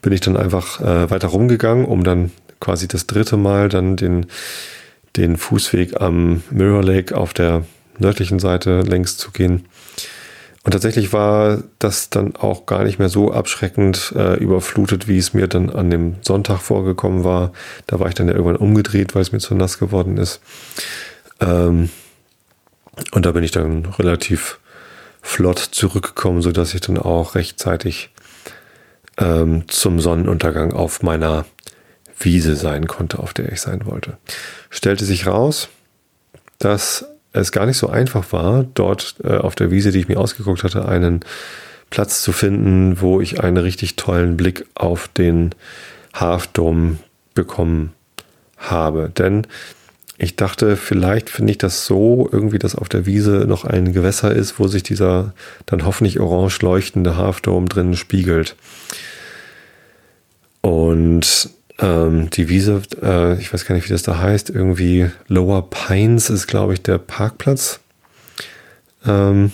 bin 0.00 0.12
ich 0.12 0.20
dann 0.20 0.36
einfach 0.36 0.80
äh, 0.80 1.10
weiter 1.10 1.28
rumgegangen, 1.28 1.84
um 1.84 2.02
dann 2.02 2.30
quasi 2.60 2.88
das 2.88 3.06
dritte 3.06 3.36
Mal 3.36 3.68
dann 3.68 3.96
den, 3.96 4.26
den 5.16 5.36
Fußweg 5.36 6.00
am 6.00 6.42
Mirror 6.50 6.82
Lake 6.82 7.16
auf 7.16 7.34
der 7.34 7.64
nördlichen 7.98 8.38
Seite 8.38 8.80
längs 8.80 9.18
zu 9.18 9.32
gehen. 9.32 9.66
Und 10.64 10.70
tatsächlich 10.70 11.12
war 11.12 11.62
das 11.80 12.08
dann 12.08 12.36
auch 12.36 12.66
gar 12.66 12.84
nicht 12.84 13.00
mehr 13.00 13.08
so 13.08 13.32
abschreckend 13.32 14.14
äh, 14.16 14.36
überflutet, 14.36 15.08
wie 15.08 15.18
es 15.18 15.34
mir 15.34 15.48
dann 15.48 15.70
an 15.70 15.90
dem 15.90 16.14
Sonntag 16.22 16.60
vorgekommen 16.60 17.24
war. 17.24 17.52
Da 17.88 17.98
war 17.98 18.06
ich 18.08 18.14
dann 18.14 18.28
ja 18.28 18.34
irgendwann 18.34 18.56
umgedreht, 18.56 19.14
weil 19.14 19.22
es 19.22 19.32
mir 19.32 19.40
zu 19.40 19.56
nass 19.56 19.78
geworden 19.78 20.18
ist. 20.18 20.40
Ähm, 21.40 21.90
und 23.10 23.26
da 23.26 23.32
bin 23.32 23.42
ich 23.42 23.50
dann 23.50 23.86
relativ 23.86 24.60
flott 25.22 25.58
zurückgekommen, 25.58 26.42
so 26.42 26.52
dass 26.52 26.74
ich 26.74 26.80
dann 26.82 26.98
auch 26.98 27.34
rechtzeitig 27.36 28.10
ähm, 29.18 29.64
zum 29.68 30.00
Sonnenuntergang 30.00 30.72
auf 30.72 31.02
meiner 31.02 31.46
Wiese 32.18 32.56
sein 32.56 32.86
konnte, 32.86 33.18
auf 33.20 33.32
der 33.32 33.50
ich 33.50 33.60
sein 33.60 33.86
wollte. 33.86 34.18
Stellte 34.68 35.04
sich 35.04 35.26
raus, 35.26 35.68
dass 36.58 37.06
es 37.32 37.52
gar 37.52 37.66
nicht 37.66 37.78
so 37.78 37.88
einfach 37.88 38.32
war, 38.32 38.64
dort 38.74 39.16
äh, 39.24 39.36
auf 39.36 39.54
der 39.54 39.70
Wiese, 39.70 39.90
die 39.90 40.00
ich 40.00 40.08
mir 40.08 40.18
ausgeguckt 40.18 40.64
hatte, 40.64 40.86
einen 40.86 41.24
Platz 41.90 42.22
zu 42.22 42.32
finden, 42.32 43.00
wo 43.00 43.20
ich 43.20 43.42
einen 43.42 43.56
richtig 43.56 43.96
tollen 43.96 44.36
Blick 44.36 44.66
auf 44.74 45.08
den 45.08 45.54
Half 46.14 46.46
Dome 46.48 46.98
bekommen 47.34 47.92
habe. 48.56 49.10
Denn 49.10 49.46
ich 50.22 50.36
dachte, 50.36 50.76
vielleicht 50.76 51.30
finde 51.30 51.50
ich 51.50 51.58
das 51.58 51.84
so, 51.84 52.28
irgendwie, 52.30 52.60
dass 52.60 52.76
auf 52.76 52.88
der 52.88 53.06
Wiese 53.06 53.44
noch 53.48 53.64
ein 53.64 53.92
Gewässer 53.92 54.32
ist, 54.32 54.60
wo 54.60 54.68
sich 54.68 54.84
dieser 54.84 55.34
dann 55.66 55.84
hoffentlich 55.84 56.20
orange 56.20 56.60
leuchtende 56.62 57.16
Half 57.16 57.40
Dome 57.40 57.66
drin 57.66 57.96
spiegelt. 57.96 58.54
Und 60.60 61.50
ähm, 61.80 62.30
die 62.30 62.48
Wiese, 62.48 62.82
äh, 63.02 63.36
ich 63.40 63.52
weiß 63.52 63.64
gar 63.64 63.74
nicht, 63.74 63.88
wie 63.88 63.92
das 63.92 64.04
da 64.04 64.18
heißt, 64.18 64.50
irgendwie 64.50 65.10
Lower 65.26 65.68
Pines 65.68 66.30
ist, 66.30 66.46
glaube 66.46 66.74
ich, 66.74 66.82
der 66.82 66.98
Parkplatz. 66.98 67.80
Ähm, 69.04 69.50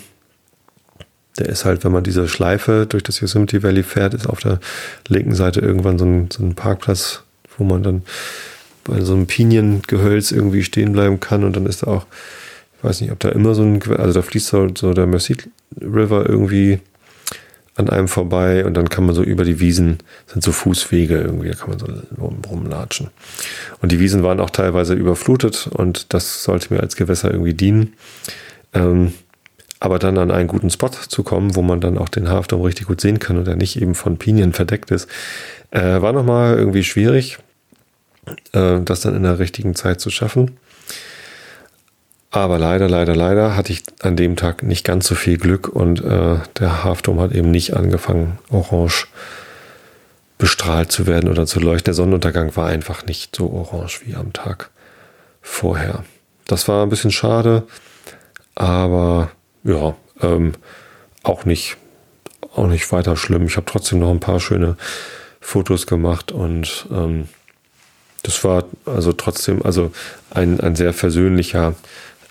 der 1.39 1.49
ist 1.49 1.65
halt, 1.65 1.83
wenn 1.83 1.93
man 1.93 2.03
diese 2.03 2.27
Schleife 2.27 2.85
durch 2.87 3.01
das 3.01 3.19
Yosemite 3.21 3.63
Valley 3.63 3.81
fährt, 3.81 4.13
ist 4.13 4.29
auf 4.29 4.39
der 4.39 4.59
linken 5.07 5.33
Seite 5.33 5.61
irgendwann 5.61 5.97
so 5.97 6.05
ein, 6.05 6.29
so 6.31 6.43
ein 6.43 6.53
Parkplatz, 6.53 7.23
wo 7.57 7.63
man 7.63 7.81
dann 7.81 8.03
bei 8.83 9.01
so 9.01 9.13
einem 9.13 9.27
Piniengehölz 9.27 10.31
irgendwie 10.31 10.63
stehen 10.63 10.93
bleiben 10.93 11.19
kann 11.19 11.43
und 11.43 11.55
dann 11.55 11.65
ist 11.65 11.83
da 11.83 11.87
auch, 11.87 12.05
ich 12.77 12.83
weiß 12.83 13.01
nicht, 13.01 13.11
ob 13.11 13.19
da 13.19 13.29
immer 13.29 13.55
so 13.55 13.63
ein, 13.63 13.81
also 13.97 14.13
da 14.13 14.21
fließt 14.21 14.47
so, 14.47 14.67
so 14.75 14.93
der 14.93 15.07
Merced 15.07 15.49
River 15.81 16.27
irgendwie 16.27 16.79
an 17.79 17.89
einem 17.89 18.09
vorbei 18.09 18.65
und 18.65 18.73
dann 18.73 18.89
kann 18.89 19.05
man 19.05 19.15
so 19.15 19.23
über 19.23 19.45
die 19.45 19.61
Wiesen, 19.61 19.99
sind 20.27 20.43
so 20.43 20.51
Fußwege 20.51 21.17
irgendwie, 21.17 21.47
da 21.47 21.55
kann 21.55 21.69
man 21.69 21.79
so 21.79 21.85
rum, 22.21 22.41
rumlatschen. 22.49 23.09
Und 23.81 23.91
die 23.91 23.99
Wiesen 23.99 24.21
waren 24.21 24.41
auch 24.41 24.49
teilweise 24.49 24.93
überflutet 24.95 25.69
und 25.71 26.13
das 26.13 26.43
sollte 26.43 26.73
mir 26.73 26.81
als 26.81 26.97
Gewässer 26.97 27.31
irgendwie 27.31 27.53
dienen. 27.53 27.93
Ähm, 28.73 29.13
aber 29.79 29.97
dann 29.97 30.17
an 30.17 30.29
einen 30.29 30.49
guten 30.49 30.69
Spot 30.69 30.89
zu 30.89 31.23
kommen, 31.23 31.55
wo 31.55 31.61
man 31.61 31.79
dann 31.79 31.97
auch 31.97 32.09
den 32.09 32.27
Hafturm 32.27 32.61
richtig 32.63 32.87
gut 32.87 32.99
sehen 32.99 33.19
kann 33.19 33.37
und 33.37 33.47
er 33.47 33.55
nicht 33.55 33.81
eben 33.81 33.95
von 33.95 34.17
Pinien 34.17 34.51
verdeckt 34.51 34.91
ist, 34.91 35.07
äh, 35.71 36.01
war 36.01 36.11
nochmal 36.11 36.57
irgendwie 36.57 36.83
schwierig, 36.83 37.39
äh, 38.53 38.79
das 38.81 39.01
dann 39.01 39.15
in 39.15 39.23
der 39.23 39.39
richtigen 39.39 39.75
Zeit 39.75 40.01
zu 40.01 40.09
schaffen. 40.09 40.57
Aber 42.31 42.59
leider, 42.59 42.87
leider, 42.87 43.15
leider 43.15 43.55
hatte 43.55 43.73
ich 43.73 43.83
an 44.01 44.15
dem 44.15 44.35
Tag 44.35 44.61
nicht 44.61 44.85
ganz 44.85 45.07
so 45.07 45.15
viel 45.15 45.37
Glück 45.37 45.67
und 45.67 46.03
äh, 46.03 46.37
der 46.59 46.83
Hafturm 46.83 47.19
hat 47.19 47.31
eben 47.31 47.49
nicht 47.49 47.75
angefangen, 47.75 48.37
orange 48.51 49.07
bestrahlt 50.37 50.91
zu 50.91 51.07
werden 51.07 51.29
oder 51.29 51.47
zu 51.47 51.59
leuchten. 51.59 51.85
Der 51.85 51.93
Sonnenuntergang 51.95 52.55
war 52.55 52.67
einfach 52.67 53.05
nicht 53.05 53.35
so 53.35 53.49
orange 53.51 54.01
wie 54.05 54.15
am 54.15 54.31
Tag 54.31 54.69
vorher. 55.41 56.03
Das 56.45 56.67
war 56.67 56.83
ein 56.83 56.89
bisschen 56.89 57.11
schade, 57.11 57.63
aber 58.55 59.31
ja, 59.63 59.95
ähm, 60.21 60.53
auch 61.23 61.45
nicht, 61.45 61.77
auch 62.55 62.67
nicht 62.67 62.91
weiter 62.91 63.17
schlimm. 63.17 63.47
Ich 63.47 63.57
habe 63.57 63.65
trotzdem 63.65 63.99
noch 63.99 64.11
ein 64.11 64.19
paar 64.19 64.39
schöne 64.39 64.77
Fotos 65.41 65.87
gemacht 65.87 66.31
und 66.31 66.87
ähm, 66.91 67.27
das 68.23 68.43
war 68.43 68.65
also 68.85 69.13
trotzdem 69.13 69.63
also 69.63 69.91
ein, 70.29 70.59
ein 70.59 70.75
sehr 70.75 70.93
versöhnlicher 70.93 71.75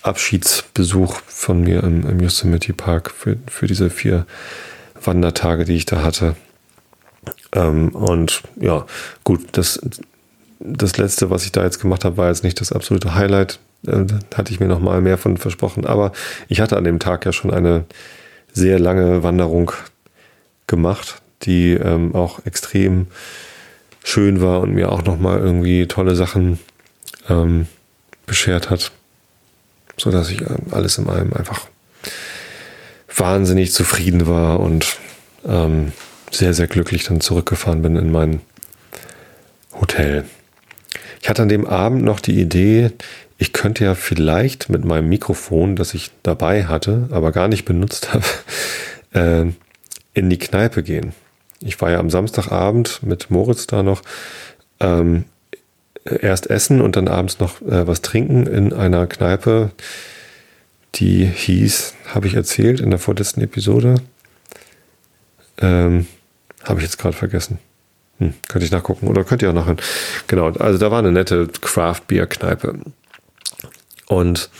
Abschiedsbesuch 0.02 1.20
von 1.26 1.62
mir 1.62 1.82
im, 1.82 2.08
im 2.08 2.20
Yosemite 2.20 2.72
Park 2.72 3.10
für, 3.10 3.36
für 3.48 3.66
diese 3.66 3.90
vier 3.90 4.26
Wandertage, 5.02 5.64
die 5.64 5.76
ich 5.76 5.86
da 5.86 6.02
hatte. 6.02 6.36
Ähm, 7.52 7.90
und 7.90 8.42
ja, 8.56 8.86
gut, 9.24 9.46
das, 9.52 9.80
das 10.60 10.96
letzte, 10.96 11.30
was 11.30 11.44
ich 11.44 11.52
da 11.52 11.64
jetzt 11.64 11.80
gemacht 11.80 12.04
habe, 12.04 12.16
war 12.16 12.28
jetzt 12.28 12.44
nicht 12.44 12.60
das 12.60 12.72
absolute 12.72 13.14
Highlight. 13.14 13.58
Äh, 13.86 14.04
da 14.04 14.38
hatte 14.38 14.52
ich 14.52 14.60
mir 14.60 14.68
noch 14.68 14.80
mal 14.80 15.00
mehr 15.00 15.18
von 15.18 15.36
versprochen. 15.36 15.86
Aber 15.86 16.12
ich 16.48 16.60
hatte 16.60 16.76
an 16.76 16.84
dem 16.84 16.98
Tag 16.98 17.26
ja 17.26 17.32
schon 17.32 17.52
eine 17.52 17.84
sehr 18.52 18.78
lange 18.78 19.22
Wanderung 19.22 19.72
gemacht, 20.66 21.20
die 21.42 21.72
ähm, 21.72 22.14
auch 22.14 22.44
extrem 22.44 23.06
schön 24.04 24.40
war 24.40 24.60
und 24.60 24.72
mir 24.72 24.92
auch 24.92 25.04
noch 25.04 25.18
mal 25.18 25.38
irgendwie 25.38 25.86
tolle 25.86 26.16
Sachen 26.16 26.58
ähm, 27.28 27.66
beschert 28.26 28.70
hat 28.70 28.92
so 30.00 30.10
dass 30.10 30.30
ich 30.30 30.40
ähm, 30.40 30.66
alles 30.70 30.98
in 30.98 31.08
allem 31.08 31.32
einfach 31.32 31.66
wahnsinnig 33.14 33.72
zufrieden 33.72 34.26
war 34.26 34.60
und 34.60 34.96
ähm, 35.46 35.92
sehr, 36.30 36.54
sehr 36.54 36.66
glücklich 36.66 37.04
dann 37.04 37.20
zurückgefahren 37.20 37.82
bin 37.82 37.96
in 37.96 38.12
mein 38.12 38.40
Hotel. 39.72 40.24
Ich 41.20 41.28
hatte 41.28 41.42
an 41.42 41.48
dem 41.48 41.66
Abend 41.66 42.04
noch 42.04 42.20
die 42.20 42.40
Idee, 42.40 42.92
ich 43.38 43.52
könnte 43.52 43.84
ja 43.84 43.94
vielleicht 43.94 44.68
mit 44.68 44.84
meinem 44.84 45.08
Mikrofon, 45.08 45.76
das 45.76 45.94
ich 45.94 46.10
dabei 46.22 46.66
hatte, 46.66 47.08
aber 47.10 47.32
gar 47.32 47.48
nicht 47.48 47.64
benutzt 47.64 48.12
habe, 48.12 48.24
äh, 49.12 49.52
in 50.14 50.30
die 50.30 50.38
Kneipe 50.38 50.82
gehen. 50.82 51.12
Ich 51.60 51.80
war 51.80 51.90
ja 51.90 51.98
am 51.98 52.10
Samstagabend 52.10 53.02
mit 53.02 53.30
Moritz 53.30 53.66
da 53.66 53.82
noch 53.82 54.02
ähm, 54.80 55.24
erst 56.04 56.48
essen 56.48 56.80
und 56.80 56.96
dann 56.96 57.08
abends 57.08 57.40
noch 57.40 57.60
äh, 57.62 57.86
was 57.86 58.02
trinken 58.02 58.46
in 58.46 58.72
einer 58.72 59.06
Kneipe, 59.06 59.70
die 60.94 61.24
hieß, 61.24 61.94
habe 62.14 62.26
ich 62.26 62.34
erzählt 62.34 62.80
in 62.80 62.90
der 62.90 62.98
vorletzten 62.98 63.40
Episode. 63.40 63.96
Ähm, 65.58 66.06
habe 66.64 66.80
ich 66.80 66.84
jetzt 66.84 66.98
gerade 66.98 67.16
vergessen. 67.16 67.58
Hm, 68.18 68.34
könnte 68.48 68.64
ich 68.64 68.72
nachgucken 68.72 69.06
oder 69.08 69.24
könnt 69.24 69.42
ihr 69.42 69.50
auch 69.50 69.54
nachher. 69.54 69.76
Genau, 70.26 70.50
also 70.50 70.78
da 70.78 70.90
war 70.90 70.98
eine 70.98 71.12
nette 71.12 71.48
Craft-Bier-Kneipe. 71.48 72.78
Und 74.06 74.50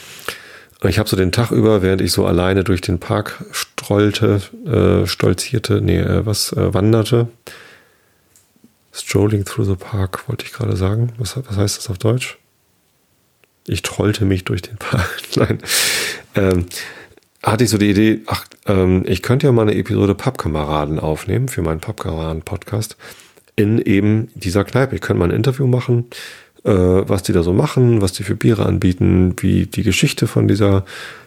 ich 0.84 0.98
habe 0.98 1.08
so 1.08 1.16
den 1.16 1.32
Tag 1.32 1.50
über, 1.50 1.82
während 1.82 2.00
ich 2.00 2.12
so 2.12 2.26
alleine 2.26 2.62
durch 2.62 2.80
den 2.80 3.00
Park 3.00 3.44
strollte, 3.78 4.40
äh, 4.66 5.06
stolzierte, 5.06 5.80
nee, 5.80 5.98
äh, 5.98 6.26
was 6.26 6.52
äh, 6.52 6.74
wanderte, 6.74 7.28
Strolling 8.92 9.44
through 9.44 9.66
the 9.66 9.76
Park, 9.76 10.28
wollte 10.28 10.44
ich 10.44 10.52
gerade 10.52 10.76
sagen. 10.76 11.12
Was, 11.18 11.36
was 11.36 11.56
heißt 11.56 11.78
das 11.78 11.88
auf 11.88 11.98
Deutsch? 11.98 12.38
Ich 13.66 13.82
trollte 13.82 14.24
mich 14.24 14.44
durch 14.44 14.62
den 14.62 14.76
Park. 14.76 15.20
Nein. 15.36 15.58
Ähm, 16.34 16.66
hatte 17.44 17.62
ich 17.62 17.70
so 17.70 17.78
die 17.78 17.90
Idee, 17.90 18.22
ach, 18.26 18.46
ähm, 18.66 19.04
ich 19.06 19.22
könnte 19.22 19.46
ja 19.46 19.52
mal 19.52 19.62
eine 19.62 19.76
Episode 19.76 20.16
Pappkameraden 20.16 20.98
aufnehmen 20.98 21.46
für 21.46 21.62
meinen 21.62 21.80
Pappkameraden-Podcast 21.80 22.96
in 23.54 23.78
eben 23.78 24.30
dieser 24.34 24.64
Kneipe. 24.64 24.96
Ich 24.96 25.00
könnte 25.00 25.20
mal 25.20 25.28
ein 25.28 25.36
Interview 25.36 25.68
machen, 25.68 26.06
was 26.70 27.22
die 27.22 27.32
da 27.32 27.42
so 27.42 27.52
machen, 27.52 28.00
was 28.00 28.12
die 28.12 28.22
für 28.22 28.34
Biere 28.34 28.66
anbieten, 28.66 29.34
wie 29.38 29.66
die 29.66 29.82
Geschichte 29.82 30.26
von 30.26 30.48
dieser 30.48 30.84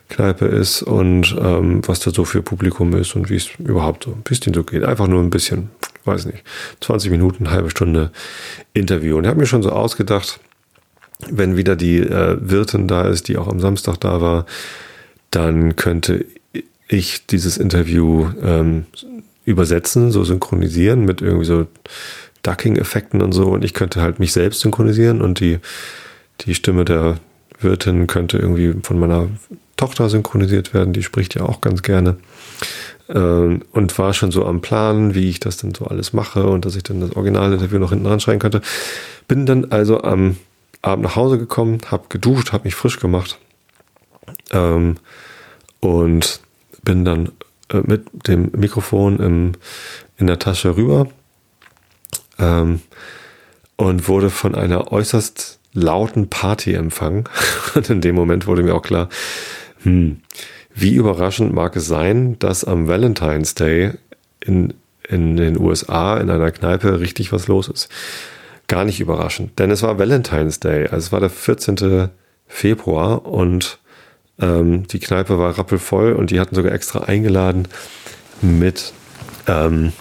Kneipe 0.09 0.45
ist 0.45 0.81
und 0.83 1.35
ähm, 1.39 1.81
was 1.87 2.01
da 2.01 2.11
so 2.11 2.25
für 2.25 2.41
Publikum 2.41 2.93
ist 2.95 3.15
und 3.15 3.29
wie 3.29 3.37
es 3.37 3.49
überhaupt 3.59 4.03
so 4.03 4.11
ein 4.11 4.23
bisschen 4.23 4.53
so 4.53 4.63
geht. 4.63 4.83
Einfach 4.83 5.07
nur 5.07 5.21
ein 5.21 5.29
bisschen 5.29 5.69
weiß 6.05 6.25
nicht, 6.25 6.43
20 6.81 7.11
Minuten, 7.11 7.51
halbe 7.51 7.69
Stunde 7.69 8.11
Interview. 8.73 9.17
Und 9.17 9.23
ich 9.23 9.29
habe 9.29 9.39
mir 9.39 9.45
schon 9.45 9.63
so 9.63 9.71
ausgedacht, 9.71 10.39
wenn 11.29 11.57
wieder 11.57 11.75
die 11.75 11.99
äh, 11.99 12.37
Wirtin 12.41 12.87
da 12.87 13.07
ist, 13.07 13.27
die 13.27 13.37
auch 13.37 13.47
am 13.47 13.59
Samstag 13.59 13.97
da 13.99 14.21
war, 14.21 14.45
dann 15.29 15.75
könnte 15.75 16.25
ich 16.87 17.25
dieses 17.27 17.57
Interview 17.57 18.29
ähm, 18.43 18.85
übersetzen, 19.45 20.11
so 20.11 20.23
synchronisieren 20.23 21.05
mit 21.05 21.21
irgendwie 21.21 21.45
so 21.45 21.67
Ducking-Effekten 22.43 23.21
und 23.21 23.31
so. 23.31 23.47
Und 23.47 23.63
ich 23.63 23.73
könnte 23.73 24.01
halt 24.01 24.19
mich 24.19 24.33
selbst 24.33 24.61
synchronisieren 24.61 25.21
und 25.21 25.39
die, 25.39 25.59
die 26.41 26.55
Stimme 26.55 26.85
der 26.85 27.17
Wirtin 27.59 28.07
könnte 28.07 28.37
irgendwie 28.37 28.73
von 28.83 28.99
meiner 28.99 29.29
Tochter 29.77 30.09
synchronisiert 30.09 30.73
werden. 30.73 30.93
Die 30.93 31.03
spricht 31.03 31.35
ja 31.35 31.43
auch 31.43 31.61
ganz 31.61 31.81
gerne. 31.81 32.17
Ähm, 33.09 33.63
und 33.71 33.97
war 33.97 34.13
schon 34.13 34.31
so 34.31 34.45
am 34.45 34.61
Plan, 34.61 35.15
wie 35.15 35.29
ich 35.29 35.39
das 35.39 35.57
denn 35.57 35.73
so 35.73 35.85
alles 35.85 36.13
mache 36.13 36.45
und 36.45 36.65
dass 36.65 36.75
ich 36.75 36.83
dann 36.83 37.01
das 37.01 37.15
Originalinterview 37.15 37.79
noch 37.79 37.89
hinten 37.89 38.07
anschreiben 38.07 38.39
könnte. 38.39 38.61
Bin 39.27 39.45
dann 39.45 39.71
also 39.71 40.01
am 40.01 40.37
Abend 40.81 41.03
nach 41.03 41.15
Hause 41.15 41.37
gekommen, 41.37 41.79
habe 41.89 42.05
geduscht, 42.09 42.53
habe 42.53 42.63
mich 42.65 42.75
frisch 42.75 42.99
gemacht 42.99 43.37
ähm, 44.51 44.97
und 45.79 46.39
bin 46.83 47.05
dann 47.05 47.29
äh, 47.69 47.81
mit 47.83 48.05
dem 48.27 48.51
Mikrofon 48.55 49.19
im, 49.19 49.51
in 50.17 50.27
der 50.27 50.39
Tasche 50.39 50.75
rüber 50.75 51.07
ähm, 52.41 52.81
und 53.77 54.07
wurde 54.07 54.29
von 54.29 54.55
einer 54.55 54.91
äußerst 54.91 55.59
lauten 55.73 56.29
Party 56.29 56.73
empfangen. 56.73 57.23
Und 57.75 57.89
in 57.89 58.01
dem 58.01 58.15
Moment 58.15 58.47
wurde 58.47 58.63
mir 58.63 58.75
auch 58.75 58.81
klar, 58.81 59.09
hm, 59.83 60.21
wie 60.73 60.95
überraschend 60.95 61.53
mag 61.53 61.75
es 61.75 61.87
sein, 61.87 62.37
dass 62.39 62.63
am 62.63 62.87
Valentine's 62.87 63.55
Day 63.55 63.91
in, 64.39 64.73
in 65.07 65.37
den 65.37 65.59
USA 65.59 66.17
in 66.17 66.29
einer 66.29 66.51
Kneipe 66.51 66.99
richtig 66.99 67.31
was 67.31 67.47
los 67.47 67.67
ist? 67.67 67.89
Gar 68.67 68.85
nicht 68.85 68.99
überraschend, 68.99 69.59
denn 69.59 69.71
es 69.71 69.83
war 69.83 69.99
Valentine's 69.99 70.59
Day, 70.59 70.85
also 70.85 70.97
es 70.97 71.11
war 71.11 71.19
der 71.19 71.29
14. 71.29 72.09
Februar 72.47 73.25
und 73.25 73.79
ähm, 74.39 74.87
die 74.87 74.99
Kneipe 74.99 75.37
war 75.37 75.57
rappelvoll 75.57 76.13
und 76.13 76.31
die 76.31 76.39
hatten 76.39 76.55
sogar 76.55 76.71
extra 76.71 77.01
eingeladen 77.01 77.67
mit, 78.41 78.93
ähm, 79.47 79.91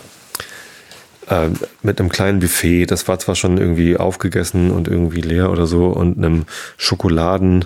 äh, 1.30 1.48
mit 1.82 2.00
einem 2.00 2.10
kleinen 2.10 2.40
Buffet. 2.40 2.86
Das 2.86 3.08
war 3.08 3.18
zwar 3.18 3.34
schon 3.34 3.56
irgendwie 3.56 3.96
aufgegessen 3.96 4.70
und 4.70 4.88
irgendwie 4.88 5.22
leer 5.22 5.50
oder 5.50 5.66
so 5.66 5.86
und 5.86 6.18
einem 6.18 6.44
Schokoladen 6.76 7.64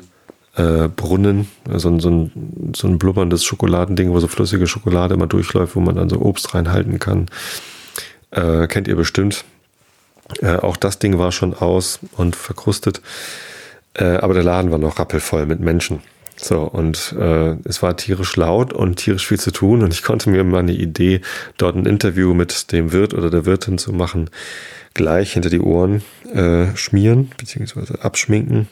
äh, 0.57 0.89
Brunnen, 0.89 1.49
so 1.73 1.89
ein, 1.89 2.01
so, 2.01 2.11
ein, 2.11 2.73
so 2.77 2.87
ein 2.87 2.99
blubberndes 2.99 3.45
Schokoladending, 3.45 4.11
wo 4.11 4.21
so 4.21 4.29
flüssige 4.29 4.67
Schokolade 4.67 5.15
immer 5.15 5.27
durchläuft, 5.27 5.75
wo 5.75 5.81
man 5.81 5.97
dann 5.97 6.09
so 6.09 6.21
Obst 6.21 6.55
reinhalten 6.55 6.99
kann. 6.99 7.27
Äh, 8.31 8.67
kennt 8.69 8.87
ihr 8.87 8.97
bestimmt. 8.97 9.45
Äh, 10.41 10.57
auch 10.57 10.77
das 10.77 10.99
Ding 10.99 11.19
war 11.19 11.33
schon 11.33 11.55
aus 11.55 12.01
und 12.17 12.37
verkrustet. 12.37 13.01
Äh, 13.95 14.17
aber 14.17 14.35
der 14.35 14.45
Laden 14.45 14.71
war 14.71 14.79
noch 14.79 14.99
rappelvoll 14.99 15.47
mit 15.47 15.61
Menschen. 15.61 16.03
So, 16.45 16.61
und 16.61 17.15
äh, 17.19 17.57
es 17.65 17.83
war 17.83 17.97
tierisch 17.97 18.37
laut 18.37 18.75
und 18.75 18.97
tierisch 18.97 19.27
viel 19.27 19.41
zu 19.41 19.51
tun. 19.51 19.83
Und 19.83 19.95
ich 19.95 20.03
konnte 20.03 20.29
mir 20.29 20.45
mal 20.45 20.59
eine 20.59 20.75
Idee, 20.75 21.23
dort 21.57 21.75
ein 21.75 21.87
Interview 21.87 22.35
mit 22.35 22.71
dem 22.71 22.93
Wirt 22.93 23.15
oder 23.15 23.31
der 23.31 23.47
Wirtin 23.47 23.79
zu 23.79 23.95
machen, 23.95 24.29
gleich 24.93 25.33
hinter 25.33 25.49
die 25.49 25.61
Ohren 25.61 26.05
äh, 26.35 26.67
schmieren, 26.77 27.31
beziehungsweise 27.39 28.05
abschminken. 28.05 28.69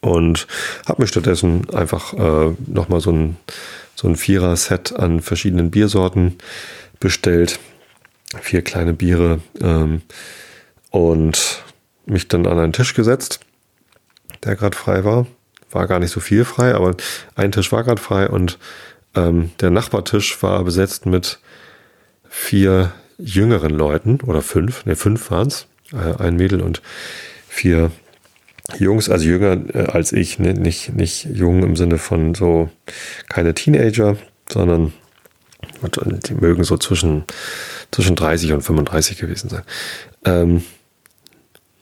Und 0.00 0.48
habe 0.88 1.02
mir 1.02 1.06
stattdessen 1.06 1.70
einfach 1.70 2.14
äh, 2.14 2.56
nochmal 2.66 3.00
so 3.00 3.12
ein, 3.12 3.36
so 3.94 4.08
ein 4.08 4.16
Vierer-Set 4.16 4.96
an 4.96 5.20
verschiedenen 5.20 5.70
Biersorten 5.70 6.38
bestellt. 6.98 7.60
Vier 8.40 8.62
kleine 8.62 8.94
Biere. 8.94 9.38
Ähm, 9.60 10.02
und 10.90 11.62
mich 12.06 12.26
dann 12.26 12.48
an 12.48 12.58
einen 12.58 12.72
Tisch 12.72 12.94
gesetzt, 12.94 13.38
der 14.42 14.56
gerade 14.56 14.76
frei 14.76 15.04
war. 15.04 15.28
War 15.70 15.86
gar 15.86 15.98
nicht 15.98 16.10
so 16.10 16.20
viel 16.20 16.44
frei, 16.44 16.74
aber 16.74 16.94
ein 17.34 17.52
Tisch 17.52 17.72
war 17.72 17.84
gerade 17.84 18.00
frei 18.00 18.28
und 18.28 18.58
ähm, 19.14 19.50
der 19.60 19.70
Nachbartisch 19.70 20.42
war 20.42 20.64
besetzt 20.64 21.06
mit 21.06 21.38
vier 22.28 22.92
jüngeren 23.18 23.70
Leuten 23.70 24.20
oder 24.20 24.42
fünf, 24.42 24.86
ne, 24.86 24.96
fünf 24.96 25.30
waren 25.30 25.48
es, 25.48 25.66
äh, 25.92 26.22
ein 26.22 26.36
Mädel 26.36 26.60
und 26.60 26.82
vier 27.48 27.90
Jungs, 28.78 29.08
also 29.08 29.24
jünger 29.24 29.58
äh, 29.74 29.86
als 29.86 30.12
ich, 30.12 30.38
ne, 30.38 30.54
nicht, 30.54 30.94
nicht 30.94 31.24
jung 31.24 31.62
im 31.62 31.76
Sinne 31.76 31.98
von 31.98 32.34
so 32.34 32.70
keine 33.28 33.54
Teenager, 33.54 34.16
sondern 34.50 34.92
die 35.82 36.34
mögen 36.34 36.64
so 36.64 36.76
zwischen, 36.76 37.24
zwischen 37.90 38.16
30 38.16 38.52
und 38.52 38.62
35 38.62 39.18
gewesen 39.18 39.48
sein. 39.48 39.62
Ähm, 40.24 40.64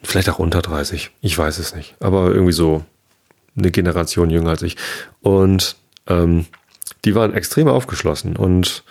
vielleicht 0.02 0.28
auch 0.28 0.38
unter 0.38 0.62
30, 0.62 1.10
ich 1.20 1.36
weiß 1.36 1.58
es 1.58 1.74
nicht, 1.74 1.96
aber 2.00 2.30
irgendwie 2.32 2.52
so 2.52 2.84
eine 3.56 3.70
Generation 3.70 4.30
jünger 4.30 4.50
als 4.50 4.62
ich. 4.62 4.76
Und 5.20 5.76
ähm, 6.06 6.46
die 7.04 7.14
waren 7.14 7.34
extrem 7.34 7.68
aufgeschlossen 7.68 8.36
und 8.36 8.84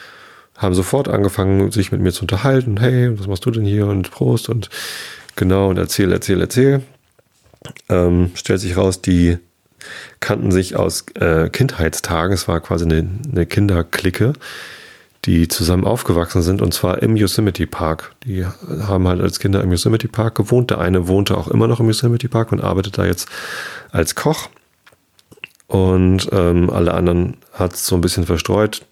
haben 0.58 0.74
sofort 0.74 1.08
angefangen, 1.08 1.72
sich 1.72 1.92
mit 1.92 2.02
mir 2.02 2.12
zu 2.12 2.22
unterhalten. 2.24 2.78
Hey, 2.80 3.18
was 3.20 3.28
machst 3.28 3.46
du 3.46 3.52
denn 3.52 3.66
hier? 3.66 3.88
Und 3.88 4.12
Prost 4.12 4.50
und 4.50 4.70
genau 5.36 5.70
und 5.70 5.78
erzähl, 5.78 6.12
erzähl, 6.12 6.40
erzähl. 6.40 6.82
Ähm, 7.90 8.32
stellt 8.36 8.62
sich 8.62 8.78
raus, 8.78 9.02
die 9.02 9.38
kannten 10.20 10.52
sich 10.52 10.76
aus 10.76 11.06
äh, 11.20 11.50
Kindheitstagen. 11.50 12.34
Es 12.34 12.48
war 12.48 12.60
quasi 12.62 12.86
eine, 12.86 13.08
eine 13.32 13.46
Kinderklicke, 13.46 14.34
die 15.26 15.48
zusammen 15.48 15.86
aufgewachsen 15.86 16.42
sind 16.42 16.62
und 16.62 16.74
zwar 16.74 17.02
im 17.02 17.16
Yosemite 17.18 17.68
Park. 17.68 18.16
Die 18.24 18.46
haben 18.46 19.08
halt 19.08 19.22
als 19.22 19.40
Kinder 19.40 19.62
im 19.62 19.72
Yosemite 19.72 20.08
Park 20.08 20.36
gewohnt. 20.36 20.70
Der 20.70 20.80
eine 20.80 21.08
wohnte 21.08 21.38
auch 21.38 21.48
immer 21.48 21.68
noch 21.68 21.80
im 21.80 21.88
Yosemite 21.88 22.30
Park 22.30 22.52
und 22.52 22.62
arbeitet 22.62 22.98
da 22.98 23.06
jetzt 23.06 23.28
als 23.92 24.16
Koch. 24.16 24.50
Und 25.68 26.30
ähm, 26.32 26.70
alle 26.70 26.94
anderen 26.94 27.38
hat 27.54 27.74
es 27.74 27.86
so 27.88 27.96
ein 27.96 28.02
bisschen 28.02 28.26
verstreut. 28.26 28.86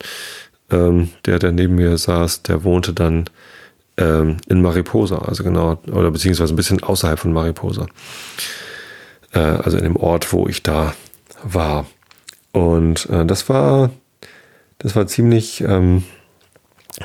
Ähm, 0.71 1.09
der, 1.25 1.39
der 1.39 1.51
neben 1.51 1.75
mir 1.75 1.97
saß, 1.97 2.43
der 2.43 2.63
wohnte 2.63 2.93
dann 2.93 3.25
ähm, 3.97 4.37
in 4.47 4.61
Mariposa, 4.61 5.17
also 5.17 5.43
genau, 5.43 5.79
oder 5.91 6.09
beziehungsweise 6.09 6.53
ein 6.53 6.55
bisschen 6.55 6.81
außerhalb 6.81 7.19
von 7.19 7.33
Mariposa. 7.33 7.85
Äh, 9.33 9.39
also 9.39 9.77
in 9.77 9.83
dem 9.83 9.95
Ort, 9.95 10.33
wo 10.33 10.47
ich 10.47 10.63
da 10.63 10.95
war. 11.43 11.85
Und 12.51 13.09
äh, 13.09 13.25
das 13.25 13.49
war, 13.49 13.91
das 14.79 14.95
war 14.95 15.07
ziemlich, 15.07 15.61
ähm, 15.61 16.03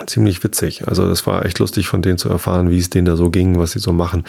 ziemlich 0.06 0.42
witzig. 0.44 0.86
Also 0.86 1.08
das 1.08 1.26
war 1.26 1.44
echt 1.44 1.58
lustig 1.58 1.88
von 1.88 2.02
denen 2.02 2.18
zu 2.18 2.28
erfahren, 2.28 2.70
wie 2.70 2.78
es 2.78 2.90
denen 2.90 3.06
da 3.06 3.16
so 3.16 3.30
ging, 3.30 3.58
was 3.58 3.72
sie 3.72 3.78
so 3.78 3.92
machen. 3.92 4.24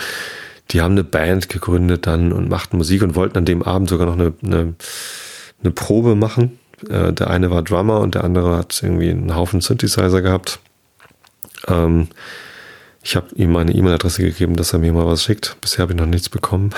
Die 0.71 0.81
haben 0.81 0.91
eine 0.91 1.03
Band 1.03 1.49
gegründet 1.49 2.07
dann 2.07 2.31
und 2.31 2.49
machten 2.49 2.77
Musik 2.77 3.01
und 3.01 3.15
wollten 3.15 3.37
an 3.37 3.45
dem 3.45 3.63
Abend 3.63 3.89
sogar 3.89 4.05
noch 4.05 4.13
eine, 4.13 4.33
eine, 4.43 4.75
eine 5.61 5.71
Probe 5.71 6.15
machen 6.15 6.59
äh, 6.87 7.11
der 7.11 7.29
eine 7.29 7.51
war 7.51 7.61
Drummer 7.61 7.99
und 7.99 8.15
der 8.15 8.23
andere 8.23 8.57
hat 8.57 8.81
irgendwie 8.81 9.09
einen 9.09 9.35
Haufen 9.35 9.61
Synthesizer 9.61 10.21
gehabt. 10.21 10.59
Ähm, 11.67 12.07
ich 13.03 13.15
habe 13.15 13.27
ihm 13.35 13.51
meine 13.51 13.73
E-Mail-Adresse 13.73 14.23
gegeben, 14.23 14.55
dass 14.55 14.73
er 14.73 14.79
mir 14.79 14.93
mal 14.93 15.05
was 15.05 15.23
schickt. 15.23 15.57
Bisher 15.61 15.83
habe 15.83 15.93
ich 15.93 15.99
noch 15.99 16.05
nichts 16.05 16.29
bekommen. 16.29 16.71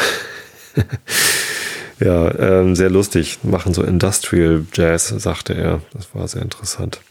ja, 1.99 2.33
ähm, 2.39 2.75
sehr 2.75 2.89
lustig. 2.89 3.39
Machen 3.43 3.73
so 3.73 3.83
Industrial 3.83 4.65
Jazz, 4.73 5.09
sagte 5.09 5.53
er. 5.53 5.81
Das 5.93 6.13
war 6.13 6.27
sehr 6.27 6.41
interessant. 6.41 7.01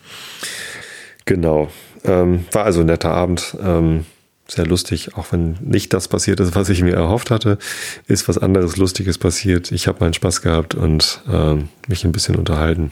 Genau. 1.27 1.71
Ähm, 2.05 2.47
war 2.53 2.65
also 2.65 2.81
ein 2.81 2.87
netter 2.87 3.13
Abend. 3.13 3.57
Ähm, 3.63 4.07
sehr 4.51 4.67
lustig, 4.67 5.17
auch 5.17 5.33
wenn 5.33 5.57
nicht 5.61 5.93
das 5.93 6.09
passiert 6.09 6.41
ist, 6.41 6.55
was 6.55 6.69
ich 6.69 6.83
mir 6.83 6.95
erhofft 6.95 7.31
hatte, 7.31 7.59
ist 8.07 8.29
was 8.29 8.39
anderes 8.39 8.77
Lustiges 8.77 9.19
passiert. 9.19 9.71
Ich 9.73 9.87
habe 9.87 9.99
meinen 10.01 10.15
Spaß 10.15 10.43
gehabt 10.43 10.75
und 10.75 11.23
ähm, 11.31 11.69
mich 11.87 12.05
ein 12.05 12.13
bisschen 12.13 12.37
unterhalten 12.37 12.91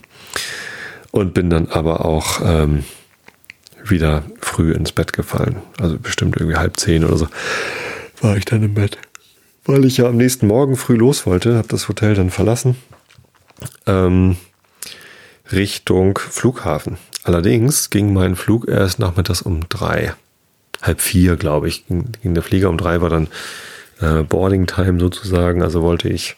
und 1.10 1.34
bin 1.34 1.50
dann 1.50 1.68
aber 1.68 2.04
auch 2.04 2.40
ähm, 2.44 2.84
wieder 3.84 4.24
früh 4.40 4.72
ins 4.72 4.92
Bett 4.92 5.12
gefallen. 5.12 5.56
Also 5.80 5.98
bestimmt 5.98 6.36
irgendwie 6.36 6.56
halb 6.56 6.78
zehn 6.78 7.04
oder 7.04 7.16
so 7.16 7.28
war 8.20 8.36
ich 8.36 8.44
dann 8.44 8.62
im 8.62 8.74
Bett, 8.74 8.98
weil 9.64 9.84
ich 9.84 9.98
ja 9.98 10.06
am 10.06 10.16
nächsten 10.16 10.46
Morgen 10.46 10.76
früh 10.76 10.96
los 10.96 11.26
wollte, 11.26 11.56
habe 11.56 11.68
das 11.68 11.88
Hotel 11.88 12.14
dann 12.14 12.30
verlassen. 12.30 12.76
Ähm, 13.86 14.36
Richtung 15.50 16.18
Flughafen. 16.18 16.98
Allerdings 17.24 17.90
ging 17.90 18.12
mein 18.12 18.36
Flug 18.36 18.68
erst 18.68 18.98
nachmittags 18.98 19.42
um 19.42 19.68
drei 19.68 20.14
halb 20.82 21.00
vier, 21.00 21.36
glaube 21.36 21.68
ich, 21.68 21.86
ging, 21.86 22.12
ging, 22.22 22.34
der 22.34 22.42
Flieger. 22.42 22.68
Um 22.68 22.78
drei 22.78 23.00
war 23.00 23.10
dann 23.10 23.28
äh, 24.00 24.22
Boarding 24.22 24.66
Time 24.66 25.00
sozusagen. 25.00 25.62
Also 25.62 25.82
wollte 25.82 26.08
ich 26.08 26.36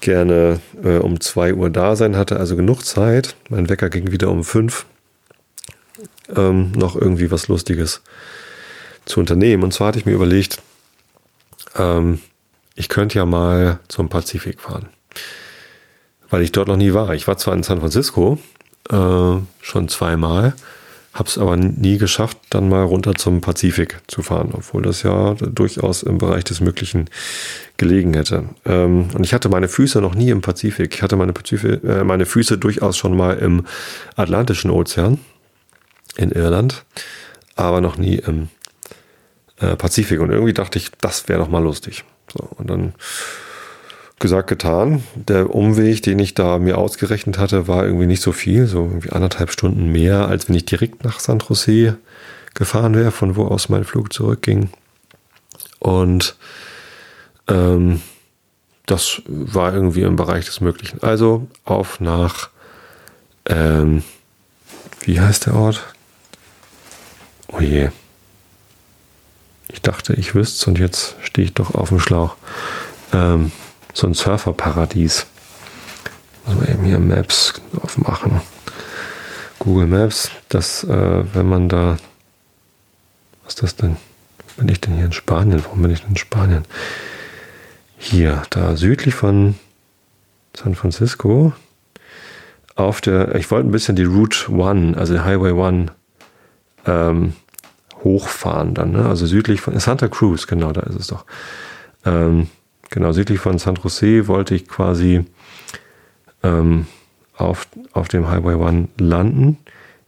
gerne 0.00 0.60
äh, 0.82 0.96
um 0.96 1.20
zwei 1.20 1.54
Uhr 1.54 1.70
da 1.70 1.96
sein, 1.96 2.16
hatte 2.16 2.38
also 2.38 2.56
genug 2.56 2.84
Zeit. 2.84 3.36
Mein 3.48 3.68
Wecker 3.68 3.90
ging 3.90 4.10
wieder 4.10 4.30
um 4.30 4.44
fünf. 4.44 4.86
Ähm, 6.34 6.72
noch 6.72 6.96
irgendwie 6.96 7.30
was 7.30 7.48
Lustiges 7.48 8.02
zu 9.04 9.20
unternehmen. 9.20 9.62
Und 9.62 9.72
zwar 9.72 9.88
hatte 9.88 9.98
ich 9.98 10.06
mir 10.06 10.12
überlegt, 10.12 10.62
ähm, 11.76 12.20
ich 12.74 12.88
könnte 12.88 13.18
ja 13.18 13.26
mal 13.26 13.80
zum 13.88 14.08
Pazifik 14.08 14.60
fahren. 14.60 14.88
Weil 16.30 16.42
ich 16.42 16.52
dort 16.52 16.68
noch 16.68 16.76
nie 16.76 16.94
war. 16.94 17.14
Ich 17.14 17.26
war 17.26 17.36
zwar 17.36 17.54
in 17.54 17.62
San 17.62 17.80
Francisco 17.80 18.38
äh, 18.88 19.36
schon 19.60 19.88
zweimal, 19.88 20.54
habe 21.12 21.28
es 21.28 21.38
aber 21.38 21.56
nie 21.56 21.98
geschafft, 21.98 22.38
dann 22.50 22.68
mal 22.68 22.84
runter 22.84 23.16
zum 23.16 23.40
Pazifik 23.40 24.00
zu 24.06 24.22
fahren, 24.22 24.50
obwohl 24.52 24.82
das 24.82 25.02
ja 25.02 25.34
durchaus 25.34 26.04
im 26.04 26.18
Bereich 26.18 26.44
des 26.44 26.60
Möglichen 26.60 27.10
gelegen 27.78 28.14
hätte. 28.14 28.44
Ähm, 28.64 29.08
und 29.12 29.24
ich 29.24 29.34
hatte 29.34 29.48
meine 29.48 29.68
Füße 29.68 30.00
noch 30.00 30.14
nie 30.14 30.30
im 30.30 30.40
Pazifik. 30.40 30.94
Ich 30.94 31.02
hatte 31.02 31.16
meine, 31.16 31.32
Pazifik, 31.32 31.82
äh, 31.82 32.04
meine 32.04 32.26
Füße 32.26 32.58
durchaus 32.58 32.96
schon 32.96 33.16
mal 33.16 33.38
im 33.38 33.66
Atlantischen 34.14 34.70
Ozean 34.70 35.18
in 36.16 36.30
Irland, 36.30 36.84
aber 37.56 37.80
noch 37.80 37.96
nie 37.96 38.16
im 38.16 38.48
äh, 39.58 39.74
Pazifik. 39.74 40.20
Und 40.20 40.30
irgendwie 40.30 40.52
dachte 40.54 40.78
ich, 40.78 40.90
das 41.00 41.28
wäre 41.28 41.40
doch 41.40 41.48
mal 41.48 41.62
lustig. 41.62 42.04
So, 42.32 42.48
und 42.56 42.70
dann 42.70 42.94
gesagt, 44.20 44.48
getan. 44.48 45.02
Der 45.16 45.52
Umweg, 45.52 46.02
den 46.02 46.18
ich 46.20 46.34
da 46.34 46.58
mir 46.58 46.78
ausgerechnet 46.78 47.38
hatte, 47.38 47.66
war 47.66 47.84
irgendwie 47.84 48.06
nicht 48.06 48.22
so 48.22 48.32
viel, 48.32 48.66
so 48.66 48.84
irgendwie 48.84 49.10
anderthalb 49.10 49.50
Stunden 49.50 49.90
mehr, 49.90 50.28
als 50.28 50.48
wenn 50.48 50.54
ich 50.54 50.66
direkt 50.66 51.02
nach 51.02 51.18
San 51.18 51.40
Jose 51.40 51.96
gefahren 52.54 52.94
wäre, 52.94 53.10
von 53.10 53.34
wo 53.34 53.46
aus 53.46 53.68
mein 53.68 53.84
Flug 53.84 54.12
zurückging. 54.12 54.70
Und 55.78 56.36
ähm, 57.48 58.02
das 58.86 59.22
war 59.26 59.72
irgendwie 59.74 60.02
im 60.02 60.16
Bereich 60.16 60.44
des 60.44 60.60
Möglichen. 60.60 61.02
Also 61.02 61.48
auf 61.64 62.00
nach, 62.00 62.50
ähm, 63.46 64.02
wie 65.00 65.20
heißt 65.20 65.46
der 65.46 65.54
Ort? 65.54 65.94
Oh 67.48 67.60
je. 67.60 67.88
Ich 69.68 69.80
dachte, 69.80 70.12
ich 70.14 70.34
wüsste 70.34 70.56
es 70.56 70.66
und 70.66 70.78
jetzt 70.78 71.16
stehe 71.22 71.46
ich 71.46 71.54
doch 71.54 71.74
auf 71.74 71.88
dem 71.88 72.00
Schlauch. 72.00 72.36
Ähm, 73.12 73.52
so 73.92 74.06
ein 74.06 74.14
Surferparadies. 74.14 75.26
Muss 76.46 76.56
man 76.56 76.68
eben 76.68 76.84
hier 76.84 76.98
Maps 76.98 77.54
aufmachen. 77.80 78.40
Google 79.58 79.86
Maps, 79.86 80.30
das, 80.48 80.84
äh, 80.84 81.24
wenn 81.34 81.48
man 81.48 81.68
da, 81.68 81.98
was 83.44 83.54
ist 83.54 83.62
das 83.62 83.76
denn? 83.76 83.96
Bin 84.56 84.68
ich 84.68 84.80
denn 84.80 84.94
hier 84.94 85.04
in 85.06 85.12
Spanien? 85.12 85.62
Warum 85.64 85.82
bin 85.82 85.90
ich 85.90 86.00
denn 86.00 86.10
in 86.10 86.16
Spanien? 86.16 86.64
Hier, 87.98 88.42
da 88.50 88.76
südlich 88.76 89.14
von 89.14 89.56
San 90.56 90.74
Francisco, 90.74 91.52
auf 92.74 93.00
der, 93.00 93.34
ich 93.34 93.50
wollte 93.50 93.68
ein 93.68 93.72
bisschen 93.72 93.96
die 93.96 94.04
Route 94.04 94.50
One, 94.50 94.96
also 94.96 95.22
Highway 95.22 95.52
One, 95.52 95.86
ähm, 96.86 97.34
hochfahren 98.02 98.74
dann, 98.74 98.92
ne? 98.92 99.06
also 99.06 99.26
südlich 99.26 99.60
von 99.60 99.78
Santa 99.78 100.08
Cruz, 100.08 100.46
genau, 100.46 100.72
da 100.72 100.80
ist 100.82 100.98
es 100.98 101.06
doch. 101.08 101.26
Ähm, 102.06 102.48
genau 102.90 103.12
südlich 103.12 103.38
von 103.40 103.58
San 103.58 103.76
Jose 103.76 104.26
wollte 104.28 104.54
ich 104.54 104.68
quasi 104.68 105.24
ähm, 106.42 106.86
auf, 107.36 107.66
auf 107.92 108.08
dem 108.08 108.28
Highway 108.28 108.54
One 108.54 108.88
landen, 108.98 109.58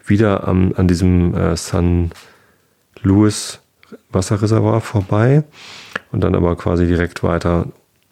wieder 0.05 0.47
am, 0.47 0.73
an 0.77 0.89
diesem 0.89 1.35
äh, 1.35 1.57
San 1.57 2.11
Luis 3.01 3.61
Wasserreservoir 4.11 4.81
vorbei 4.81 5.45
und 6.11 6.23
dann 6.23 6.35
aber 6.35 6.57
quasi 6.57 6.87
direkt 6.87 7.23
weiter 7.23 7.67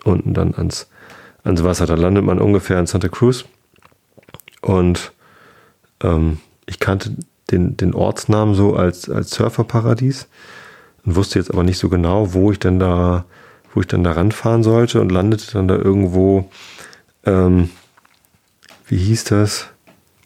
unten 0.05 0.35
dann 0.35 0.55
ans, 0.55 0.89
ans 1.45 1.65
Wasser. 1.65 1.87
Da 1.87 1.95
landet 1.95 2.25
man 2.25 2.39
ungefähr 2.39 2.79
in 2.79 2.87
Santa 2.87 3.09
Cruz. 3.09 3.45
Und 4.63 5.13
ähm, 6.03 6.39
ich 6.67 6.81
kannte 6.81 7.17
den, 7.51 7.77
den 7.77 7.95
Ortsnamen 7.95 8.55
so 8.55 8.75
als, 8.75 9.09
als 9.09 9.31
Surferparadies 9.31 10.29
und 11.05 11.17
wusste 11.17 11.39
jetzt 11.39 11.51
aber 11.51 11.63
nicht 11.63 11.79
so 11.79 11.89
genau, 11.89 12.33
wo 12.35 12.53
ich 12.53 12.59
denn 12.59 12.79
da, 12.79 13.25
wo 13.75 13.81
ich 13.81 13.87
denn 13.87 14.05
da 14.05 14.13
ranfahren 14.13 14.63
sollte 14.63 15.01
und 15.01 15.11
landete 15.11 15.53
dann 15.53 15.69
da 15.69 15.77
irgendwo, 15.77 16.51
ähm, 17.25 17.71
wie 18.87 18.99
hieß 18.99 19.25
das? 19.25 19.69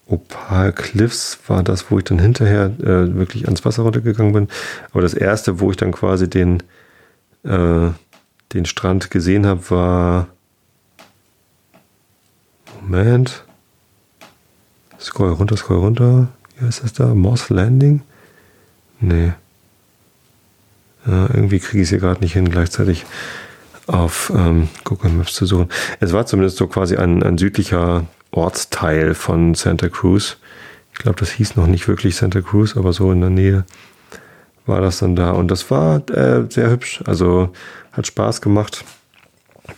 Opal 0.07 0.71
Cliffs 0.71 1.39
war 1.47 1.63
das, 1.63 1.89
wo 1.89 1.97
ich 1.97 2.03
dann 2.03 2.19
hinterher 2.19 2.65
äh, 2.79 3.15
wirklich 3.15 3.45
ans 3.45 3.65
Wasser 3.65 3.83
runtergegangen 3.83 4.33
bin. 4.33 4.47
Aber 4.91 5.01
das 5.01 5.15
erste, 5.15 5.59
wo 5.59 5.71
ich 5.71 5.77
dann 5.77 5.91
quasi 5.91 6.29
den, 6.29 6.61
äh, 7.43 7.89
den 8.53 8.65
Strand 8.65 9.09
gesehen 9.09 9.47
habe, 9.47 9.69
war. 9.71 10.27
Moment. 12.81 13.43
Scroll 14.99 15.31
runter, 15.33 15.57
scroll 15.57 15.79
runter. 15.79 16.27
Wie 16.57 16.65
heißt 16.65 16.83
das 16.83 16.93
da? 16.93 17.15
Moss 17.15 17.49
Landing? 17.49 18.01
Nee. 18.99 19.33
Ja, 21.07 21.27
irgendwie 21.33 21.59
kriege 21.59 21.79
ich 21.79 21.83
es 21.83 21.89
hier 21.89 21.99
gerade 21.99 22.21
nicht 22.21 22.33
hin, 22.33 22.49
gleichzeitig 22.49 23.05
auf 23.87 24.31
ähm, 24.35 24.69
Google 24.83 25.11
Maps 25.11 25.33
zu 25.33 25.45
suchen. 25.45 25.69
Es 25.99 26.13
war 26.13 26.25
zumindest 26.25 26.57
so 26.57 26.67
quasi 26.67 26.97
ein, 26.97 27.21
ein 27.21 27.37
südlicher 27.37 28.05
Ortsteil 28.31 29.13
von 29.13 29.53
Santa 29.53 29.89
Cruz. 29.89 30.37
Ich 30.93 30.99
glaube, 30.99 31.19
das 31.19 31.31
hieß 31.31 31.55
noch 31.55 31.67
nicht 31.67 31.87
wirklich 31.87 32.15
Santa 32.15 32.41
Cruz, 32.41 32.75
aber 32.75 32.93
so 32.93 33.11
in 33.11 33.21
der 33.21 33.29
Nähe 33.29 33.65
war 34.65 34.81
das 34.81 34.99
dann 34.99 35.15
da. 35.15 35.31
Und 35.31 35.49
das 35.49 35.69
war 35.69 35.97
äh, 36.09 36.45
sehr 36.49 36.69
hübsch. 36.69 37.01
Also 37.05 37.49
hat 37.91 38.07
Spaß 38.07 38.41
gemacht, 38.41 38.83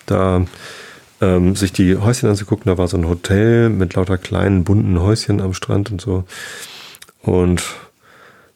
da 0.05 0.45
ähm, 1.21 1.55
sich 1.55 1.73
die 1.73 1.97
Häuschen 1.97 2.30
anzugucken. 2.30 2.71
Da 2.71 2.78
war 2.78 2.88
so 2.88 2.97
ein 2.97 3.07
Hotel 3.07 3.69
mit 3.69 3.95
lauter 3.95 4.17
kleinen 4.17 4.63
bunten 4.63 4.99
Häuschen 5.01 5.41
am 5.41 5.53
Strand 5.53 5.91
und 5.91 6.01
so. 6.01 6.23
Und 7.21 7.63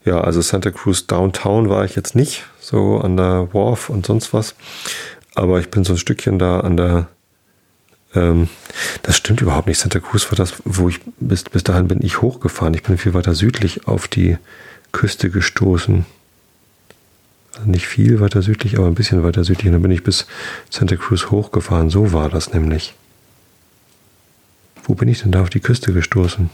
ja, 0.06 0.22
also 0.22 0.42
Santa 0.42 0.72
Cruz 0.72 1.06
Downtown 1.08 1.70
war 1.70 1.86
ich 1.86 1.96
jetzt 1.96 2.16
nicht, 2.16 2.46
so 2.62 3.00
an 3.00 3.18
der 3.18 3.54
Wharf 3.54 3.90
und 3.90 4.06
sonst 4.06 4.34
was. 4.34 4.56
Aber 5.36 5.60
ich 5.60 5.70
bin 5.70 5.84
so 5.84 5.94
ein 5.94 5.98
Stückchen 5.98 6.40
da 6.40 6.62
an 6.62 6.78
der, 6.78 7.08
ähm, 8.14 8.48
das 9.04 9.18
stimmt 9.18 9.42
überhaupt 9.42 9.68
nicht. 9.68 9.80
Santa 9.80 10.00
Cruz 10.00 10.32
war 10.32 10.36
das, 10.36 10.54
wo 10.64 10.88
ich, 10.88 11.00
bis, 11.20 11.44
bis 11.44 11.64
dahin 11.64 11.88
bin 11.88 12.02
ich 12.02 12.22
hochgefahren. 12.22 12.74
Ich 12.74 12.84
bin 12.84 12.98
viel 12.98 13.14
weiter 13.14 13.34
südlich 13.34 13.88
auf 13.88 14.08
die 14.08 14.38
Küste 14.92 15.30
gestoßen. 15.30 16.06
Also 17.56 17.70
nicht 17.70 17.88
viel 17.88 18.20
weiter 18.20 18.42
südlich, 18.42 18.78
aber 18.78 18.88
ein 18.88 18.96
bisschen 18.96 19.24
weiter 19.24 19.44
südlich. 19.44 19.68
Und 19.68 19.74
dann 19.74 19.82
bin 19.82 19.92
ich 19.92 20.04
bis 20.04 20.28
Santa 20.70 20.96
Cruz 20.96 21.32
hochgefahren. 21.32 21.90
So 21.90 22.14
war 22.14 22.30
das 22.30 22.54
nämlich. 22.54 22.94
Wo 24.84 24.96
bin 24.96 25.08
ich 25.08 25.22
denn 25.22 25.32
da 25.32 25.42
auf 25.42 25.50
die 25.50 25.60
Küste 25.60 25.94
gestoßen? 25.94 26.50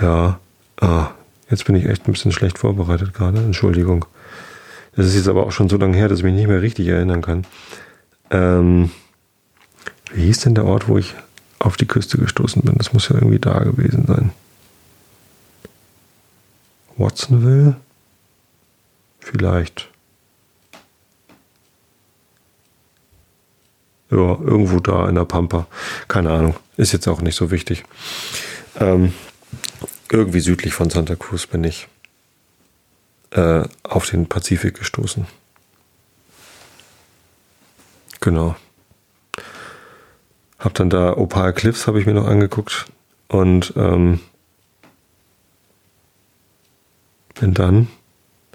Ja, 0.00 0.40
ah, 0.80 1.13
jetzt 1.50 1.64
bin 1.64 1.76
ich 1.76 1.86
echt 1.86 2.06
ein 2.06 2.12
bisschen 2.12 2.32
schlecht 2.32 2.58
vorbereitet 2.58 3.14
gerade. 3.14 3.38
Entschuldigung. 3.38 4.06
Das 4.96 5.06
ist 5.06 5.16
jetzt 5.16 5.28
aber 5.28 5.46
auch 5.46 5.52
schon 5.52 5.68
so 5.68 5.76
lange 5.76 5.96
her, 5.96 6.08
dass 6.08 6.18
ich 6.18 6.24
mich 6.24 6.34
nicht 6.34 6.48
mehr 6.48 6.62
richtig 6.62 6.86
erinnern 6.88 7.22
kann. 7.22 7.46
Ähm, 8.30 8.90
wie 10.12 10.26
hieß 10.26 10.40
denn 10.40 10.54
der 10.54 10.64
Ort, 10.64 10.88
wo 10.88 10.98
ich 10.98 11.14
auf 11.58 11.76
die 11.76 11.86
Küste 11.86 12.18
gestoßen 12.18 12.62
bin? 12.62 12.74
Das 12.78 12.92
muss 12.92 13.08
ja 13.08 13.16
irgendwie 13.16 13.38
da 13.38 13.58
gewesen 13.58 14.06
sein. 14.06 14.32
Watsonville? 16.96 17.76
Vielleicht. 19.18 19.88
Ja, 24.10 24.38
irgendwo 24.38 24.78
da 24.78 25.08
in 25.08 25.16
der 25.16 25.24
Pampa. 25.24 25.66
Keine 26.06 26.30
Ahnung. 26.30 26.54
Ist 26.76 26.92
jetzt 26.92 27.08
auch 27.08 27.20
nicht 27.20 27.34
so 27.34 27.50
wichtig. 27.50 27.84
Ähm, 28.78 29.12
irgendwie 30.10 30.40
südlich 30.40 30.74
von 30.74 30.90
Santa 30.90 31.16
Cruz 31.16 31.46
bin 31.46 31.64
ich 31.64 31.88
äh, 33.30 33.64
auf 33.82 34.06
den 34.06 34.26
Pazifik 34.26 34.78
gestoßen. 34.78 35.26
Genau. 38.20 38.56
Hab 40.58 40.74
dann 40.74 40.88
da 40.88 41.16
Opal 41.16 41.52
Cliffs 41.52 41.86
habe 41.86 42.00
ich 42.00 42.06
mir 42.06 42.14
noch 42.14 42.26
angeguckt 42.26 42.86
und 43.28 43.74
ähm, 43.76 44.20
bin 47.38 47.52
dann 47.52 47.88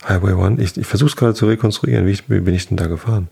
Highway 0.08 0.34
One. 0.34 0.62
Ich, 0.62 0.76
ich 0.78 0.88
versuche 0.88 1.10
es 1.10 1.16
gerade 1.16 1.36
zu 1.36 1.46
rekonstruieren. 1.46 2.08
Wie, 2.08 2.18
wie 2.28 2.40
bin 2.40 2.56
ich 2.56 2.68
denn 2.68 2.78
da 2.78 2.88
gefahren? 2.88 3.28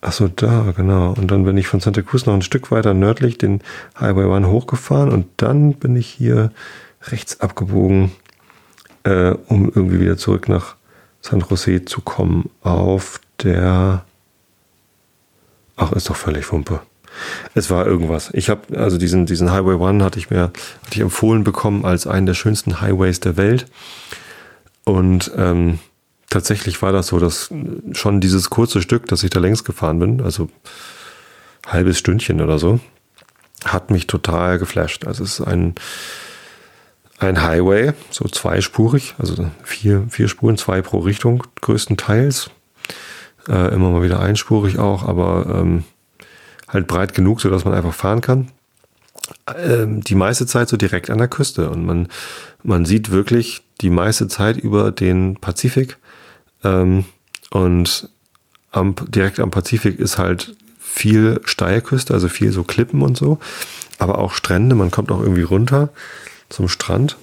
Ach 0.00 0.12
so, 0.12 0.28
da, 0.28 0.72
genau. 0.76 1.14
Und 1.14 1.30
dann 1.30 1.44
bin 1.44 1.56
ich 1.56 1.66
von 1.66 1.80
Santa 1.80 2.02
Cruz 2.02 2.26
noch 2.26 2.34
ein 2.34 2.42
Stück 2.42 2.70
weiter 2.70 2.94
nördlich 2.94 3.38
den 3.38 3.62
Highway 3.98 4.24
One 4.24 4.48
hochgefahren 4.48 5.10
und 5.10 5.26
dann 5.38 5.74
bin 5.74 5.96
ich 5.96 6.06
hier 6.06 6.52
rechts 7.02 7.40
abgebogen, 7.40 8.12
äh, 9.04 9.30
um 9.46 9.66
irgendwie 9.74 10.00
wieder 10.00 10.16
zurück 10.16 10.48
nach 10.48 10.76
San 11.20 11.44
Jose 11.48 11.84
zu 11.84 12.00
kommen 12.02 12.50
auf 12.62 13.20
der. 13.42 14.04
Ach, 15.76 15.92
ist 15.92 16.08
doch 16.08 16.16
völlig 16.16 16.50
Wumpe. 16.52 16.80
Es 17.54 17.70
war 17.70 17.86
irgendwas. 17.86 18.30
Ich 18.32 18.50
habe 18.50 18.78
also 18.78 18.98
diesen 18.98 19.26
diesen 19.26 19.50
Highway 19.50 19.74
One 19.74 20.04
hatte 20.04 20.18
ich 20.18 20.30
mir 20.30 20.42
hatte 20.42 20.92
ich 20.92 21.00
empfohlen 21.00 21.44
bekommen 21.44 21.84
als 21.84 22.06
einen 22.06 22.26
der 22.26 22.34
schönsten 22.34 22.80
Highways 22.80 23.20
der 23.20 23.36
Welt 23.36 23.66
und 24.84 25.32
ähm, 25.36 25.78
tatsächlich 26.30 26.82
war 26.82 26.92
das 26.92 27.08
so, 27.08 27.18
dass 27.18 27.50
schon 27.92 28.20
dieses 28.20 28.50
kurze 28.50 28.82
Stück, 28.82 29.06
das 29.06 29.22
ich 29.22 29.30
da 29.30 29.40
längs 29.40 29.64
gefahren 29.64 29.98
bin, 29.98 30.20
also 30.20 30.48
halbes 31.66 31.98
Stündchen 31.98 32.40
oder 32.40 32.58
so, 32.58 32.80
hat 33.64 33.90
mich 33.90 34.06
total 34.06 34.58
geflasht. 34.58 35.06
Also 35.06 35.24
es 35.24 35.40
ist 35.40 35.46
ein, 35.46 35.74
ein 37.18 37.42
Highway, 37.42 37.92
so 38.10 38.28
zweispurig, 38.28 39.14
also 39.18 39.50
vier, 39.62 40.06
vier 40.10 40.28
Spuren, 40.28 40.56
zwei 40.56 40.82
pro 40.82 40.98
Richtung 40.98 41.42
größtenteils. 41.60 42.50
Äh, 43.48 43.74
immer 43.74 43.90
mal 43.90 44.02
wieder 44.02 44.20
einspurig 44.20 44.78
auch, 44.78 45.04
aber 45.04 45.46
ähm, 45.60 45.84
halt 46.68 46.86
breit 46.88 47.14
genug, 47.14 47.40
so 47.40 47.48
dass 47.48 47.64
man 47.64 47.74
einfach 47.74 47.94
fahren 47.94 48.20
kann. 48.20 48.48
Ähm, 49.56 50.02
die 50.02 50.14
meiste 50.14 50.46
Zeit 50.46 50.68
so 50.68 50.76
direkt 50.76 51.10
an 51.10 51.18
der 51.18 51.28
Küste 51.28 51.70
und 51.70 51.84
man, 51.84 52.08
man 52.62 52.84
sieht 52.84 53.10
wirklich 53.10 53.62
die 53.80 53.90
meiste 53.90 54.28
Zeit 54.28 54.56
über 54.56 54.90
den 54.90 55.36
Pazifik 55.36 55.98
ähm, 56.64 57.04
und 57.50 58.08
am, 58.72 58.94
direkt 59.08 59.40
am 59.40 59.50
Pazifik 59.50 59.98
ist 59.98 60.18
halt 60.18 60.54
viel 60.78 61.40
Steilküste, 61.44 62.14
also 62.14 62.28
viel 62.28 62.52
so 62.52 62.64
Klippen 62.64 63.02
und 63.02 63.16
so, 63.16 63.38
aber 63.98 64.18
auch 64.18 64.32
Strände. 64.32 64.74
Man 64.74 64.90
kommt 64.90 65.10
auch 65.10 65.20
irgendwie 65.20 65.42
runter 65.42 65.90
zum 66.48 66.68
Strand. 66.68 67.16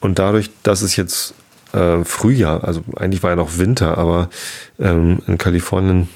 Und 0.00 0.18
dadurch, 0.18 0.50
dass 0.62 0.82
es 0.82 0.96
jetzt 0.96 1.34
äh, 1.72 2.04
Frühjahr, 2.04 2.64
also 2.64 2.82
eigentlich 2.96 3.22
war 3.22 3.30
ja 3.30 3.36
noch 3.36 3.58
Winter, 3.58 3.98
aber 3.98 4.30
ähm, 4.78 5.20
in 5.26 5.38
Kalifornien 5.38 6.08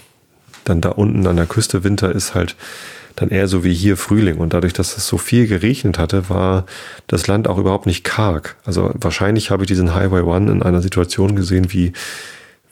dann 0.65 0.81
da 0.81 0.91
unten 0.91 1.27
an 1.27 1.37
der 1.37 1.47
Küste 1.47 1.85
Winter 1.85 2.13
ist 2.13 2.35
halt 2.35 2.57
dann 3.17 3.29
eher 3.29 3.47
so 3.47 3.63
wie 3.63 3.75
hier 3.75 3.97
Frühling. 3.97 4.39
Und 4.39 4.55
dadurch, 4.55 4.73
dass 4.73 4.97
es 4.97 5.07
so 5.07 5.19
viel 5.19 5.47
geregnet 5.47 5.99
hatte, 5.99 6.29
war 6.29 6.67
das 7.07 7.27
Land 7.27 7.47
auch 7.47 7.59
überhaupt 7.59 7.87
nicht 7.87 8.03
karg. 8.03 8.57
Also 8.65 8.91
wahrscheinlich 8.95 9.51
habe 9.51 9.63
ich 9.63 9.69
diesen 9.69 9.95
Highway 9.95 10.23
One 10.23 10.51
in 10.51 10.63
einer 10.63 10.83
Situation 10.83 11.37
gesehen, 11.37 11.73
wie 11.73 11.93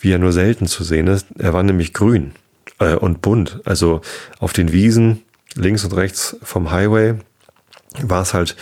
wie 0.02 0.12
er 0.12 0.18
nur 0.18 0.32
selten 0.32 0.66
zu 0.66 0.84
sehen 0.84 1.06
ist. 1.06 1.26
Er 1.38 1.52
war 1.52 1.62
nämlich 1.62 1.94
grün 1.94 2.32
äh, 2.78 2.94
und 2.94 3.22
bunt. 3.22 3.60
Also 3.64 4.02
auf 4.38 4.52
den 4.52 4.72
Wiesen 4.72 5.22
links 5.54 5.84
und 5.84 5.94
rechts 5.94 6.36
vom 6.42 6.70
Highway 6.70 7.14
war 8.02 8.22
es 8.22 8.34
halt 8.34 8.56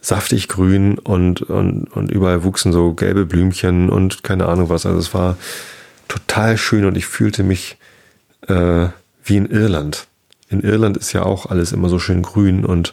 saftig 0.00 0.48
grün 0.48 0.98
und, 0.98 1.42
und, 1.42 1.84
und 1.84 2.10
überall 2.10 2.44
wuchsen 2.44 2.72
so 2.72 2.94
gelbe 2.94 3.26
Blümchen 3.26 3.90
und 3.90 4.22
keine 4.22 4.46
Ahnung 4.46 4.68
was. 4.68 4.86
Also 4.86 4.98
es 4.98 5.12
war 5.12 5.36
total 6.08 6.56
schön 6.56 6.84
und 6.84 6.96
ich 6.96 7.06
fühlte 7.06 7.42
mich 7.42 7.76
äh, 8.48 8.88
wie 9.24 9.36
in 9.36 9.46
Irland 9.46 10.06
in 10.48 10.60
Irland 10.60 10.96
ist 10.96 11.12
ja 11.12 11.24
auch 11.24 11.46
alles 11.46 11.72
immer 11.72 11.88
so 11.88 11.98
schön 11.98 12.22
grün 12.22 12.64
und 12.64 12.92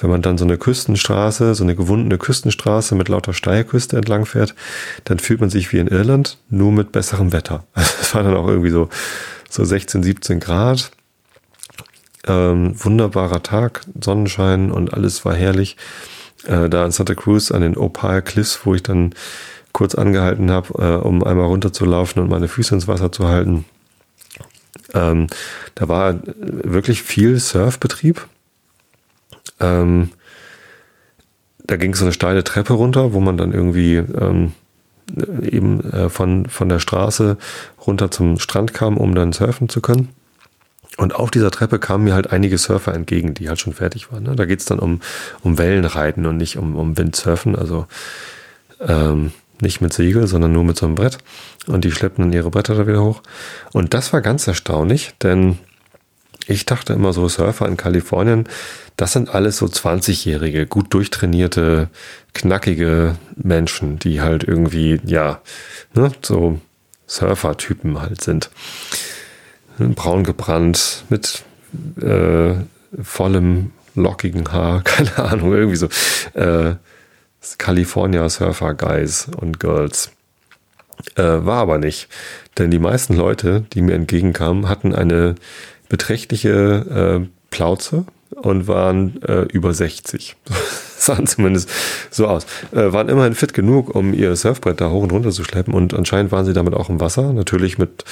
wenn 0.00 0.10
man 0.10 0.22
dann 0.22 0.38
so 0.38 0.44
eine 0.44 0.56
Küstenstraße, 0.56 1.54
so 1.54 1.62
eine 1.62 1.76
gewundene 1.76 2.18
Küstenstraße 2.18 2.94
mit 2.94 3.08
lauter 3.08 3.34
Steilküste 3.34 3.96
entlang 3.96 4.24
fährt, 4.24 4.54
dann 5.04 5.18
fühlt 5.18 5.40
man 5.40 5.50
sich 5.50 5.72
wie 5.72 5.78
in 5.78 5.88
Irland, 5.88 6.38
nur 6.48 6.72
mit 6.72 6.92
besserem 6.92 7.32
Wetter. 7.32 7.64
Es 7.74 8.14
war 8.14 8.22
dann 8.22 8.36
auch 8.36 8.48
irgendwie 8.48 8.70
so, 8.70 8.88
so 9.50 9.64
16, 9.64 10.02
17 10.02 10.40
Grad. 10.40 10.92
Ähm, 12.26 12.74
wunderbarer 12.82 13.42
Tag, 13.42 13.82
Sonnenschein 14.00 14.70
und 14.70 14.94
alles 14.94 15.24
war 15.24 15.34
herrlich. 15.34 15.76
Äh, 16.46 16.70
da 16.70 16.84
in 16.84 16.90
Santa 16.90 17.14
Cruz 17.14 17.50
an 17.50 17.60
den 17.60 17.76
Opal 17.76 18.22
Cliffs, 18.22 18.60
wo 18.64 18.74
ich 18.74 18.82
dann 18.82 19.14
kurz 19.72 19.94
angehalten 19.94 20.50
habe, 20.50 20.82
äh, 20.82 21.06
um 21.06 21.22
einmal 21.22 21.46
runterzulaufen 21.46 22.22
und 22.22 22.30
meine 22.30 22.48
Füße 22.48 22.74
ins 22.74 22.88
Wasser 22.88 23.12
zu 23.12 23.26
halten 23.26 23.66
ähm, 24.92 25.26
da 25.74 25.88
war 25.88 26.18
wirklich 26.24 27.02
viel 27.02 27.38
Surfbetrieb. 27.38 28.26
Ähm, 29.60 30.10
da 31.66 31.76
ging 31.76 31.94
so 31.94 32.04
eine 32.04 32.12
steile 32.12 32.44
Treppe 32.44 32.74
runter, 32.74 33.12
wo 33.12 33.20
man 33.20 33.36
dann 33.36 33.52
irgendwie 33.52 33.96
ähm, 33.96 34.52
eben 35.42 35.80
äh, 35.92 36.08
von, 36.08 36.46
von 36.46 36.68
der 36.68 36.78
Straße 36.78 37.36
runter 37.86 38.10
zum 38.10 38.38
Strand 38.38 38.74
kam, 38.74 38.96
um 38.96 39.14
dann 39.14 39.32
surfen 39.32 39.68
zu 39.68 39.80
können. 39.80 40.10
Und 40.96 41.14
auf 41.14 41.30
dieser 41.30 41.50
Treppe 41.50 41.78
kamen 41.78 42.04
mir 42.04 42.14
halt 42.14 42.30
einige 42.30 42.56
Surfer 42.56 42.94
entgegen, 42.94 43.34
die 43.34 43.48
halt 43.48 43.58
schon 43.58 43.72
fertig 43.72 44.12
waren. 44.12 44.22
Ne? 44.22 44.36
Da 44.36 44.44
geht's 44.44 44.64
dann 44.64 44.78
um, 44.78 45.00
um 45.42 45.58
Wellenreiten 45.58 46.24
und 46.26 46.36
nicht 46.36 46.56
um, 46.56 46.76
um 46.76 46.96
Windsurfen. 46.96 47.56
Also 47.56 47.86
ähm, 48.80 49.32
nicht 49.60 49.80
mit 49.80 49.92
Segel, 49.92 50.26
sondern 50.26 50.52
nur 50.52 50.64
mit 50.64 50.76
so 50.76 50.86
einem 50.86 50.94
Brett. 50.94 51.18
Und 51.66 51.84
die 51.84 51.92
schleppen 51.92 52.24
dann 52.24 52.32
ihre 52.32 52.50
Bretter 52.50 52.74
da 52.74 52.86
wieder 52.86 53.02
hoch. 53.02 53.22
Und 53.72 53.94
das 53.94 54.12
war 54.12 54.20
ganz 54.20 54.46
erstaunlich, 54.46 55.12
denn 55.22 55.58
ich 56.46 56.66
dachte 56.66 56.92
immer 56.92 57.12
so, 57.12 57.28
Surfer 57.28 57.66
in 57.66 57.76
Kalifornien, 57.76 58.44
das 58.96 59.12
sind 59.12 59.34
alles 59.34 59.56
so 59.56 59.66
20-jährige, 59.66 60.66
gut 60.66 60.92
durchtrainierte, 60.92 61.88
knackige 62.34 63.16
Menschen, 63.36 63.98
die 63.98 64.20
halt 64.20 64.44
irgendwie, 64.44 65.00
ja, 65.04 65.40
ne, 65.94 66.12
so 66.22 66.60
Surfer-Typen 67.06 68.00
halt 68.00 68.22
sind. 68.22 68.50
Braun 69.78 70.22
gebrannt, 70.22 71.04
mit 71.08 71.42
äh, 72.00 72.54
vollem 73.02 73.72
lockigen 73.94 74.52
Haar, 74.52 74.82
keine 74.84 75.16
Ahnung, 75.18 75.52
irgendwie 75.52 75.76
so. 75.76 75.88
Äh, 76.34 76.76
California 77.58 78.28
Surfer 78.28 78.74
Guys 78.74 79.28
und 79.40 79.60
Girls. 79.60 80.10
Äh, 81.16 81.22
war 81.22 81.58
aber 81.58 81.78
nicht. 81.78 82.08
Denn 82.58 82.70
die 82.70 82.78
meisten 82.78 83.16
Leute, 83.16 83.64
die 83.72 83.82
mir 83.82 83.94
entgegenkamen, 83.94 84.68
hatten 84.68 84.94
eine 84.94 85.34
beträchtliche 85.88 87.20
äh, 87.22 87.28
Plauze 87.50 88.04
und 88.30 88.66
waren 88.66 89.22
äh, 89.22 89.42
über 89.52 89.74
60. 89.74 90.36
sahen 91.04 91.26
zumindest 91.26 91.70
so 92.10 92.26
aus. 92.26 92.46
Äh, 92.72 92.92
waren 92.92 93.08
immerhin 93.08 93.34
fit 93.34 93.54
genug, 93.54 93.94
um 93.94 94.14
ihr 94.14 94.34
Surfbrett 94.36 94.80
da 94.80 94.90
hoch 94.90 95.02
und 95.02 95.12
runter 95.12 95.30
zu 95.30 95.44
schleppen 95.44 95.74
und 95.74 95.94
anscheinend 95.94 96.32
waren 96.32 96.46
sie 96.46 96.52
damit 96.52 96.74
auch 96.74 96.88
im 96.88 97.00
Wasser. 97.00 97.32
Natürlich 97.32 97.78
mit 97.78 98.04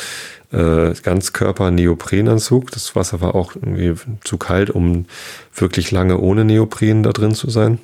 äh, 0.52 0.92
Ganzkörper-Neoprenanzug. 1.02 2.70
Das 2.70 2.94
Wasser 2.94 3.20
war 3.20 3.34
auch 3.34 3.56
irgendwie 3.56 3.94
zu 4.24 4.36
kalt, 4.36 4.70
um 4.70 5.06
wirklich 5.54 5.90
lange 5.90 6.18
ohne 6.18 6.44
Neopren 6.44 7.02
da 7.02 7.12
drin 7.12 7.34
zu 7.34 7.50
sein. 7.50 7.78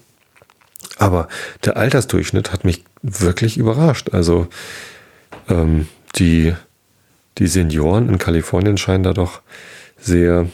Aber 0.97 1.29
der 1.65 1.77
Altersdurchschnitt 1.77 2.53
hat 2.53 2.65
mich 2.65 2.85
wirklich 3.03 3.57
überrascht. 3.57 4.11
Also 4.13 4.49
ähm, 5.49 5.89
die, 6.17 6.55
die 7.39 7.47
Senioren 7.47 8.09
in 8.09 8.19
Kalifornien 8.19 8.79
scheinen 8.79 9.05
da 9.05 9.13
doch 9.13 9.41
sehr 9.99 10.47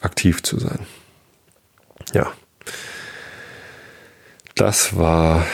aktiv 0.00 0.42
zu 0.42 0.58
sein. 0.58 0.80
Ja. 2.12 2.32
Das 4.54 4.96
war 4.96 5.46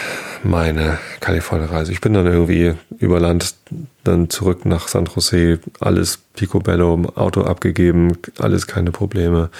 meine 0.43 0.99
Kalifornien-Reise. 1.21 1.93
Ich 1.93 2.01
bin 2.01 2.15
dann 2.15 2.27
irgendwie 2.27 2.75
über 2.99 3.21
Land 3.21 3.55
dann 4.05 4.31
zurück 4.31 4.65
nach 4.65 4.89
San 4.89 5.07
Jose, 5.07 5.61
alles 5.81 6.19
picobello, 6.35 7.13
Auto 7.15 7.43
abgegeben, 7.43 8.19
alles 8.39 8.67
keine 8.67 8.91
Probleme. 8.91 9.51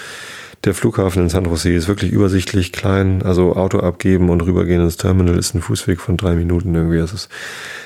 Der 0.65 0.73
Flughafen 0.73 1.23
in 1.23 1.29
San 1.29 1.45
Jose 1.45 1.71
ist 1.71 1.87
wirklich 1.87 2.11
übersichtlich 2.11 2.73
klein, 2.73 3.21
also 3.23 3.55
Auto 3.55 3.79
abgeben 3.79 4.29
und 4.29 4.41
rübergehen 4.41 4.81
ins 4.81 4.97
Terminal 4.97 5.37
ist 5.37 5.55
ein 5.55 5.61
Fußweg 5.61 6.01
von 6.01 6.17
drei 6.17 6.35
Minuten 6.35 6.75
irgendwie. 6.75 6.97
Das 6.97 7.13
ist, 7.13 7.29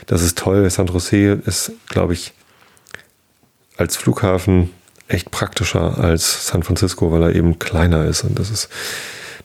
das 0.07 0.23
ist 0.23 0.37
toll. 0.37 0.67
San 0.69 0.87
Jose 0.87 1.41
ist, 1.45 1.71
glaube 1.89 2.13
ich, 2.13 2.33
als 3.77 3.95
Flughafen 3.95 4.71
echt 5.07 5.29
praktischer 5.29 5.99
als 5.99 6.47
San 6.47 6.63
Francisco, 6.63 7.11
weil 7.11 7.23
er 7.23 7.35
eben 7.35 7.59
kleiner 7.59 8.05
ist 8.05 8.23
und 8.23 8.39
das 8.39 8.49
ist, 8.49 8.69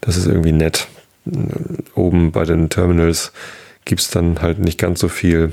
das 0.01 0.17
ist 0.17 0.27
irgendwie 0.27 0.53
nett. 0.53 0.89
Oben 1.95 2.33
bei 2.33 2.45
den 2.45 2.71
Terminals 2.71 3.33
gibt 3.85 4.01
es 4.01 4.09
dann 4.09 4.41
halt 4.41 4.59
nicht 4.59 4.79
ganz 4.79 5.01
so 5.01 5.09
viel 5.09 5.53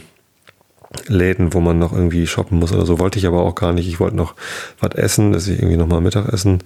Läden, 1.08 1.54
wo 1.54 1.60
man 1.60 1.80
noch 1.80 1.93
irgendwie 1.93 2.28
shoppen 2.28 2.60
muss 2.60 2.72
oder 2.72 2.86
so. 2.86 3.00
Wollte 3.00 3.20
ich 3.20 3.28
aber 3.28 3.41
auch 3.41 3.56
gar 3.56 3.74
nicht. 3.74 3.88
Ich 3.88 4.00
wollte 4.00 4.16
noch 4.16 4.36
was 4.80 4.96
essen, 4.96 5.32
dass 5.32 5.48
ich 5.48 5.60
irgendwie 5.60 5.78
nochmal 5.78 6.02
Mittagessen 6.02 6.64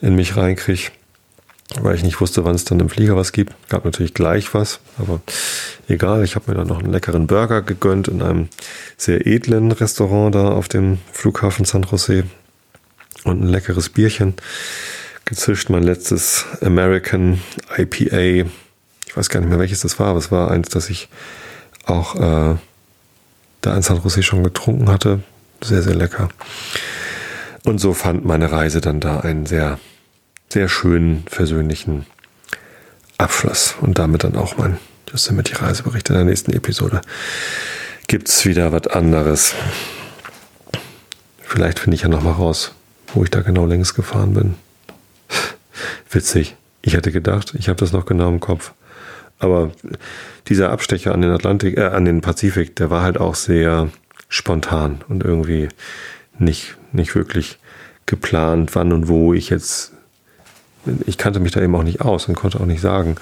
in 0.00 0.14
mich 0.14 0.36
reinkriege, 0.36 0.90
weil 1.80 1.94
ich 1.94 2.02
nicht 2.02 2.20
wusste, 2.20 2.44
wann 2.44 2.54
es 2.54 2.64
dann 2.64 2.80
im 2.80 2.88
Flieger 2.88 3.16
was 3.16 3.32
gibt. 3.32 3.54
Gab 3.68 3.84
natürlich 3.84 4.14
gleich 4.14 4.54
was, 4.54 4.80
aber 4.98 5.20
egal. 5.88 6.24
Ich 6.24 6.34
habe 6.36 6.50
mir 6.50 6.56
dann 6.56 6.68
noch 6.68 6.82
einen 6.82 6.92
leckeren 6.92 7.26
Burger 7.26 7.62
gegönnt 7.62 8.08
in 8.08 8.22
einem 8.22 8.48
sehr 8.96 9.26
edlen 9.26 9.72
Restaurant 9.72 10.34
da 10.34 10.48
auf 10.48 10.68
dem 10.68 10.98
Flughafen 11.12 11.64
San 11.64 11.82
Jose 11.82 12.24
und 13.24 13.42
ein 13.42 13.48
leckeres 13.48 13.88
Bierchen 13.88 14.34
gezischt. 15.24 15.70
Mein 15.70 15.82
letztes 15.82 16.44
American 16.60 17.40
IPA. 17.76 18.48
Ich 19.06 19.16
weiß 19.16 19.28
gar 19.28 19.40
nicht 19.40 19.48
mehr, 19.48 19.58
welches 19.58 19.80
das 19.80 19.98
war, 19.98 20.08
aber 20.08 20.18
es 20.18 20.30
war 20.30 20.50
eins, 20.50 20.68
das 20.68 20.90
ich 20.90 21.08
auch 21.86 22.16
äh, 22.16 22.56
da 23.66 23.74
in 23.74 23.82
San 23.82 24.00
Jose 24.02 24.22
schon 24.22 24.42
getrunken 24.42 24.90
hatte. 24.90 25.22
Sehr, 25.62 25.82
sehr 25.82 25.94
lecker. 25.94 26.28
Und 27.64 27.78
so 27.78 27.94
fand 27.94 28.24
meine 28.24 28.52
Reise 28.52 28.80
dann 28.80 29.00
da 29.00 29.20
einen 29.20 29.46
sehr, 29.46 29.78
sehr 30.50 30.68
schönen, 30.68 31.24
versöhnlichen 31.26 32.06
Abschluss. 33.16 33.74
Und 33.80 33.98
damit 33.98 34.24
dann 34.24 34.36
auch 34.36 34.58
mein 34.58 34.78
Yosemite 35.10 35.60
Reisebericht 35.62 36.10
in 36.10 36.16
der 36.16 36.24
nächsten 36.24 36.52
Episode. 36.52 37.00
Gibt 38.06 38.28
es 38.28 38.44
wieder 38.44 38.72
was 38.72 38.86
anderes. 38.88 39.54
Vielleicht 41.40 41.78
finde 41.78 41.94
ich 41.94 42.02
ja 42.02 42.08
nochmal 42.08 42.34
raus, 42.34 42.72
wo 43.14 43.24
ich 43.24 43.30
da 43.30 43.40
genau 43.40 43.64
längs 43.64 43.94
gefahren 43.94 44.34
bin. 44.34 44.54
Witzig. 46.10 46.56
Ich 46.82 46.94
hätte 46.94 47.12
gedacht, 47.12 47.54
ich 47.56 47.68
habe 47.68 47.78
das 47.78 47.92
noch 47.92 48.04
genau 48.04 48.28
im 48.28 48.40
Kopf. 48.40 48.72
Aber 49.38 49.72
dieser 50.48 50.70
Abstecher 50.70 51.12
an 51.12 51.20
den 51.20 51.30
Atlantik, 51.30 51.76
äh, 51.76 51.86
an 51.86 52.04
den 52.04 52.20
Pazifik, 52.20 52.76
der 52.76 52.90
war 52.90 53.02
halt 53.02 53.18
auch 53.18 53.34
sehr 53.34 53.90
spontan 54.28 55.02
und 55.08 55.22
irgendwie 55.22 55.68
nicht, 56.38 56.76
nicht 56.92 57.14
wirklich 57.14 57.58
geplant, 58.06 58.74
wann 58.74 58.92
und 58.92 59.08
wo 59.08 59.34
ich 59.34 59.50
jetzt. 59.50 59.92
Ich 61.06 61.16
kannte 61.16 61.40
mich 61.40 61.52
da 61.52 61.62
eben 61.62 61.74
auch 61.74 61.82
nicht 61.82 62.02
aus 62.02 62.28
und 62.28 62.34
konnte 62.34 62.60
auch 62.60 62.66
nicht 62.66 62.82
sagen, 62.82 63.16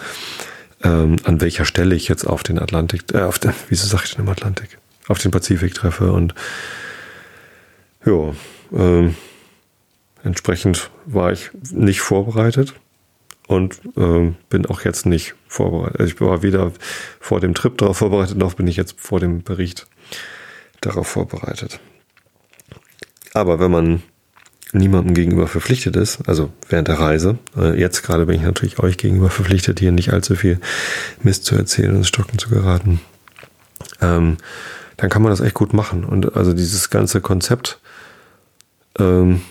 ähm, 0.82 1.16
an 1.22 1.40
welcher 1.40 1.64
Stelle 1.64 1.94
ich 1.94 2.08
jetzt 2.08 2.24
auf 2.24 2.42
den 2.42 2.58
Atlantik, 2.58 3.02
äh, 3.14 3.22
auf 3.22 3.38
den, 3.38 3.52
wieso 3.68 3.86
sag 3.86 4.04
ich 4.04 4.14
denn 4.14 4.24
im 4.24 4.30
Atlantik? 4.30 4.78
Auf 5.06 5.18
den 5.18 5.30
Pazifik 5.30 5.74
treffe 5.74 6.12
und 6.12 6.34
ja, 8.04 8.32
ähm, 8.72 9.14
entsprechend 10.24 10.90
war 11.06 11.32
ich 11.32 11.50
nicht 11.70 12.00
vorbereitet 12.00 12.74
und 13.53 13.80
äh, 13.96 14.32
bin 14.48 14.66
auch 14.66 14.82
jetzt 14.82 15.07
nicht 15.07 15.34
vorbereitet. 15.46 16.00
Also 16.00 16.12
ich 16.14 16.20
war 16.20 16.42
weder 16.42 16.72
vor 17.20 17.40
dem 17.40 17.55
Trip 17.55 17.76
darauf 17.78 17.98
vorbereitet, 17.98 18.36
noch 18.36 18.55
bin 18.55 18.66
ich 18.66 18.76
jetzt 18.76 18.98
vor 18.98 19.20
dem 19.20 19.42
Bericht 19.42 19.86
darauf 20.80 21.07
vorbereitet. 21.07 21.80
Aber 23.34 23.61
wenn 23.61 23.70
man 23.70 24.03
niemandem 24.72 25.14
gegenüber 25.14 25.46
verpflichtet 25.46 25.96
ist, 25.96 26.26
also 26.28 26.50
während 26.68 26.88
der 26.88 26.98
Reise, 26.98 27.38
äh, 27.57 27.78
jetzt 27.78 28.03
gerade 28.03 28.26
bin 28.26 28.36
ich 28.36 28.42
natürlich 28.42 28.78
euch 28.78 28.96
gegenüber 28.96 29.30
verpflichtet, 29.30 29.80
hier 29.80 29.92
nicht 29.92 30.12
allzu 30.12 30.34
viel 30.34 30.59
Mist 31.22 31.44
zu 31.44 31.55
erzählen 31.55 31.90
und 31.90 31.98
ins 31.98 32.09
Stocken 32.09 32.38
zu 32.38 32.48
geraten, 32.48 33.00
ähm, 34.00 34.38
dann 34.96 35.11
kann 35.11 35.22
man 35.22 35.30
das 35.30 35.40
echt 35.40 35.55
gut 35.55 35.74
machen. 35.74 36.05
Und 36.05 36.36
also 36.36 36.53
dieses 36.55 36.88
ganze 36.88 37.20
Konzept 37.20 37.80
ähm, 38.98 39.42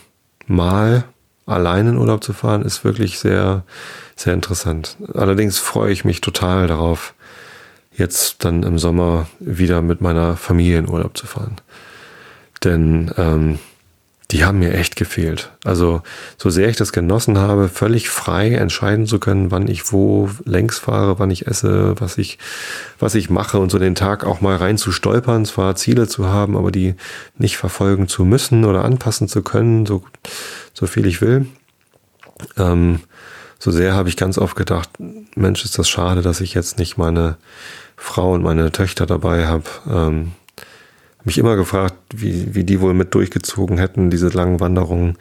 mal 0.48 1.04
allein 1.46 1.88
in 1.88 1.98
Urlaub 1.98 2.24
zu 2.24 2.34
fahren, 2.34 2.62
ist 2.62 2.84
wirklich 2.84 3.20
sehr, 3.20 3.64
sehr 4.16 4.34
interessant. 4.34 4.98
Allerdings 5.14 5.58
freue 5.60 5.92
ich 5.92 6.06
mich 6.06 6.22
total 6.22 6.68
darauf, 6.68 7.14
jetzt 7.94 8.46
dann 8.46 8.64
im 8.64 8.80
Sommer 8.80 9.28
wieder 9.40 9.82
mit 9.82 10.02
meiner 10.02 10.38
Familie 10.38 10.80
in 10.80 10.90
Urlaub 10.90 11.18
zu 11.18 11.28
fahren. 11.28 11.58
Denn 12.64 13.12
ähm, 13.18 13.60
die 14.32 14.46
haben 14.46 14.60
mir 14.60 14.74
echt 14.74 14.96
gefehlt. 14.96 15.52
Also 15.66 16.02
so 16.38 16.50
sehr 16.50 16.70
ich 16.70 16.78
das 16.78 16.94
genossen 16.94 17.38
habe, 17.38 17.68
völlig 17.68 18.10
frei 18.10 18.54
entscheiden 18.54 19.06
zu 19.06 19.20
können, 19.20 19.52
wann 19.52 19.68
ich 19.68 19.92
wo 19.92 20.30
längs 20.46 20.80
fahre, 20.80 21.20
wann 21.20 21.32
ich 21.32 21.48
esse, 21.48 21.96
was 22.00 22.18
ich, 22.18 22.38
was 22.98 23.16
ich 23.16 23.30
mache 23.30 23.60
und 23.60 23.70
so 23.70 23.78
den 23.78 23.96
Tag 23.96 24.24
auch 24.24 24.40
mal 24.40 24.56
rein 24.56 24.78
zu 24.78 24.92
stolpern, 24.92 25.46
zwar 25.46 25.76
Ziele 25.76 26.08
zu 26.08 26.28
haben, 26.28 26.56
aber 26.56 26.72
die 26.72 26.96
nicht 27.38 27.58
verfolgen 27.58 28.08
zu 28.08 28.24
müssen 28.24 28.64
oder 28.64 28.86
anpassen 28.86 29.28
zu 29.28 29.42
können, 29.42 29.86
so, 29.86 30.04
so 30.74 30.88
viel 30.88 31.06
ich 31.06 31.22
will. 31.22 31.48
Ähm, 32.58 33.02
so 33.60 33.70
sehr 33.70 33.94
habe 33.94 34.10
ich 34.10 34.18
ganz 34.18 34.38
oft 34.38 34.56
gedacht, 34.56 34.90
Mensch, 35.36 35.66
ist 35.66 35.78
das 35.78 35.90
schade, 35.90 36.22
dass 36.22 36.42
ich 36.42 36.54
jetzt 36.54 36.80
nicht 36.80 36.98
meine 36.98 37.38
Frau 37.98 38.32
und 38.32 38.44
meine 38.44 38.72
Töchter 38.72 39.06
dabei 39.06 39.46
habe. 39.46 39.66
Ähm, 39.88 40.32
mich 41.24 41.38
immer 41.38 41.56
gefragt, 41.56 41.96
wie, 42.16 42.56
wie 42.56 42.64
die 42.64 42.82
wohl 42.82 42.94
mit 42.94 43.14
durchgezogen 43.14 43.78
hätten, 43.78 44.10
diese 44.10 44.30
langen 44.30 44.60
Wanderungen. 44.60 45.18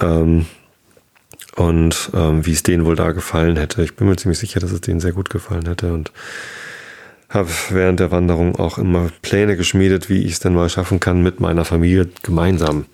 Ähm, 0.00 0.46
und 1.56 2.10
ähm, 2.14 2.46
wie 2.46 2.52
es 2.52 2.62
denen 2.62 2.84
wohl 2.84 2.96
da 2.96 3.12
gefallen 3.12 3.56
hätte. 3.56 3.82
Ich 3.82 3.94
bin 3.94 4.08
mir 4.08 4.16
ziemlich 4.16 4.38
sicher, 4.38 4.60
dass 4.60 4.72
es 4.72 4.80
denen 4.80 5.00
sehr 5.00 5.12
gut 5.12 5.30
gefallen 5.30 5.66
hätte 5.66 5.92
und 5.92 6.12
habe 7.28 7.48
während 7.70 8.00
der 8.00 8.10
Wanderung 8.10 8.56
auch 8.56 8.78
immer 8.78 9.10
Pläne 9.22 9.56
geschmiedet, 9.56 10.08
wie 10.08 10.22
ich 10.22 10.32
es 10.32 10.40
denn 10.40 10.54
mal 10.54 10.68
schaffen 10.68 11.00
kann, 11.00 11.22
mit 11.22 11.40
meiner 11.40 11.64
Familie 11.64 12.08
gemeinsam 12.22 12.86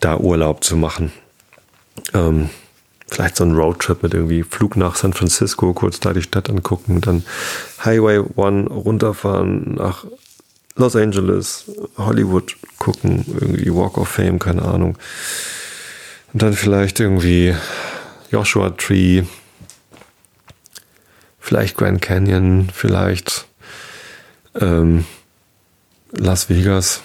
da 0.00 0.16
Urlaub 0.16 0.64
zu 0.64 0.76
machen. 0.76 1.12
Ähm, 2.14 2.50
vielleicht 3.08 3.36
so 3.36 3.44
ein 3.44 3.54
Roadtrip 3.54 4.02
mit 4.02 4.14
irgendwie 4.14 4.42
Flug 4.42 4.76
nach 4.76 4.96
San 4.96 5.12
Francisco, 5.12 5.72
kurz 5.74 6.00
da 6.00 6.12
die 6.12 6.22
Stadt 6.22 6.50
angucken, 6.50 7.00
dann 7.00 7.24
Highway 7.84 8.22
One 8.36 8.68
runterfahren 8.68 9.74
nach 9.74 10.06
Los 10.74 10.96
Angeles, 10.96 11.64
Hollywood 11.98 12.56
gucken, 12.78 13.24
irgendwie 13.28 13.72
Walk 13.72 13.98
of 13.98 14.08
Fame, 14.08 14.38
keine 14.38 14.62
Ahnung. 14.62 14.96
Und 16.32 16.42
dann 16.42 16.54
vielleicht 16.54 16.98
irgendwie 17.00 17.54
Joshua 18.30 18.70
Tree, 18.70 19.24
vielleicht 21.38 21.76
Grand 21.76 22.00
Canyon, 22.00 22.70
vielleicht 22.72 23.46
ähm, 24.58 25.04
Las 26.12 26.48
Vegas, 26.48 27.02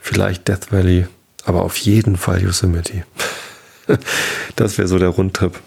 vielleicht 0.00 0.48
Death 0.48 0.70
Valley, 0.70 1.06
aber 1.44 1.62
auf 1.62 1.76
jeden 1.78 2.16
Fall 2.16 2.42
Yosemite. 2.42 3.04
das 4.56 4.76
wäre 4.76 4.88
so 4.88 4.98
der 4.98 5.08
Rundtrip, 5.08 5.58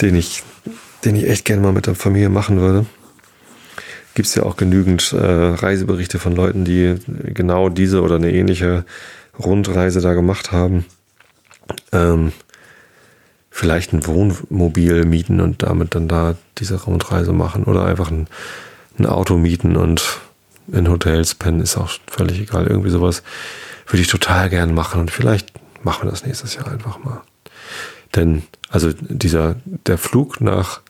den 0.00 0.16
ich, 0.16 0.42
den 1.04 1.16
ich 1.16 1.28
echt 1.28 1.46
gerne 1.46 1.62
mal 1.62 1.72
mit 1.72 1.86
der 1.86 1.94
Familie 1.94 2.28
machen 2.28 2.60
würde. 2.60 2.86
Gibt 4.14 4.28
es 4.28 4.34
ja 4.34 4.44
auch 4.44 4.56
genügend 4.56 5.12
äh, 5.12 5.16
Reiseberichte 5.16 6.18
von 6.18 6.34
Leuten, 6.34 6.64
die 6.64 6.96
genau 7.34 7.68
diese 7.68 8.02
oder 8.02 8.16
eine 8.16 8.32
ähnliche 8.32 8.84
Rundreise 9.38 10.00
da 10.00 10.14
gemacht 10.14 10.52
haben. 10.52 10.84
Ähm, 11.92 12.32
vielleicht 13.50 13.92
ein 13.92 14.06
Wohnmobil 14.06 15.04
mieten 15.04 15.40
und 15.40 15.62
damit 15.62 15.94
dann 15.94 16.08
da 16.08 16.36
diese 16.58 16.82
Rundreise 16.82 17.32
machen 17.32 17.64
oder 17.64 17.84
einfach 17.84 18.10
ein, 18.10 18.26
ein 18.98 19.06
Auto 19.06 19.36
mieten 19.36 19.76
und 19.76 20.20
in 20.72 20.88
Hotels 20.88 21.34
pennen, 21.34 21.60
ist 21.60 21.76
auch 21.76 21.90
völlig 22.06 22.40
egal. 22.40 22.66
Irgendwie 22.66 22.90
sowas 22.90 23.22
würde 23.86 24.02
ich 24.02 24.08
total 24.08 24.50
gern 24.50 24.74
machen 24.74 25.00
und 25.00 25.10
vielleicht 25.10 25.52
machen 25.84 26.06
wir 26.06 26.10
das 26.10 26.24
nächstes 26.24 26.54
Jahr 26.54 26.68
einfach 26.70 26.98
mal. 27.04 27.20
Denn, 28.14 28.42
also 28.68 28.92
dieser, 28.92 29.56
der 29.64 29.98
Flug 29.98 30.40
nach 30.40 30.80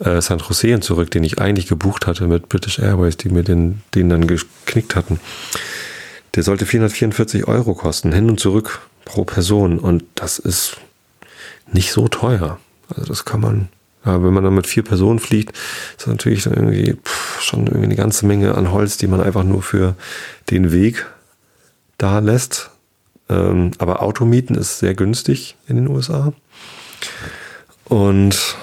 äh, 0.00 0.20
San 0.20 0.38
Jose 0.38 0.80
zurück, 0.80 1.10
den 1.10 1.24
ich 1.24 1.40
eigentlich 1.40 1.66
gebucht 1.66 2.06
hatte 2.06 2.26
mit 2.26 2.48
British 2.48 2.78
Airways, 2.78 3.16
die 3.16 3.30
mir 3.30 3.42
den, 3.42 3.82
den 3.94 4.08
dann 4.08 4.26
geknickt 4.26 4.94
hatten, 4.94 5.20
der 6.34 6.42
sollte 6.42 6.66
444 6.66 7.48
Euro 7.48 7.74
kosten, 7.74 8.12
hin 8.12 8.28
und 8.28 8.38
zurück 8.38 8.80
pro 9.04 9.24
Person. 9.24 9.78
Und 9.78 10.04
das 10.14 10.38
ist 10.38 10.76
nicht 11.72 11.92
so 11.92 12.08
teuer. 12.08 12.58
Also 12.88 13.04
das 13.04 13.24
kann 13.24 13.40
man, 13.40 13.68
ja, 14.04 14.22
wenn 14.22 14.32
man 14.32 14.44
dann 14.44 14.54
mit 14.54 14.66
vier 14.66 14.82
Personen 14.82 15.18
fliegt, 15.18 15.56
ist 15.56 16.02
das 16.02 16.06
natürlich 16.06 16.44
dann 16.44 16.54
irgendwie 16.54 16.94
pff, 16.94 17.40
schon 17.42 17.66
irgendwie 17.66 17.84
eine 17.84 17.96
ganze 17.96 18.26
Menge 18.26 18.54
an 18.54 18.72
Holz, 18.72 18.96
die 18.96 19.06
man 19.06 19.20
einfach 19.20 19.44
nur 19.44 19.62
für 19.62 19.94
den 20.50 20.72
Weg 20.72 21.06
da 21.98 22.20
lässt. 22.20 22.70
Ähm, 23.28 23.72
aber 23.78 24.02
Automieten 24.02 24.54
ist 24.54 24.78
sehr 24.78 24.94
günstig 24.94 25.56
in 25.66 25.76
den 25.76 25.88
USA. 25.88 26.32
Und 27.84 28.56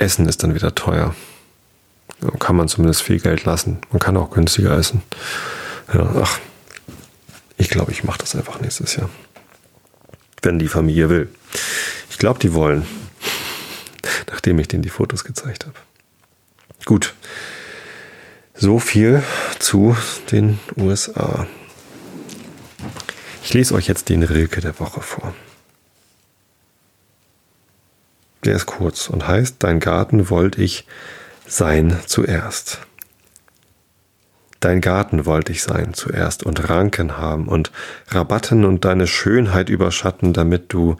Essen 0.00 0.26
ist 0.26 0.42
dann 0.42 0.54
wieder 0.54 0.74
teuer. 0.74 1.14
Da 2.20 2.30
kann 2.30 2.56
man 2.56 2.68
zumindest 2.68 3.02
viel 3.02 3.20
Geld 3.20 3.44
lassen. 3.44 3.78
Man 3.90 3.98
kann 3.98 4.16
auch 4.16 4.30
günstiger 4.30 4.76
essen. 4.76 5.02
Ja, 5.92 6.10
ach, 6.22 6.38
ich 7.56 7.68
glaube, 7.68 7.92
ich 7.92 8.04
mache 8.04 8.18
das 8.18 8.34
einfach 8.34 8.60
nächstes 8.60 8.96
Jahr. 8.96 9.10
Wenn 10.42 10.58
die 10.58 10.68
Familie 10.68 11.10
will. 11.10 11.28
Ich 12.08 12.18
glaube, 12.18 12.38
die 12.38 12.54
wollen. 12.54 12.86
Nachdem 14.30 14.58
ich 14.58 14.68
denen 14.68 14.82
die 14.82 14.88
Fotos 14.88 15.24
gezeigt 15.24 15.66
habe. 15.66 15.76
Gut. 16.86 17.14
So 18.54 18.78
viel 18.78 19.22
zu 19.58 19.96
den 20.32 20.58
USA. 20.76 21.46
Ich 23.42 23.52
lese 23.52 23.74
euch 23.74 23.86
jetzt 23.86 24.08
den 24.08 24.22
Rilke 24.22 24.60
der 24.60 24.78
Woche 24.78 25.00
vor. 25.00 25.34
Der 28.44 28.56
ist 28.56 28.66
kurz 28.66 29.08
und 29.08 29.26
heißt, 29.26 29.56
dein 29.60 29.80
Garten 29.80 30.30
wollte 30.30 30.62
ich 30.62 30.86
sein 31.46 31.98
zuerst. 32.06 32.80
Dein 34.60 34.80
Garten 34.80 35.24
wollte 35.24 35.52
ich 35.52 35.62
sein 35.62 35.94
zuerst 35.94 36.44
und 36.44 36.68
Ranken 36.68 37.16
haben 37.16 37.48
und 37.48 37.72
Rabatten 38.08 38.64
und 38.64 38.84
deine 38.84 39.06
Schönheit 39.06 39.70
überschatten, 39.70 40.32
damit 40.32 40.72
du 40.72 40.96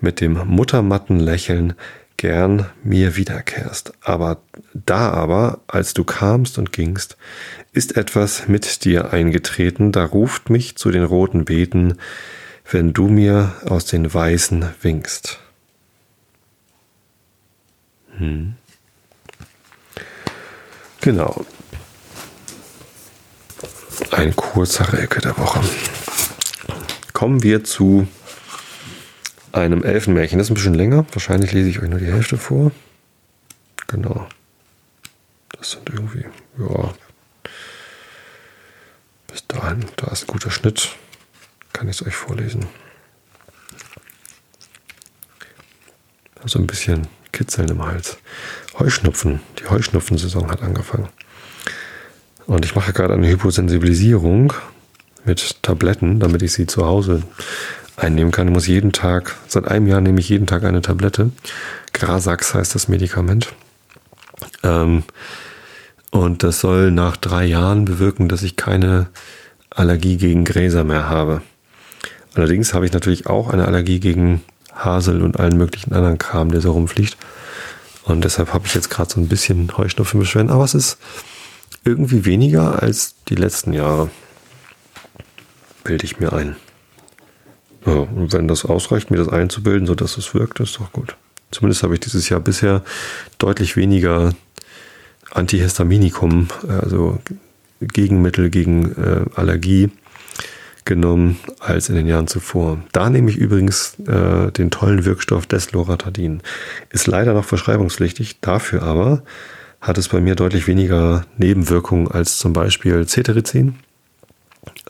mit 0.00 0.20
dem 0.20 0.46
muttermatten 0.46 1.20
Lächeln 1.20 1.74
gern 2.16 2.66
mir 2.82 3.16
wiederkehrst. 3.16 3.92
Aber 4.00 4.38
da 4.72 5.10
aber, 5.10 5.60
als 5.68 5.94
du 5.94 6.02
kamst 6.04 6.58
und 6.58 6.72
gingst, 6.72 7.16
ist 7.72 7.96
etwas 7.96 8.48
mit 8.48 8.84
dir 8.84 9.12
eingetreten, 9.12 9.92
da 9.92 10.04
ruft 10.04 10.50
mich 10.50 10.76
zu 10.76 10.90
den 10.90 11.04
roten 11.04 11.44
Beeten, 11.44 11.98
wenn 12.68 12.92
du 12.92 13.08
mir 13.08 13.54
aus 13.66 13.84
den 13.84 14.12
Weißen 14.12 14.66
winkst. 14.82 15.38
Hm. 18.18 18.54
Genau. 21.00 21.44
Ein 24.10 24.34
kurzer 24.34 24.92
Rilke 24.92 25.20
der 25.20 25.36
Woche. 25.38 25.60
Kommen 27.12 27.42
wir 27.42 27.64
zu 27.64 28.08
einem 29.52 29.82
Elfenmärchen. 29.82 30.38
Das 30.38 30.46
ist 30.46 30.50
ein 30.50 30.54
bisschen 30.54 30.74
länger. 30.74 31.06
Wahrscheinlich 31.12 31.52
lese 31.52 31.68
ich 31.68 31.80
euch 31.80 31.88
nur 31.88 31.98
die 31.98 32.12
Hälfte 32.12 32.36
vor. 32.36 32.72
Genau. 33.86 34.26
Das 35.52 35.72
sind 35.72 35.88
irgendwie, 35.90 36.24
ja. 36.58 36.94
Bis 39.28 39.46
dahin, 39.46 39.84
da 39.96 40.08
ist 40.08 40.24
ein 40.24 40.26
guter 40.26 40.50
Schnitt. 40.50 40.90
Kann 41.72 41.88
ich 41.88 42.00
es 42.00 42.06
euch 42.06 42.14
vorlesen. 42.14 42.66
Also 46.42 46.58
ein 46.58 46.66
bisschen 46.66 47.06
Kitzeln 47.36 47.68
im 47.68 47.84
Hals. 47.84 48.16
Heuschnupfen. 48.78 49.40
Die 49.58 49.68
Heuschnupfensaison 49.68 50.50
hat 50.50 50.62
angefangen. 50.62 51.08
Und 52.46 52.64
ich 52.64 52.74
mache 52.74 52.94
gerade 52.94 53.12
eine 53.12 53.28
Hyposensibilisierung 53.28 54.54
mit 55.26 55.62
Tabletten, 55.62 56.18
damit 56.18 56.42
ich 56.42 56.54
sie 56.54 56.66
zu 56.66 56.86
Hause 56.86 57.22
einnehmen 57.96 58.32
kann. 58.32 58.48
Ich 58.48 58.54
muss 58.54 58.66
jeden 58.66 58.92
Tag, 58.92 59.36
seit 59.48 59.68
einem 59.68 59.86
Jahr 59.86 60.00
nehme 60.00 60.18
ich 60.18 60.30
jeden 60.30 60.46
Tag 60.46 60.64
eine 60.64 60.80
Tablette. 60.80 61.30
Grasax 61.92 62.54
heißt 62.54 62.74
das 62.74 62.88
Medikament. 62.88 63.52
Ähm, 64.62 65.02
und 66.10 66.42
das 66.42 66.60
soll 66.60 66.90
nach 66.90 67.18
drei 67.18 67.44
Jahren 67.44 67.84
bewirken, 67.84 68.30
dass 68.30 68.42
ich 68.42 68.56
keine 68.56 69.08
Allergie 69.68 70.16
gegen 70.16 70.44
Gräser 70.44 70.84
mehr 70.84 71.10
habe. 71.10 71.42
Allerdings 72.34 72.72
habe 72.72 72.86
ich 72.86 72.92
natürlich 72.92 73.26
auch 73.26 73.50
eine 73.50 73.66
Allergie 73.66 74.00
gegen 74.00 74.42
Hasel 74.76 75.22
und 75.22 75.40
allen 75.40 75.56
möglichen 75.56 75.92
anderen 75.92 76.18
Kram, 76.18 76.50
der 76.50 76.60
so 76.60 76.72
rumfliegt. 76.72 77.16
Und 78.04 78.24
deshalb 78.24 78.52
habe 78.52 78.66
ich 78.66 78.74
jetzt 78.74 78.90
gerade 78.90 79.10
so 79.12 79.20
ein 79.20 79.28
bisschen 79.28 79.76
Heuschnupfenbeschwerden, 79.76 80.50
aber 80.50 80.64
es 80.64 80.74
ist 80.74 80.98
irgendwie 81.84 82.24
weniger 82.24 82.82
als 82.82 83.14
die 83.28 83.34
letzten 83.34 83.72
Jahre. 83.72 84.10
Bilde 85.82 86.04
ich 86.04 86.20
mir 86.20 86.32
ein. 86.32 86.56
Ja, 87.84 87.92
und 87.92 88.32
wenn 88.32 88.48
das 88.48 88.64
ausreicht, 88.64 89.10
mir 89.10 89.18
das 89.18 89.28
einzubilden, 89.28 89.86
sodass 89.86 90.16
es 90.16 90.34
wirkt, 90.34 90.60
ist 90.60 90.78
doch 90.78 90.92
gut. 90.92 91.16
Zumindest 91.52 91.84
habe 91.84 91.94
ich 91.94 92.00
dieses 92.00 92.28
Jahr 92.28 92.40
bisher 92.40 92.82
deutlich 93.38 93.76
weniger 93.76 94.34
Antihistaminikum, 95.30 96.48
also 96.68 97.18
Gegenmittel 97.80 98.50
gegen 98.50 98.92
äh, 98.92 99.24
Allergie 99.34 99.90
genommen 100.86 101.38
als 101.60 101.90
in 101.90 101.96
den 101.96 102.06
Jahren 102.06 102.28
zuvor. 102.28 102.78
Da 102.92 103.10
nehme 103.10 103.30
ich 103.30 103.36
übrigens 103.36 103.96
äh, 104.06 104.50
den 104.52 104.70
tollen 104.70 105.04
Wirkstoff 105.04 105.46
Desloratadin. 105.46 106.40
Ist 106.90 107.06
leider 107.06 107.34
noch 107.34 107.44
verschreibungspflichtig, 107.44 108.40
dafür 108.40 108.82
aber 108.82 109.22
hat 109.80 109.98
es 109.98 110.08
bei 110.08 110.20
mir 110.20 110.34
deutlich 110.34 110.66
weniger 110.66 111.26
Nebenwirkungen 111.36 112.10
als 112.10 112.38
zum 112.38 112.52
Beispiel 112.52 113.06
Cetirizin. 113.06 113.76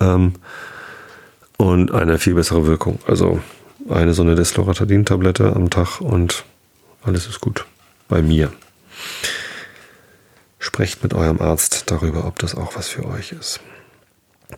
Ähm, 0.01 0.35
und 1.57 1.93
eine 1.93 2.19
viel 2.19 2.35
bessere 2.35 2.67
Wirkung. 2.67 2.99
Also 3.07 3.41
eine 3.89 4.15
so 4.15 4.23
eine 4.23 4.35
Desloratadin-Tablette 4.35 5.55
am 5.55 5.71
Tag 5.71 6.01
und 6.01 6.45
alles 7.03 7.27
ist 7.27 7.41
gut. 7.41 7.65
Bei 8.09 8.23
mir. 8.23 8.53
Sprecht 10.59 11.03
mit 11.03 11.15
eurem 11.15 11.41
Arzt 11.41 11.91
darüber, 11.91 12.27
ob 12.27 12.39
das 12.39 12.55
auch 12.55 12.77
was 12.77 12.89
für 12.89 13.07
euch 13.07 13.33
ist. 13.33 13.61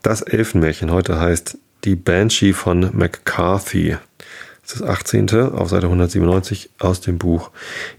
Das 0.02 0.20
Elfenmärchen 0.20 0.90
heute 0.90 1.18
heißt 1.18 1.56
Die 1.84 1.96
Banshee 1.96 2.52
von 2.52 2.90
McCarthy. 2.92 3.96
Das 4.62 4.74
ist 4.74 4.80
das 4.82 4.88
18. 4.88 5.30
auf 5.52 5.70
Seite 5.70 5.86
197 5.86 6.70
aus 6.78 7.00
dem 7.00 7.16
Buch 7.16 7.50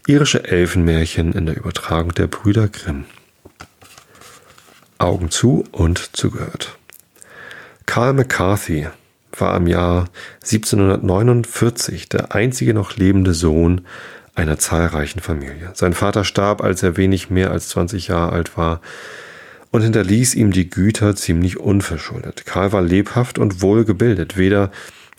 Irische 0.05 0.43
Elfenmärchen 0.43 1.33
in 1.33 1.47
der 1.47 1.57
Übertragung 1.57 2.13
der 2.13 2.27
Brüder 2.27 2.67
Grimm. 2.67 3.05
Augen 4.99 5.31
zu 5.31 5.63
und 5.71 6.15
zugehört. 6.15 6.77
Carl 7.87 8.13
McCarthy 8.13 8.87
war 9.31 9.57
im 9.57 9.65
Jahr 9.65 10.09
1749 10.43 12.07
der 12.07 12.35
einzige 12.35 12.75
noch 12.75 12.97
lebende 12.97 13.33
Sohn 13.33 13.81
einer 14.35 14.59
zahlreichen 14.59 15.21
Familie. 15.21 15.71
Sein 15.73 15.93
Vater 15.93 16.23
starb, 16.23 16.61
als 16.61 16.83
er 16.83 16.97
wenig 16.97 17.31
mehr 17.31 17.49
als 17.49 17.69
20 17.69 18.09
Jahre 18.09 18.31
alt 18.31 18.57
war 18.57 18.79
und 19.71 19.81
hinterließ 19.81 20.35
ihm 20.35 20.51
die 20.51 20.69
Güter 20.69 21.15
ziemlich 21.15 21.59
unverschuldet. 21.59 22.45
Karl 22.45 22.71
war 22.71 22.81
lebhaft 22.81 23.37
und 23.37 23.61
wohlgebildet, 23.61 24.37
weder 24.37 24.71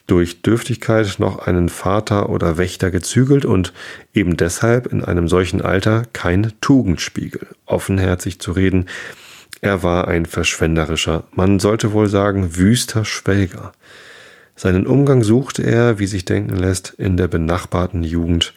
durch 0.07 0.43
Dürftigkeit 0.43 1.17
noch 1.19 1.47
einen 1.47 1.69
Vater 1.69 2.31
oder 2.31 2.59
Wächter 2.59 2.91
gezügelt 2.91 3.45
und 3.45 3.73
eben 4.13 4.37
deshalb 4.37 4.87
in 4.87 5.05
einem 5.05 5.29
solchen 5.29 5.63
Alter 5.63 6.03
kein 6.13 6.53
Tugendspiegel. 6.61 7.47
Offenherzig 7.65 8.41
zu 8.41 8.51
reden, 8.53 8.87
er 9.61 9.83
war 9.83 10.09
ein 10.09 10.27
verschwenderischer, 10.27 11.25
man 11.33 11.61
sollte 11.61 11.93
wohl 11.93 12.09
sagen 12.09 12.57
wüster 12.57 13.05
Schwelger. 13.05 13.73
Seinen 14.57 14.87
Umgang 14.87 15.23
suchte 15.23 15.63
er, 15.63 15.99
wie 15.99 16.07
sich 16.07 16.25
denken 16.25 16.57
lässt, 16.57 16.95
in 16.99 17.17
der 17.17 17.29
benachbarten 17.29 18.03
Jugend 18.03 18.53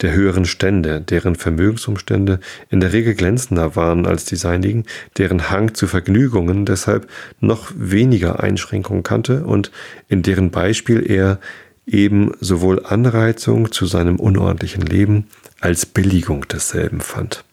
der 0.00 0.12
höheren 0.12 0.44
Stände, 0.44 1.00
deren 1.00 1.36
Vermögensumstände 1.36 2.40
in 2.68 2.80
der 2.80 2.92
Regel 2.92 3.14
glänzender 3.14 3.76
waren 3.76 4.06
als 4.06 4.24
die 4.24 4.36
seinigen, 4.36 4.84
deren 5.18 5.50
Hang 5.50 5.74
zu 5.74 5.86
Vergnügungen 5.86 6.66
deshalb 6.66 7.08
noch 7.40 7.72
weniger 7.76 8.42
Einschränkungen 8.42 9.02
kannte 9.02 9.44
und 9.44 9.70
in 10.08 10.22
deren 10.22 10.50
Beispiel 10.50 11.04
er 11.08 11.38
eben 11.86 12.32
sowohl 12.40 12.84
Anreizung 12.84 13.70
zu 13.70 13.86
seinem 13.86 14.16
unordentlichen 14.16 14.82
Leben 14.82 15.26
als 15.60 15.86
Billigung 15.86 16.46
desselben 16.48 17.00
fand. 17.00 17.44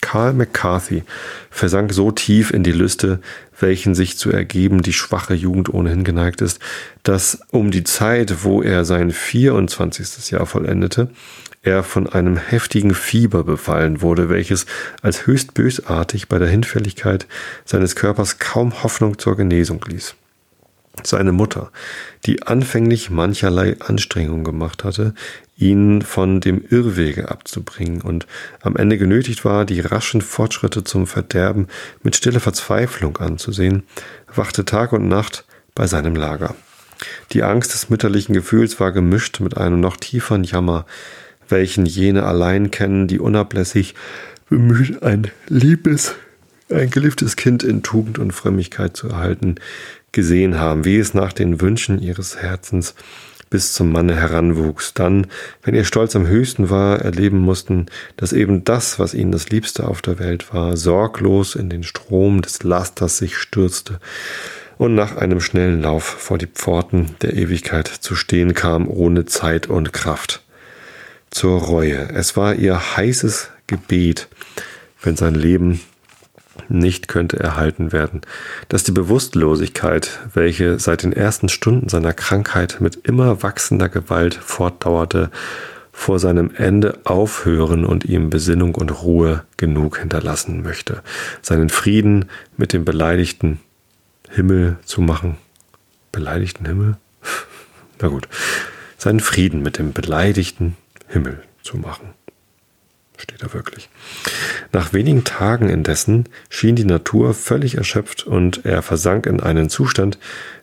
Karl 0.00 0.32
McCarthy 0.32 1.02
versank 1.50 1.92
so 1.92 2.10
tief 2.10 2.50
in 2.50 2.62
die 2.62 2.72
Lüste, 2.72 3.20
welchen 3.58 3.94
sich 3.94 4.16
zu 4.16 4.30
ergeben 4.30 4.82
die 4.82 4.92
schwache 4.92 5.34
Jugend 5.34 5.72
ohnehin 5.72 6.04
geneigt 6.04 6.40
ist, 6.40 6.58
dass 7.02 7.40
um 7.50 7.70
die 7.70 7.84
Zeit, 7.84 8.42
wo 8.42 8.62
er 8.62 8.84
sein 8.84 9.10
24. 9.10 10.30
Jahr 10.30 10.46
vollendete, 10.46 11.10
er 11.62 11.82
von 11.82 12.06
einem 12.06 12.36
heftigen 12.36 12.94
Fieber 12.94 13.44
befallen 13.44 14.00
wurde, 14.00 14.28
welches 14.28 14.66
als 15.02 15.26
höchst 15.26 15.54
bösartig 15.54 16.28
bei 16.28 16.38
der 16.38 16.48
Hinfälligkeit 16.48 17.26
seines 17.64 17.96
Körpers 17.96 18.38
kaum 18.38 18.82
Hoffnung 18.82 19.18
zur 19.18 19.36
Genesung 19.36 19.84
ließ. 19.86 20.14
Seine 21.02 21.32
Mutter, 21.32 21.70
die 22.26 22.42
anfänglich 22.42 23.10
mancherlei 23.10 23.76
Anstrengungen 23.80 24.44
gemacht 24.44 24.84
hatte, 24.84 25.14
ihn 25.56 26.02
von 26.02 26.40
dem 26.40 26.64
Irrwege 26.68 27.30
abzubringen 27.30 28.00
und 28.00 28.26
am 28.60 28.76
Ende 28.76 28.98
genötigt 28.98 29.44
war, 29.44 29.64
die 29.64 29.80
raschen 29.80 30.20
Fortschritte 30.20 30.84
zum 30.84 31.06
Verderben 31.06 31.68
mit 32.02 32.16
stiller 32.16 32.40
Verzweiflung 32.40 33.18
anzusehen, 33.18 33.84
wachte 34.34 34.64
Tag 34.64 34.92
und 34.92 35.08
Nacht 35.08 35.44
bei 35.74 35.86
seinem 35.86 36.16
Lager. 36.16 36.54
Die 37.32 37.42
Angst 37.42 37.72
des 37.72 37.88
mütterlichen 37.88 38.34
Gefühls 38.34 38.80
war 38.80 38.92
gemischt 38.92 39.40
mit 39.40 39.56
einem 39.56 39.80
noch 39.80 39.96
tieferen 39.96 40.44
Jammer, 40.44 40.86
welchen 41.50 41.86
jene 41.86 42.24
allein 42.24 42.70
kennen, 42.70 43.06
die 43.06 43.18
unablässig 43.18 43.94
bemüht, 44.48 45.02
ein 45.02 45.28
liebes, 45.48 46.14
ein 46.70 46.90
geliebtes 46.90 47.36
Kind 47.36 47.62
in 47.62 47.82
Tugend 47.82 48.18
und 48.18 48.32
Frömmigkeit 48.32 48.96
zu 48.96 49.08
erhalten, 49.08 49.56
gesehen 50.12 50.58
haben, 50.58 50.84
wie 50.84 50.98
es 50.98 51.14
nach 51.14 51.32
den 51.32 51.60
Wünschen 51.60 52.00
ihres 52.00 52.36
Herzens 52.36 52.94
bis 53.48 53.72
zum 53.72 53.90
Manne 53.90 54.14
heranwuchs, 54.14 54.94
dann, 54.94 55.26
wenn 55.62 55.74
ihr 55.74 55.84
Stolz 55.84 56.14
am 56.14 56.26
höchsten 56.26 56.70
war, 56.70 57.00
erleben 57.00 57.38
mussten, 57.38 57.86
dass 58.16 58.32
eben 58.32 58.64
das, 58.64 59.00
was 59.00 59.12
ihnen 59.12 59.32
das 59.32 59.50
Liebste 59.50 59.88
auf 59.88 60.02
der 60.02 60.20
Welt 60.20 60.54
war, 60.54 60.76
sorglos 60.76 61.56
in 61.56 61.68
den 61.68 61.82
Strom 61.82 62.42
des 62.42 62.62
Lasters 62.62 63.18
sich 63.18 63.36
stürzte 63.36 63.98
und 64.78 64.94
nach 64.94 65.16
einem 65.16 65.40
schnellen 65.40 65.82
Lauf 65.82 66.04
vor 66.04 66.38
die 66.38 66.46
Pforten 66.46 67.16
der 67.22 67.34
Ewigkeit 67.34 67.88
zu 67.88 68.14
stehen 68.14 68.54
kam, 68.54 68.88
ohne 68.88 69.26
Zeit 69.26 69.66
und 69.66 69.92
Kraft 69.92 70.42
zur 71.30 71.60
Reue. 71.60 72.08
Es 72.10 72.36
war 72.36 72.54
ihr 72.54 72.96
heißes 72.96 73.50
Gebet, 73.66 74.28
wenn 75.02 75.16
sein 75.16 75.34
Leben 75.34 75.80
nicht 76.68 77.08
könnte 77.08 77.38
erhalten 77.38 77.92
werden, 77.92 78.20
dass 78.68 78.84
die 78.84 78.92
Bewusstlosigkeit, 78.92 80.20
welche 80.34 80.78
seit 80.78 81.02
den 81.02 81.12
ersten 81.12 81.48
Stunden 81.48 81.88
seiner 81.88 82.12
Krankheit 82.12 82.80
mit 82.80 83.06
immer 83.06 83.42
wachsender 83.42 83.88
Gewalt 83.88 84.34
fortdauerte, 84.34 85.30
vor 85.92 86.18
seinem 86.18 86.50
Ende 86.54 86.98
aufhören 87.04 87.84
und 87.84 88.06
ihm 88.06 88.30
Besinnung 88.30 88.74
und 88.74 89.02
Ruhe 89.02 89.44
genug 89.56 89.98
hinterlassen 89.98 90.62
möchte, 90.62 91.02
seinen 91.42 91.68
Frieden 91.68 92.26
mit 92.56 92.72
dem 92.72 92.84
beleidigten 92.84 93.60
Himmel 94.30 94.78
zu 94.84 95.02
machen. 95.02 95.36
Beleidigten 96.10 96.64
Himmel? 96.64 96.96
Na 98.00 98.08
gut, 98.08 98.28
seinen 98.96 99.20
Frieden 99.20 99.62
mit 99.62 99.78
dem 99.78 99.92
beleidigten 99.92 100.76
Himmel 101.10 101.42
zu 101.62 101.76
machen. 101.76 102.14
Steht 103.16 103.42
da 103.42 103.52
wirklich. 103.52 103.90
Nach 104.72 104.94
wenigen 104.94 105.24
Tagen 105.24 105.68
indessen 105.68 106.24
schien 106.48 106.74
die 106.74 106.86
Natur 106.86 107.34
völlig 107.34 107.76
erschöpft 107.76 108.26
und 108.26 108.64
er 108.64 108.80
versank 108.80 109.26
in 109.26 109.40
einen 109.40 109.68
Zustand, 109.68 110.18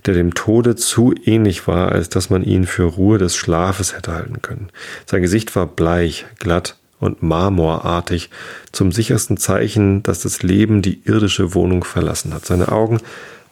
der 0.06 0.16
dem 0.16 0.34
Tode 0.34 0.76
zu 0.76 1.14
ähnlich 1.24 1.68
war, 1.68 1.92
als 1.92 2.10
dass 2.10 2.32
man 2.32 2.44
ihn 2.44 2.66
für 2.66 2.84
Ruhe 2.84 3.20
des 3.20 3.36
Schlafes 3.36 3.96
hätte 3.96 4.14
halten 4.14 4.42
können. 4.42 4.70
Sein 5.06 5.22
Gesicht 5.22 5.56
war 5.56 5.68
bleich, 5.68 6.26
glatt 6.40 6.78
und 7.00 7.22
marmorartig, 7.22 8.32
zum 8.72 8.92
sichersten 8.92 9.38
Zeichen, 9.38 10.02
dass 10.02 10.22
das 10.22 10.42
Leben 10.42 10.82
die 10.82 11.04
irdische 11.06 11.54
Wohnung 11.54 11.84
verlassen 11.84 12.34
hat. 12.34 12.46
Seine 12.46 12.72
Augen 12.72 13.02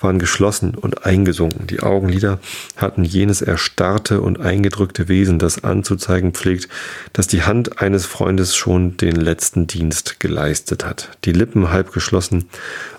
waren 0.05 0.19
geschlossen 0.19 0.75
und 0.75 1.05
eingesunken. 1.05 1.65
Die 1.65 1.79
Augenlider 1.79 2.39
hatten 2.77 3.03
jenes 3.03 3.41
erstarrte 3.41 4.21
und 4.21 4.39
eingedrückte 4.39 5.07
Wesen, 5.07 5.39
das 5.39 5.63
anzuzeigen 5.63 6.31
pflegt, 6.31 6.69
dass 7.11 7.25
die 7.25 7.41
Hand 7.41 7.81
eines 7.81 8.05
Freundes 8.05 8.55
schon 8.55 8.97
den 8.97 9.15
letzten 9.15 9.65
Dienst 9.65 10.19
geleistet 10.19 10.85
hat. 10.85 11.17
Die 11.25 11.31
Lippen 11.31 11.71
halb 11.71 11.91
geschlossen 11.91 12.45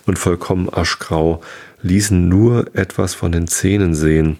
und 0.04 0.18
vollkommen 0.18 0.68
aschgrau 0.68 1.42
ließen 1.82 2.28
nur 2.28 2.74
etwas 2.74 3.14
von 3.14 3.30
den 3.30 3.46
Zähnen 3.46 3.94
sehen, 3.94 4.38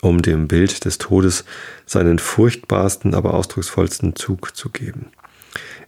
um 0.00 0.22
dem 0.22 0.48
Bild 0.48 0.86
des 0.86 0.96
Todes 0.96 1.44
seinen 1.84 2.18
furchtbarsten, 2.18 3.14
aber 3.14 3.34
ausdrucksvollsten 3.34 4.16
Zug 4.16 4.56
zu 4.56 4.70
geben. 4.70 5.10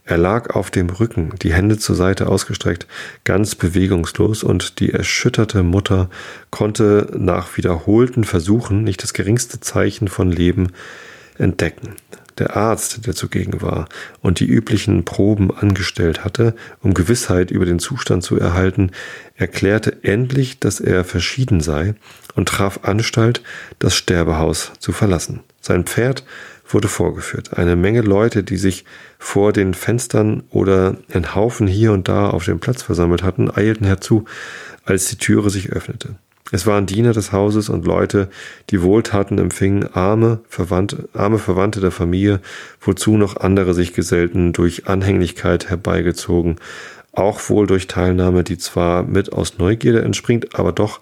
Er 0.08 0.16
lag 0.16 0.54
auf 0.56 0.70
dem 0.70 0.88
Rücken, 0.88 1.34
die 1.42 1.52
Hände 1.52 1.76
zur 1.76 1.94
Seite 1.94 2.28
ausgestreckt, 2.28 2.86
ganz 3.24 3.54
bewegungslos, 3.54 4.42
und 4.42 4.80
die 4.80 4.90
erschütterte 4.90 5.62
Mutter 5.62 6.08
konnte 6.48 7.12
nach 7.14 7.58
wiederholten 7.58 8.24
Versuchen 8.24 8.84
nicht 8.84 9.02
das 9.02 9.12
geringste 9.12 9.60
Zeichen 9.60 10.08
von 10.08 10.32
Leben 10.32 10.68
entdecken. 11.36 11.96
Der 12.38 12.56
Arzt, 12.56 13.06
der 13.06 13.14
zugegen 13.14 13.60
war 13.60 13.86
und 14.22 14.40
die 14.40 14.46
üblichen 14.46 15.04
Proben 15.04 15.50
angestellt 15.50 16.24
hatte, 16.24 16.54
um 16.80 16.94
Gewissheit 16.94 17.50
über 17.50 17.66
den 17.66 17.78
Zustand 17.78 18.22
zu 18.22 18.38
erhalten, 18.38 18.92
erklärte 19.34 20.04
endlich, 20.04 20.58
dass 20.58 20.80
er 20.80 21.04
verschieden 21.04 21.60
sei 21.60 21.94
und 22.34 22.48
traf 22.48 22.80
Anstalt, 22.84 23.42
das 23.78 23.94
Sterbehaus 23.94 24.72
zu 24.78 24.92
verlassen. 24.92 25.40
Sein 25.60 25.84
Pferd 25.84 26.24
wurde 26.68 26.88
vorgeführt. 26.88 27.56
Eine 27.56 27.76
Menge 27.76 28.02
Leute, 28.02 28.42
die 28.42 28.56
sich 28.56 28.84
vor 29.18 29.52
den 29.52 29.74
Fenstern 29.74 30.42
oder 30.50 30.96
in 31.08 31.34
Haufen 31.34 31.66
hier 31.66 31.92
und 31.92 32.08
da 32.08 32.30
auf 32.30 32.44
dem 32.44 32.60
Platz 32.60 32.82
versammelt 32.82 33.22
hatten, 33.22 33.50
eilten 33.50 33.86
herzu, 33.86 34.24
als 34.84 35.06
die 35.06 35.16
Türe 35.16 35.50
sich 35.50 35.70
öffnete. 35.70 36.16
Es 36.50 36.66
waren 36.66 36.86
Diener 36.86 37.12
des 37.12 37.32
Hauses 37.32 37.68
und 37.68 37.84
Leute, 37.84 38.30
die 38.70 38.80
Wohltaten 38.80 39.38
empfingen, 39.38 39.86
arme 39.92 40.40
Verwandte, 40.48 41.08
arme 41.12 41.38
Verwandte 41.38 41.80
der 41.80 41.90
Familie, 41.90 42.40
wozu 42.80 43.18
noch 43.18 43.36
andere 43.36 43.74
sich 43.74 43.92
gesellten, 43.92 44.54
durch 44.54 44.86
Anhänglichkeit 44.86 45.68
herbeigezogen, 45.68 46.56
auch 47.12 47.50
wohl 47.50 47.66
durch 47.66 47.86
Teilnahme, 47.86 48.44
die 48.44 48.56
zwar 48.56 49.02
mit 49.02 49.32
aus 49.32 49.58
Neugierde 49.58 50.02
entspringt, 50.02 50.58
aber 50.58 50.72
doch 50.72 51.00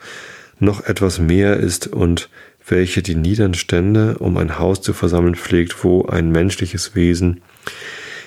noch 0.59 0.85
etwas 0.85 1.21
mehr 1.21 1.59
ist 1.59 1.87
und 1.87 2.29
welche 2.67 3.03
die 3.03 3.15
niederen 3.15 3.55
Stände 3.55 4.19
um 4.19 4.37
ein 4.37 4.59
Haus 4.59 4.81
zu 4.83 4.93
versammeln 4.93 5.37
pflegt, 5.37 5.85
wo 5.85 6.07
ein 6.07 6.31
menschliches 6.31 6.95
Wesen 6.95 7.41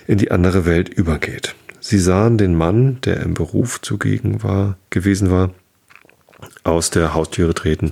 in 0.08 0.18
die 0.18 0.32
andere 0.32 0.66
Welt 0.66 0.90
übergeht. 0.90 1.56
Sie 1.80 2.00
sahen 2.00 2.38
den 2.38 2.56
Mann, 2.56 3.00
der 3.02 3.22
im 3.22 3.34
Beruf 3.34 3.82
zugegen 3.82 4.44
war, 4.44 4.78
gewesen 4.90 5.30
war, 5.30 5.52
aus 6.64 6.90
der 6.90 7.14
Haustüre 7.14 7.54
treten 7.54 7.92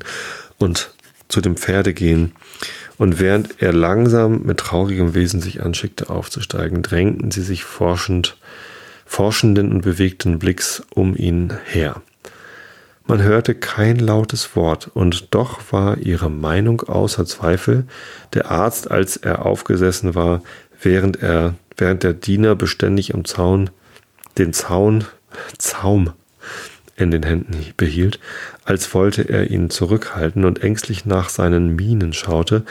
und 0.57 0.93
zu 1.27 1.41
dem 1.41 1.57
Pferde 1.57 1.93
gehen, 1.93 2.31
und 2.97 3.19
während 3.19 3.61
er 3.61 3.73
langsam 3.73 4.41
mit 4.43 4.57
traurigem 4.57 5.13
Wesen 5.13 5.39
sich 5.39 5.61
anschickte 5.61 6.09
aufzusteigen, 6.09 6.81
drängten 6.81 7.29
sie 7.29 7.43
sich 7.43 7.63
forschend, 7.63 8.37
forschenden 9.05 9.71
und 9.71 9.81
bewegten 9.81 10.39
Blicks 10.39 10.81
um 10.89 11.15
ihn 11.15 11.53
her. 11.65 12.01
Man 13.07 13.23
hörte 13.23 13.55
kein 13.55 13.99
lautes 13.99 14.57
Wort, 14.57 14.91
und 14.93 15.33
doch 15.33 15.71
war 15.71 15.97
ihre 15.97 16.29
Meinung 16.29 16.81
außer 16.81 17.25
Zweifel. 17.25 17.85
Der 18.33 18.51
Arzt, 18.51 18.91
als 18.91 19.15
er 19.15 19.45
aufgesessen 19.45 20.13
war, 20.13 20.43
während 20.81 21.23
er, 21.23 21.55
während 21.77 22.03
der 22.03 22.13
Diener 22.13 22.55
beständig 22.55 23.13
am 23.13 23.23
Zaun, 23.23 23.69
den 24.37 24.51
Zaun, 24.51 25.05
Zaum 25.57 26.11
in 26.97 27.11
den 27.11 27.23
Händen 27.23 27.55
behielt, 27.77 28.19
als 28.65 28.93
wollte 28.93 29.21
er 29.21 29.51
ihn 29.51 29.69
zurückhalten 29.69 30.43
und 30.43 30.61
ängstlich 30.61 31.05
nach 31.05 31.29
seinen 31.29 31.77
Mienen 31.77 32.11
schaute, 32.11 32.63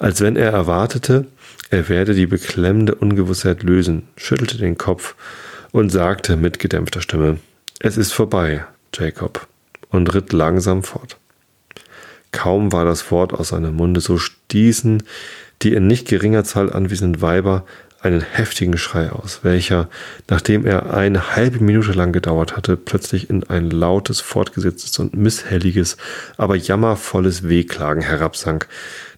als 0.00 0.20
wenn 0.20 0.34
er 0.34 0.50
erwartete, 0.50 1.26
er 1.70 1.88
werde 1.88 2.14
die 2.14 2.26
beklemmende 2.26 2.96
Ungewissheit 2.96 3.62
lösen, 3.62 4.08
schüttelte 4.16 4.58
den 4.58 4.76
Kopf 4.76 5.14
und 5.70 5.90
sagte 5.90 6.36
mit 6.36 6.58
gedämpfter 6.58 7.00
Stimme, 7.00 7.38
es 7.78 7.96
ist 7.96 8.12
vorbei, 8.12 8.64
Jacob 8.92 9.46
und 9.94 10.12
ritt 10.14 10.32
langsam 10.32 10.82
fort. 10.82 11.16
Kaum 12.32 12.72
war 12.72 12.84
das 12.84 13.10
Wort 13.10 13.32
aus 13.32 13.48
seinem 13.48 13.76
Munde, 13.76 14.00
so 14.00 14.18
stießen 14.18 15.04
die 15.62 15.72
in 15.72 15.86
nicht 15.86 16.08
geringer 16.08 16.44
Zahl 16.44 16.72
anwesenden 16.72 17.22
Weiber 17.22 17.64
einen 18.02 18.20
heftigen 18.20 18.76
Schrei 18.76 19.10
aus, 19.10 19.40
welcher, 19.44 19.88
nachdem 20.28 20.66
er 20.66 20.92
eine 20.92 21.36
halbe 21.36 21.60
Minute 21.60 21.92
lang 21.92 22.12
gedauert 22.12 22.54
hatte, 22.56 22.76
plötzlich 22.76 23.30
in 23.30 23.44
ein 23.44 23.70
lautes, 23.70 24.20
fortgesetztes 24.20 24.98
und 24.98 25.16
misshelliges, 25.16 25.96
aber 26.36 26.56
jammervolles 26.56 27.48
Wehklagen 27.48 28.02
herabsank, 28.02 28.68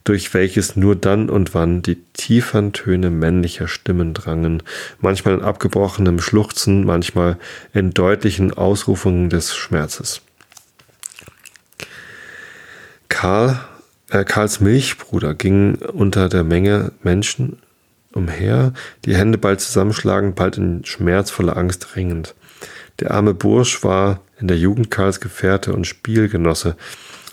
durch 0.04 0.34
welches 0.34 0.76
nur 0.76 0.94
dann 0.94 1.28
und 1.28 1.52
wann 1.52 1.82
die 1.82 1.96
tieferen 2.12 2.72
Töne 2.72 3.10
männlicher 3.10 3.66
Stimmen 3.66 4.14
drangen, 4.14 4.62
manchmal 5.00 5.34
in 5.34 5.42
abgebrochenem 5.42 6.20
Schluchzen, 6.20 6.84
manchmal 6.84 7.38
in 7.74 7.92
deutlichen 7.92 8.52
Ausrufungen 8.52 9.30
des 9.30 9.56
Schmerzes. 9.56 10.20
Karl, 13.16 13.58
äh, 14.10 14.24
Karls 14.24 14.60
Milchbruder 14.60 15.32
ging 15.32 15.76
unter 15.76 16.28
der 16.28 16.44
Menge 16.44 16.92
Menschen 17.02 17.56
umher, 18.12 18.74
die 19.06 19.16
Hände 19.16 19.38
bald 19.38 19.62
zusammenschlagend, 19.62 20.36
bald 20.36 20.58
in 20.58 20.84
schmerzvoller 20.84 21.56
Angst 21.56 21.96
ringend. 21.96 22.34
Der 23.00 23.12
arme 23.12 23.32
Bursch 23.32 23.82
war 23.82 24.20
in 24.38 24.48
der 24.48 24.58
Jugend 24.58 24.90
Karls 24.90 25.20
Gefährte 25.20 25.72
und 25.72 25.86
Spielgenosse, 25.86 26.76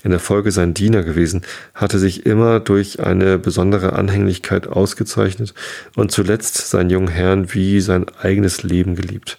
in 0.06 0.12
der 0.12 0.22
Folge 0.22 0.54
sein 0.54 0.74
Diener 0.74 1.04
gewesen, 1.04 1.42
hatte 1.74 2.00
sich 2.00 2.26
immer 2.26 2.62
durch 2.62 3.02
eine 3.02 3.38
besondere 3.38 3.92
Anhänglichkeit 3.92 4.68
ausgezeichnet 4.68 5.54
und 5.98 6.14
zuletzt 6.14 6.70
seinen 6.70 6.92
jungen 6.92 7.10
Herrn 7.10 7.54
wie 7.54 7.82
sein 7.82 8.06
eigenes 8.22 8.64
Leben 8.64 8.96
geliebt. 8.96 9.38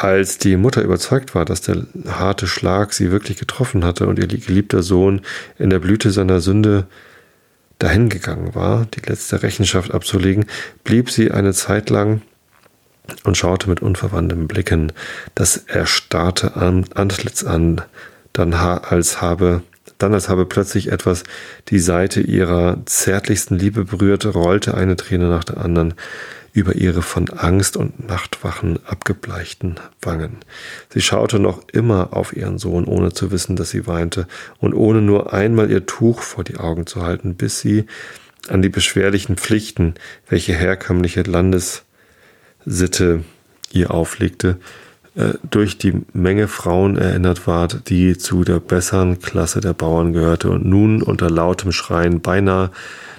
Als 0.00 0.38
die 0.38 0.56
Mutter 0.56 0.82
überzeugt 0.82 1.34
war, 1.34 1.44
dass 1.44 1.60
der 1.60 1.84
harte 2.06 2.46
Schlag 2.46 2.92
sie 2.92 3.10
wirklich 3.10 3.36
getroffen 3.36 3.84
hatte 3.84 4.06
und 4.06 4.20
ihr 4.20 4.28
geliebter 4.28 4.80
Sohn 4.80 5.22
in 5.58 5.70
der 5.70 5.80
Blüte 5.80 6.12
seiner 6.12 6.38
Sünde 6.38 6.86
dahingegangen 7.80 8.54
war, 8.54 8.86
die 8.94 9.00
letzte 9.00 9.42
Rechenschaft 9.42 9.92
abzulegen, 9.92 10.46
blieb 10.84 11.10
sie 11.10 11.32
eine 11.32 11.52
Zeit 11.52 11.90
lang 11.90 12.22
und 13.24 13.36
schaute 13.36 13.68
mit 13.68 13.82
unverwandtem 13.82 14.46
Blicken 14.46 14.92
das 15.34 15.56
erstarrte 15.56 16.54
Antlitz 16.54 17.42
an, 17.42 17.82
dann 18.32 18.54
als 18.54 19.20
habe 19.20 19.62
dann 19.98 20.14
als 20.14 20.28
habe 20.28 20.46
plötzlich 20.46 20.92
etwas 20.92 21.24
die 21.70 21.80
Seite 21.80 22.20
ihrer 22.20 22.78
zärtlichsten 22.86 23.58
Liebe 23.58 23.84
berührt, 23.84 24.26
rollte 24.32 24.74
eine 24.74 24.94
Träne 24.94 25.28
nach 25.28 25.42
der 25.42 25.58
anderen 25.58 25.94
über 26.58 26.74
ihre 26.74 27.02
von 27.02 27.30
Angst 27.30 27.76
und 27.76 28.08
Nachtwachen 28.08 28.80
abgebleichten 28.84 29.76
Wangen. 30.02 30.38
Sie 30.90 31.00
schaute 31.00 31.38
noch 31.38 31.62
immer 31.72 32.16
auf 32.16 32.36
ihren 32.36 32.58
Sohn, 32.58 32.84
ohne 32.84 33.12
zu 33.12 33.30
wissen, 33.30 33.54
dass 33.54 33.70
sie 33.70 33.86
weinte, 33.86 34.26
und 34.58 34.74
ohne 34.74 35.00
nur 35.00 35.32
einmal 35.32 35.70
ihr 35.70 35.86
Tuch 35.86 36.20
vor 36.20 36.42
die 36.42 36.56
Augen 36.56 36.86
zu 36.86 37.02
halten, 37.02 37.36
bis 37.36 37.60
sie 37.60 37.84
an 38.48 38.62
die 38.62 38.68
beschwerlichen 38.68 39.36
Pflichten, 39.36 39.94
welche 40.28 40.54
herkömmliche 40.54 41.22
Landessitte 41.22 41.84
ihr 43.70 43.90
auflegte, 43.92 44.56
äh, 45.14 45.34
durch 45.48 45.78
die 45.78 46.02
Menge 46.12 46.48
Frauen 46.48 46.96
erinnert 46.96 47.46
ward, 47.46 47.88
die 47.88 48.18
zu 48.18 48.42
der 48.42 48.58
besseren 48.58 49.20
Klasse 49.20 49.60
der 49.60 49.74
Bauern 49.74 50.12
gehörte 50.12 50.50
und 50.50 50.64
nun 50.64 51.02
unter 51.02 51.30
lautem 51.30 51.72
Schreien 51.72 52.20
beinahe 52.20 52.70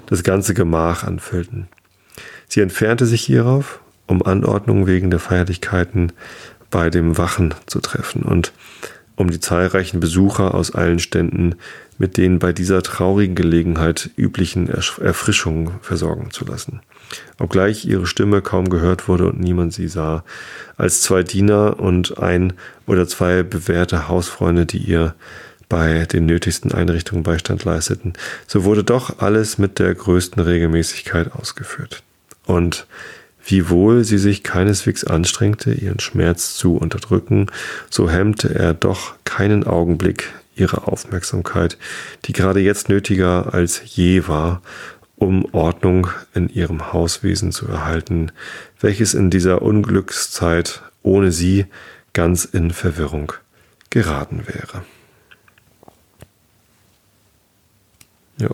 das 0.06 0.22
ganze 0.22 0.54
Gemach 0.54 1.04
anfüllten. 1.04 1.68
Sie 2.50 2.60
entfernte 2.60 3.06
sich 3.06 3.22
hierauf, 3.22 3.78
um 4.08 4.24
Anordnungen 4.24 4.88
wegen 4.88 5.08
der 5.10 5.20
Feierlichkeiten 5.20 6.12
bei 6.68 6.90
dem 6.90 7.16
Wachen 7.16 7.54
zu 7.66 7.78
treffen 7.78 8.22
und 8.22 8.52
um 9.14 9.30
die 9.30 9.38
zahlreichen 9.38 10.00
Besucher 10.00 10.52
aus 10.54 10.74
allen 10.74 10.98
Ständen 10.98 11.54
mit 11.96 12.16
den 12.16 12.40
bei 12.40 12.52
dieser 12.52 12.82
traurigen 12.82 13.36
Gelegenheit 13.36 14.10
üblichen 14.16 14.68
Erfrischungen 14.68 15.74
versorgen 15.80 16.32
zu 16.32 16.44
lassen. 16.44 16.80
Obgleich 17.38 17.84
ihre 17.84 18.06
Stimme 18.06 18.42
kaum 18.42 18.68
gehört 18.68 19.06
wurde 19.06 19.28
und 19.28 19.38
niemand 19.38 19.72
sie 19.72 19.86
sah, 19.86 20.24
als 20.76 21.02
zwei 21.02 21.22
Diener 21.22 21.78
und 21.78 22.18
ein 22.18 22.54
oder 22.84 23.06
zwei 23.06 23.44
bewährte 23.44 24.08
Hausfreunde, 24.08 24.66
die 24.66 24.78
ihr 24.78 25.14
bei 25.68 26.04
den 26.06 26.26
nötigsten 26.26 26.72
Einrichtungen 26.72 27.22
Beistand 27.22 27.64
leisteten, 27.64 28.14
so 28.48 28.64
wurde 28.64 28.82
doch 28.82 29.20
alles 29.20 29.56
mit 29.56 29.78
der 29.78 29.94
größten 29.94 30.42
Regelmäßigkeit 30.42 31.32
ausgeführt 31.32 32.02
und 32.50 32.86
wiewohl 33.44 34.04
sie 34.04 34.18
sich 34.18 34.42
keineswegs 34.42 35.04
anstrengte, 35.04 35.72
ihren 35.72 36.00
Schmerz 36.00 36.54
zu 36.56 36.76
unterdrücken, 36.76 37.46
so 37.88 38.10
hemmte 38.10 38.54
er 38.54 38.74
doch 38.74 39.14
keinen 39.24 39.64
Augenblick 39.64 40.32
ihre 40.56 40.86
Aufmerksamkeit, 40.86 41.78
die 42.24 42.32
gerade 42.32 42.60
jetzt 42.60 42.88
nötiger 42.88 43.54
als 43.54 43.80
je 43.84 44.26
war, 44.28 44.62
um 45.16 45.46
Ordnung 45.52 46.08
in 46.34 46.48
ihrem 46.48 46.92
Hauswesen 46.92 47.52
zu 47.52 47.66
erhalten, 47.68 48.32
welches 48.80 49.14
in 49.14 49.30
dieser 49.30 49.62
Unglückszeit 49.62 50.82
ohne 51.02 51.32
sie 51.32 51.66
ganz 52.12 52.44
in 52.44 52.70
Verwirrung 52.72 53.32
geraten 53.90 54.42
wäre. 54.46 54.84
Ja. 58.38 58.50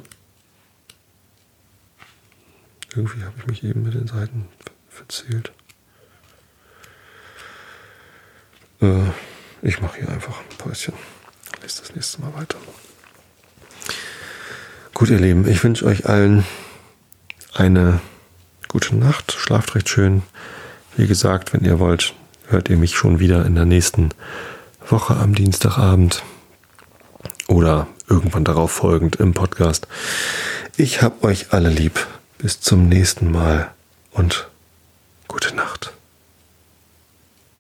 Irgendwie 2.97 3.25
habe 3.25 3.35
ich 3.39 3.47
mich 3.47 3.63
eben 3.63 3.83
mit 3.83 3.93
den 3.93 4.07
Seiten 4.07 4.49
verzählt. 4.89 5.53
Äh, 8.81 9.03
ich 9.61 9.83
mache 9.83 9.99
hier 9.99 10.09
einfach 10.09 10.41
ein 10.41 10.57
Päuschen. 10.57 10.95
Lese 11.61 11.83
das 11.83 11.95
nächste 11.95 12.23
Mal 12.23 12.35
weiter. 12.35 12.57
Gut, 14.95 15.11
ihr 15.11 15.19
Lieben, 15.19 15.47
ich 15.47 15.63
wünsche 15.63 15.85
euch 15.85 16.07
allen 16.09 16.45
eine 17.53 18.01
gute 18.69 18.97
Nacht. 18.97 19.33
Schlaft 19.33 19.75
recht 19.75 19.91
schön. 19.91 20.23
Wie 20.97 21.07
gesagt, 21.07 21.53
wenn 21.53 21.65
ihr 21.65 21.79
wollt, 21.79 22.15
hört 22.49 22.71
ihr 22.71 22.79
mich 22.79 22.97
schon 22.97 23.19
wieder 23.19 23.45
in 23.45 23.55
der 23.55 23.67
nächsten 23.67 24.09
Woche 24.89 25.17
am 25.17 25.35
Dienstagabend 25.35 26.23
oder 27.47 27.89
irgendwann 28.09 28.45
darauf 28.45 28.71
folgend 28.71 29.17
im 29.17 29.35
Podcast. 29.35 29.87
Ich 30.79 31.03
hab 31.03 31.23
euch 31.23 31.53
alle 31.53 31.69
lieb. 31.69 32.07
Bis 32.39 32.61
zum 32.61 32.89
nächsten 32.89 33.31
Mal 33.31 33.71
und 34.13 34.49
gute 35.27 35.55
Nacht. 35.55 35.96